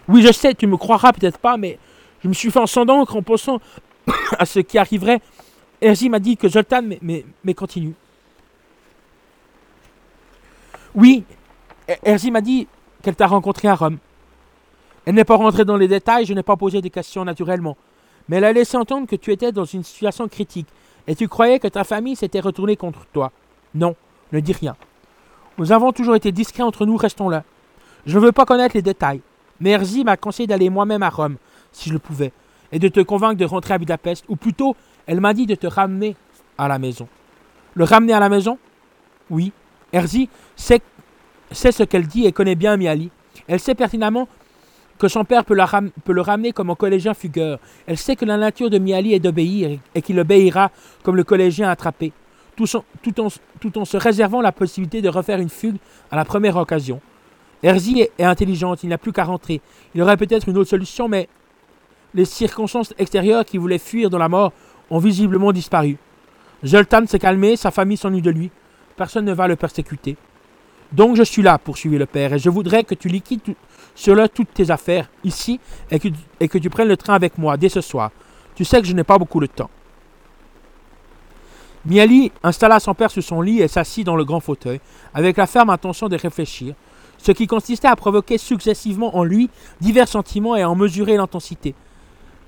Oui, 0.07 0.21
je 0.21 0.31
sais, 0.31 0.53
tu 0.53 0.67
me 0.67 0.77
croiras 0.77 1.13
peut-être 1.13 1.37
pas, 1.37 1.57
mais 1.57 1.79
je 2.23 2.27
me 2.27 2.33
suis 2.33 2.51
fait 2.51 2.59
en 2.59 2.67
sang 2.67 2.85
d'encre 2.85 3.15
en 3.15 3.21
pensant 3.21 3.59
à 4.39 4.45
ce 4.45 4.59
qui 4.59 4.77
arriverait. 4.77 5.21
Herzi 5.81 6.09
m'a 6.09 6.19
dit 6.19 6.37
que 6.37 6.47
Zoltan, 6.47 6.81
mais, 7.01 7.25
mais, 7.43 7.53
continue. 7.53 7.93
Oui, 10.95 11.23
Herzi 12.03 12.31
m'a 12.31 12.41
dit 12.41 12.67
qu'elle 13.01 13.15
t'a 13.15 13.27
rencontré 13.27 13.67
à 13.67 13.75
Rome. 13.75 13.97
Elle 15.05 15.15
n'est 15.15 15.25
pas 15.25 15.35
rentrée 15.35 15.65
dans 15.65 15.77
les 15.77 15.87
détails, 15.87 16.25
je 16.25 16.33
n'ai 16.33 16.43
pas 16.43 16.55
posé 16.55 16.81
des 16.81 16.89
questions 16.89 17.25
naturellement. 17.25 17.77
Mais 18.27 18.37
elle 18.37 18.45
a 18.45 18.53
laissé 18.53 18.77
entendre 18.77 19.07
que 19.07 19.15
tu 19.15 19.31
étais 19.31 19.51
dans 19.51 19.65
une 19.65 19.83
situation 19.83 20.27
critique 20.27 20.67
et 21.07 21.15
tu 21.15 21.27
croyais 21.27 21.59
que 21.59 21.67
ta 21.67 21.83
famille 21.83 22.15
s'était 22.15 22.39
retournée 22.39 22.75
contre 22.75 23.05
toi. 23.13 23.31
Non, 23.75 23.95
ne 24.31 24.39
dis 24.39 24.53
rien. 24.53 24.75
Nous 25.57 25.71
avons 25.71 25.91
toujours 25.91 26.15
été 26.15 26.31
discrets 26.31 26.63
entre 26.63 26.85
nous, 26.85 26.97
restons 26.97 27.29
là. 27.29 27.43
Je 28.05 28.19
ne 28.19 28.25
veux 28.25 28.31
pas 28.31 28.45
connaître 28.45 28.75
les 28.75 28.81
détails, 28.81 29.21
mais 29.59 29.71
Herzi 29.71 30.03
m'a 30.03 30.17
conseillé 30.17 30.47
d'aller 30.47 30.69
moi-même 30.69 31.01
à 31.01 31.09
Rome, 31.09 31.37
si 31.71 31.89
je 31.89 31.93
le 31.93 31.99
pouvais, 31.99 32.33
et 32.71 32.79
de 32.79 32.87
te 32.87 32.99
convaincre 32.99 33.37
de 33.37 33.45
rentrer 33.45 33.73
à 33.73 33.77
Budapest, 33.77 34.25
ou 34.27 34.35
plutôt, 34.35 34.75
elle 35.07 35.21
m'a 35.21 35.33
dit 35.33 35.45
de 35.45 35.55
te 35.55 35.67
ramener 35.67 36.15
à 36.57 36.67
la 36.67 36.77
maison. 36.77 37.07
Le 37.73 37.83
ramener 37.83 38.13
à 38.13 38.19
la 38.19 38.29
maison? 38.29 38.57
Oui. 39.29 39.51
Herzi 39.93 40.29
sait, 40.55 40.81
sait 41.51 41.71
ce 41.71 41.83
qu'elle 41.83 42.07
dit 42.07 42.25
et 42.25 42.31
connaît 42.31 42.55
bien 42.55 42.75
Miali. 42.75 43.09
Elle 43.47 43.59
sait 43.59 43.75
pertinemment 43.75 44.27
que 44.97 45.07
son 45.07 45.25
père 45.25 45.45
peut, 45.45 45.57
peut 46.03 46.13
le 46.13 46.21
ramener 46.21 46.51
comme 46.51 46.69
un 46.69 46.75
collégien 46.75 47.13
fugueur. 47.13 47.59
Elle 47.85 47.97
sait 47.97 48.15
que 48.15 48.25
la 48.25 48.37
nature 48.37 48.69
de 48.69 48.77
Miali 48.77 49.13
est 49.13 49.19
d'obéir 49.19 49.79
et 49.93 50.01
qu'il 50.01 50.19
obéira 50.19 50.71
comme 51.03 51.15
le 51.15 51.23
collégien 51.23 51.69
attrapé, 51.69 52.13
tout, 52.55 53.79
en, 53.79 53.85
se 53.85 53.97
réservant 53.97 54.41
la 54.41 54.51
possibilité 54.51 55.01
de 55.01 55.09
refaire 55.09 55.39
une 55.39 55.49
fugue 55.49 55.77
à 56.11 56.15
la 56.15 56.25
première 56.25 56.57
occasion. 56.57 57.01
Herzi 57.63 58.01
est, 58.01 58.11
est 58.17 58.23
intelligente, 58.23 58.83
il 58.83 58.89
n'a 58.89 58.97
plus 58.97 59.11
qu'à 59.11 59.23
rentrer. 59.23 59.61
Il 59.93 60.01
aurait 60.01 60.17
peut-être 60.17 60.47
une 60.47 60.57
autre 60.57 60.69
solution, 60.69 61.07
mais 61.07 61.27
les 62.13 62.25
circonstances 62.25 62.93
extérieures 62.97 63.45
qui 63.45 63.57
voulaient 63.57 63.79
fuir 63.79 64.09
dans 64.09 64.17
la 64.17 64.29
mort 64.29 64.53
ont 64.89 64.99
visiblement 64.99 65.51
disparu. 65.51 65.97
Zoltan 66.65 67.05
s'est 67.07 67.19
calmé, 67.19 67.55
sa 67.55 67.71
famille 67.71 67.97
s'ennuie 67.97 68.21
de 68.21 68.31
lui. 68.31 68.51
Personne 68.95 69.25
ne 69.25 69.33
va 69.33 69.47
le 69.47 69.55
persécuter. 69.55 70.15
Donc 70.91 71.15
je 71.15 71.23
suis 71.23 71.41
là, 71.41 71.57
poursuivit 71.57 71.97
le 71.97 72.05
père, 72.05 72.33
et 72.33 72.39
je 72.39 72.49
voudrais 72.49 72.83
que 72.83 72.95
tu 72.95 73.07
liquides 73.07 73.55
sur 73.95 74.15
le 74.15 74.29
toutes 74.29 74.53
tes 74.53 74.71
affaires 74.71 75.09
ici 75.23 75.59
et 75.91 75.99
que 76.47 76.57
tu 76.57 76.69
prennes 76.69 76.87
le 76.87 76.97
train 76.97 77.15
avec 77.15 77.37
moi 77.37 77.57
dès 77.57 77.69
ce 77.69 77.81
soir. 77.81 78.11
Tu 78.55 78.63
sais 78.63 78.79
que 78.81 78.87
je 78.87 78.93
n'ai 78.93 79.03
pas 79.03 79.17
beaucoup 79.17 79.39
de 79.39 79.47
temps. 79.47 79.69
Miali 81.85 82.31
installa 82.43 82.79
son 82.79 82.93
père 82.95 83.11
sur 83.11 83.23
son 83.23 83.41
lit 83.41 83.61
et 83.61 83.67
s'assit 83.67 84.05
dans 84.05 84.15
le 84.15 84.25
grand 84.25 84.39
fauteuil, 84.39 84.79
avec 85.13 85.37
la 85.37 85.45
ferme 85.45 85.69
intention 85.69 86.09
de 86.09 86.17
réfléchir, 86.17 86.73
ce 87.17 87.31
qui 87.31 87.47
consistait 87.47 87.87
à 87.87 87.95
provoquer 87.95 88.37
successivement 88.37 89.15
en 89.15 89.23
lui 89.23 89.49
divers 89.81 90.07
sentiments 90.07 90.55
et 90.55 90.63
à 90.63 90.69
en 90.69 90.75
mesurer 90.75 91.15
l'intensité. 91.15 91.75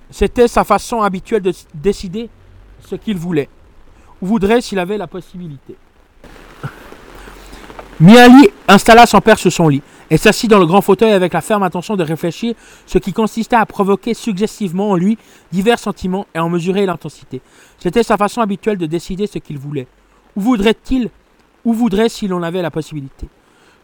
C'était 0.09 0.47
sa 0.47 0.63
façon 0.63 1.01
habituelle 1.01 1.41
de 1.41 1.53
décider 1.73 2.29
ce 2.79 2.95
qu'il 2.95 3.17
voulait, 3.17 3.49
ou 4.21 4.27
voudrait 4.27 4.61
s'il 4.61 4.79
avait 4.79 4.97
la 4.97 5.07
possibilité. 5.07 5.75
Miali 7.99 8.49
installa 8.67 9.05
son 9.05 9.21
père 9.21 9.38
sur 9.38 9.51
son 9.51 9.67
lit 9.67 9.81
et 10.10 10.18
s'assit 10.18 10.49
dans 10.49 10.60
le 10.60 10.66
grand 10.66 10.82
fauteuil 10.82 11.12
avec 11.12 11.34
la 11.34 11.41
ferme 11.41 11.64
intention 11.64 11.95
de 11.95 12.03
réfléchir, 12.03 12.55
ce 12.86 12.97
qui 12.97 13.14
consistait 13.14 13.55
à 13.55 13.66
provoquer 13.66 14.14
successivement 14.14 14.91
en 14.91 14.95
lui 14.95 15.18
divers 15.51 15.80
sentiments 15.80 16.26
et 16.34 16.39
en 16.39 16.49
mesurer 16.49 16.86
l'intensité. 16.86 17.41
C'était 17.78 18.03
sa 18.03 18.18
façon 18.18 18.41
habituelle 18.41 18.78
de 18.78 18.86
décider 18.86 19.28
ce 19.28 19.39
qu'il 19.39 19.58
voulait. 19.58 19.88
Où 20.36 20.41
voudrait-il 20.41 21.10
Où 21.66 21.74
voudrait 21.74 22.10
s'il 22.10 22.34
en 22.34 22.43
avait 22.43 22.62
la 22.62 22.72
possibilité? 22.72 23.28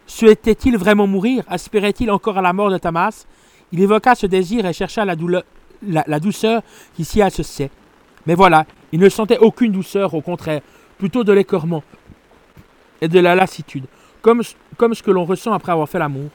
Souhaitait-il 0.08 0.78
vraiment 0.78 1.08
mourir? 1.08 1.44
Aspirait-il 1.48 2.12
encore 2.12 2.38
à 2.38 2.42
la 2.42 2.54
mort 2.54 2.70
de 2.70 2.78
Tamas? 2.78 3.26
Il 3.72 3.82
évoqua 3.82 4.16
ce 4.16 4.28
désir 4.28 4.66
et 4.66 4.74
chercha 4.74 5.04
la, 5.06 5.16
douleur- 5.16 5.44
la- 5.86 6.04
la 6.08 6.20
douceur 6.20 6.62
qui 6.96 7.04
s'y 7.06 7.22
associait. 7.22 7.72
Mais 8.26 8.36
voilà, 8.36 8.66
il 8.92 9.00
ne 9.00 9.10
sentait 9.10 9.40
aucune 9.40 9.72
douceur, 9.72 10.14
au 10.14 10.22
contraire, 10.22 10.62
plutôt 10.98 11.24
de 11.24 11.34
l'écœurement 11.34 11.84
et 13.02 13.08
de 13.08 13.20
la 13.20 13.36
lassitude, 13.36 13.86
comme, 14.24 14.42
comme 14.78 14.96
ce 14.96 15.04
que 15.04 15.12
l'on 15.12 15.26
ressent 15.26 15.54
après 15.54 15.72
avoir 15.72 15.88
fait 15.88 16.00
l'amour. 16.00 16.32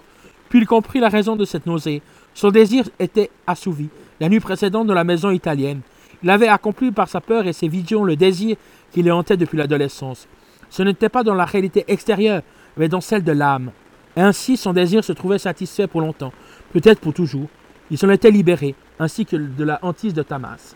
Puis 0.48 0.60
il 0.60 0.66
comprit 0.66 1.00
la 1.00 1.08
raison 1.08 1.34
de 1.34 1.44
cette 1.44 1.66
nausée. 1.66 2.00
Son 2.34 2.50
désir 2.50 2.84
était 3.00 3.30
assouvi, 3.48 3.88
la 4.20 4.28
nuit 4.28 4.38
précédente 4.38 4.86
dans 4.86 4.94
la 4.94 5.02
maison 5.02 5.30
italienne. 5.30 5.80
Il 6.22 6.30
avait 6.30 6.48
accompli 6.48 6.92
par 6.92 7.08
sa 7.08 7.20
peur 7.20 7.46
et 7.46 7.52
ses 7.52 7.66
visions 7.66 8.04
le 8.04 8.14
désir 8.14 8.56
qui 8.92 9.02
le 9.02 9.12
hantait 9.12 9.36
depuis 9.36 9.58
l'adolescence. 9.58 10.28
Ce 10.70 10.82
n'était 10.82 11.08
pas 11.08 11.24
dans 11.24 11.34
la 11.34 11.44
réalité 11.44 11.84
extérieure, 11.88 12.42
mais 12.76 12.88
dans 12.88 13.00
celle 13.00 13.24
de 13.24 13.32
l'âme. 13.32 13.72
Ainsi 14.16 14.56
son 14.56 14.72
désir 14.72 15.02
se 15.02 15.12
trouvait 15.12 15.38
satisfait 15.38 15.86
pour 15.86 16.00
longtemps, 16.00 16.32
peut-être 16.72 17.00
pour 17.00 17.14
toujours. 17.14 17.48
Il 17.90 17.96
s'en 17.96 18.10
était 18.10 18.30
libéré, 18.30 18.74
ainsi 18.98 19.24
que 19.24 19.36
de 19.36 19.64
la 19.64 19.78
hantise 19.82 20.12
de 20.12 20.22
Tamas. 20.22 20.74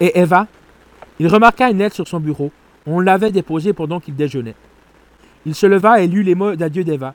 Et 0.00 0.18
Eva 0.18 0.46
Il 1.18 1.28
remarqua 1.28 1.70
une 1.70 1.78
lettre 1.78 1.94
sur 1.94 2.08
son 2.08 2.20
bureau. 2.20 2.50
On 2.86 3.00
l'avait 3.00 3.30
déposée 3.30 3.72
pendant 3.72 4.00
qu'il 4.00 4.14
déjeunait. 4.14 4.56
Il 5.46 5.54
se 5.54 5.66
leva 5.66 6.00
et 6.00 6.06
lut 6.06 6.22
les 6.22 6.34
mots 6.34 6.56
d'adieu 6.56 6.84
d'Eva. 6.84 7.14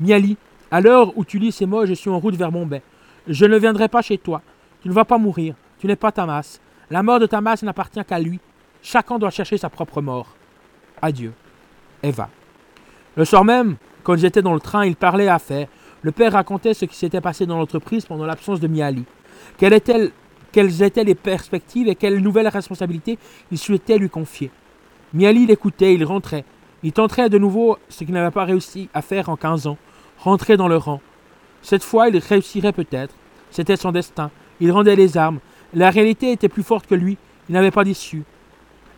Miali, 0.00 0.36
à 0.70 0.80
l'heure 0.80 1.16
où 1.16 1.24
tu 1.24 1.38
lis 1.38 1.52
ces 1.52 1.66
mots, 1.66 1.86
je 1.86 1.94
suis 1.94 2.10
en 2.10 2.18
route 2.18 2.36
vers 2.36 2.52
Bombay. 2.52 2.82
Je 3.28 3.44
ne 3.44 3.58
viendrai 3.58 3.88
pas 3.88 4.02
chez 4.02 4.18
toi. 4.18 4.42
Tu 4.82 4.88
ne 4.88 4.92
vas 4.92 5.04
pas 5.04 5.18
mourir. 5.18 5.54
Tu 5.78 5.86
n'es 5.86 5.96
pas 5.96 6.12
Tamas. 6.12 6.60
La 6.90 7.02
mort 7.02 7.18
de 7.18 7.26
Tamas 7.26 7.60
n'appartient 7.62 8.04
qu'à 8.04 8.18
lui. 8.18 8.40
Chacun 8.82 9.18
doit 9.18 9.30
chercher 9.30 9.58
sa 9.58 9.70
propre 9.70 10.00
mort. 10.00 10.36
Adieu. 11.02 11.32
Eva. 12.02 12.28
Le 13.16 13.24
soir 13.24 13.44
même, 13.44 13.76
quand 14.02 14.14
ils 14.14 14.24
étaient 14.24 14.42
dans 14.42 14.54
le 14.54 14.60
train, 14.60 14.84
ils 14.84 14.96
parlaient 14.96 15.28
affaires. 15.28 15.68
Le 16.02 16.12
père 16.12 16.32
racontait 16.32 16.74
ce 16.74 16.84
qui 16.84 16.94
s'était 16.94 17.20
passé 17.20 17.46
dans 17.46 17.58
l'entreprise 17.58 18.04
pendant 18.04 18.26
l'absence 18.26 18.60
de 18.60 18.68
Miali. 18.68 19.04
Quelles 19.58 19.72
étaient 20.82 21.04
les 21.04 21.14
perspectives 21.14 21.88
et 21.88 21.96
quelles 21.96 22.20
nouvelles 22.20 22.48
responsabilités 22.48 23.18
il 23.50 23.58
souhaitait 23.58 23.98
lui 23.98 24.10
confier. 24.10 24.50
Miali 25.14 25.46
l'écoutait, 25.46 25.94
il 25.94 26.04
rentrait. 26.04 26.44
Il 26.86 26.92
tenterait 26.92 27.28
de 27.28 27.36
nouveau 27.36 27.78
ce 27.88 28.04
qu'il 28.04 28.14
n'avait 28.14 28.30
pas 28.30 28.44
réussi 28.44 28.88
à 28.94 29.02
faire 29.02 29.28
en 29.28 29.34
15 29.34 29.66
ans, 29.66 29.76
rentrer 30.20 30.56
dans 30.56 30.68
le 30.68 30.76
rang. 30.76 31.00
Cette 31.60 31.82
fois, 31.82 32.08
il 32.08 32.16
réussirait 32.16 32.70
peut-être. 32.70 33.12
C'était 33.50 33.74
son 33.74 33.90
destin. 33.90 34.30
Il 34.60 34.70
rendait 34.70 34.94
les 34.94 35.16
armes. 35.16 35.40
La 35.74 35.90
réalité 35.90 36.30
était 36.30 36.48
plus 36.48 36.62
forte 36.62 36.86
que 36.86 36.94
lui. 36.94 37.18
Il 37.48 37.54
n'avait 37.54 37.72
pas 37.72 37.82
d'issue. 37.82 38.22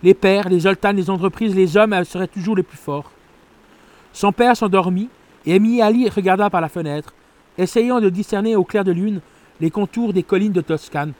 Les 0.02 0.12
pères, 0.12 0.50
les 0.50 0.60
Zoltan, 0.60 0.92
les 0.92 1.08
entreprises, 1.08 1.56
les 1.56 1.78
hommes 1.78 2.04
seraient 2.04 2.28
toujours 2.28 2.56
les 2.56 2.62
plus 2.62 2.76
forts. 2.76 3.10
Son 4.12 4.32
père 4.32 4.54
s'endormit 4.54 5.08
et 5.46 5.54
Amy 5.54 5.80
Ali 5.80 6.10
regarda 6.10 6.50
par 6.50 6.60
la 6.60 6.68
fenêtre, 6.68 7.14
essayant 7.56 8.02
de 8.02 8.10
discerner 8.10 8.54
au 8.54 8.64
clair 8.64 8.84
de 8.84 8.92
lune 8.92 9.22
les 9.62 9.70
contours 9.70 10.12
des 10.12 10.24
collines 10.24 10.52
de 10.52 10.60
Toscane. 10.60 11.14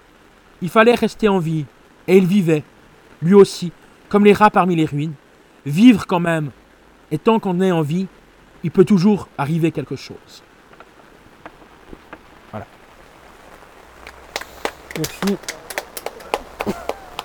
Il 0.60 0.68
fallait 0.68 0.94
rester 0.94 1.28
en 1.28 1.38
vie, 1.38 1.64
et 2.06 2.18
il 2.18 2.26
vivait, 2.26 2.62
lui 3.22 3.32
aussi, 3.32 3.72
comme 4.10 4.26
les 4.26 4.34
rats 4.34 4.50
parmi 4.50 4.76
les 4.76 4.84
ruines. 4.84 5.14
Vivre 5.66 6.06
quand 6.06 6.20
même, 6.20 6.50
et 7.10 7.18
tant 7.18 7.38
qu'on 7.38 7.60
est 7.60 7.72
en 7.72 7.82
vie, 7.82 8.06
il 8.64 8.70
peut 8.70 8.84
toujours 8.84 9.28
arriver 9.38 9.70
quelque 9.72 9.96
chose. 9.96 10.42
Voilà. 12.50 12.66
Merci. 14.96 15.36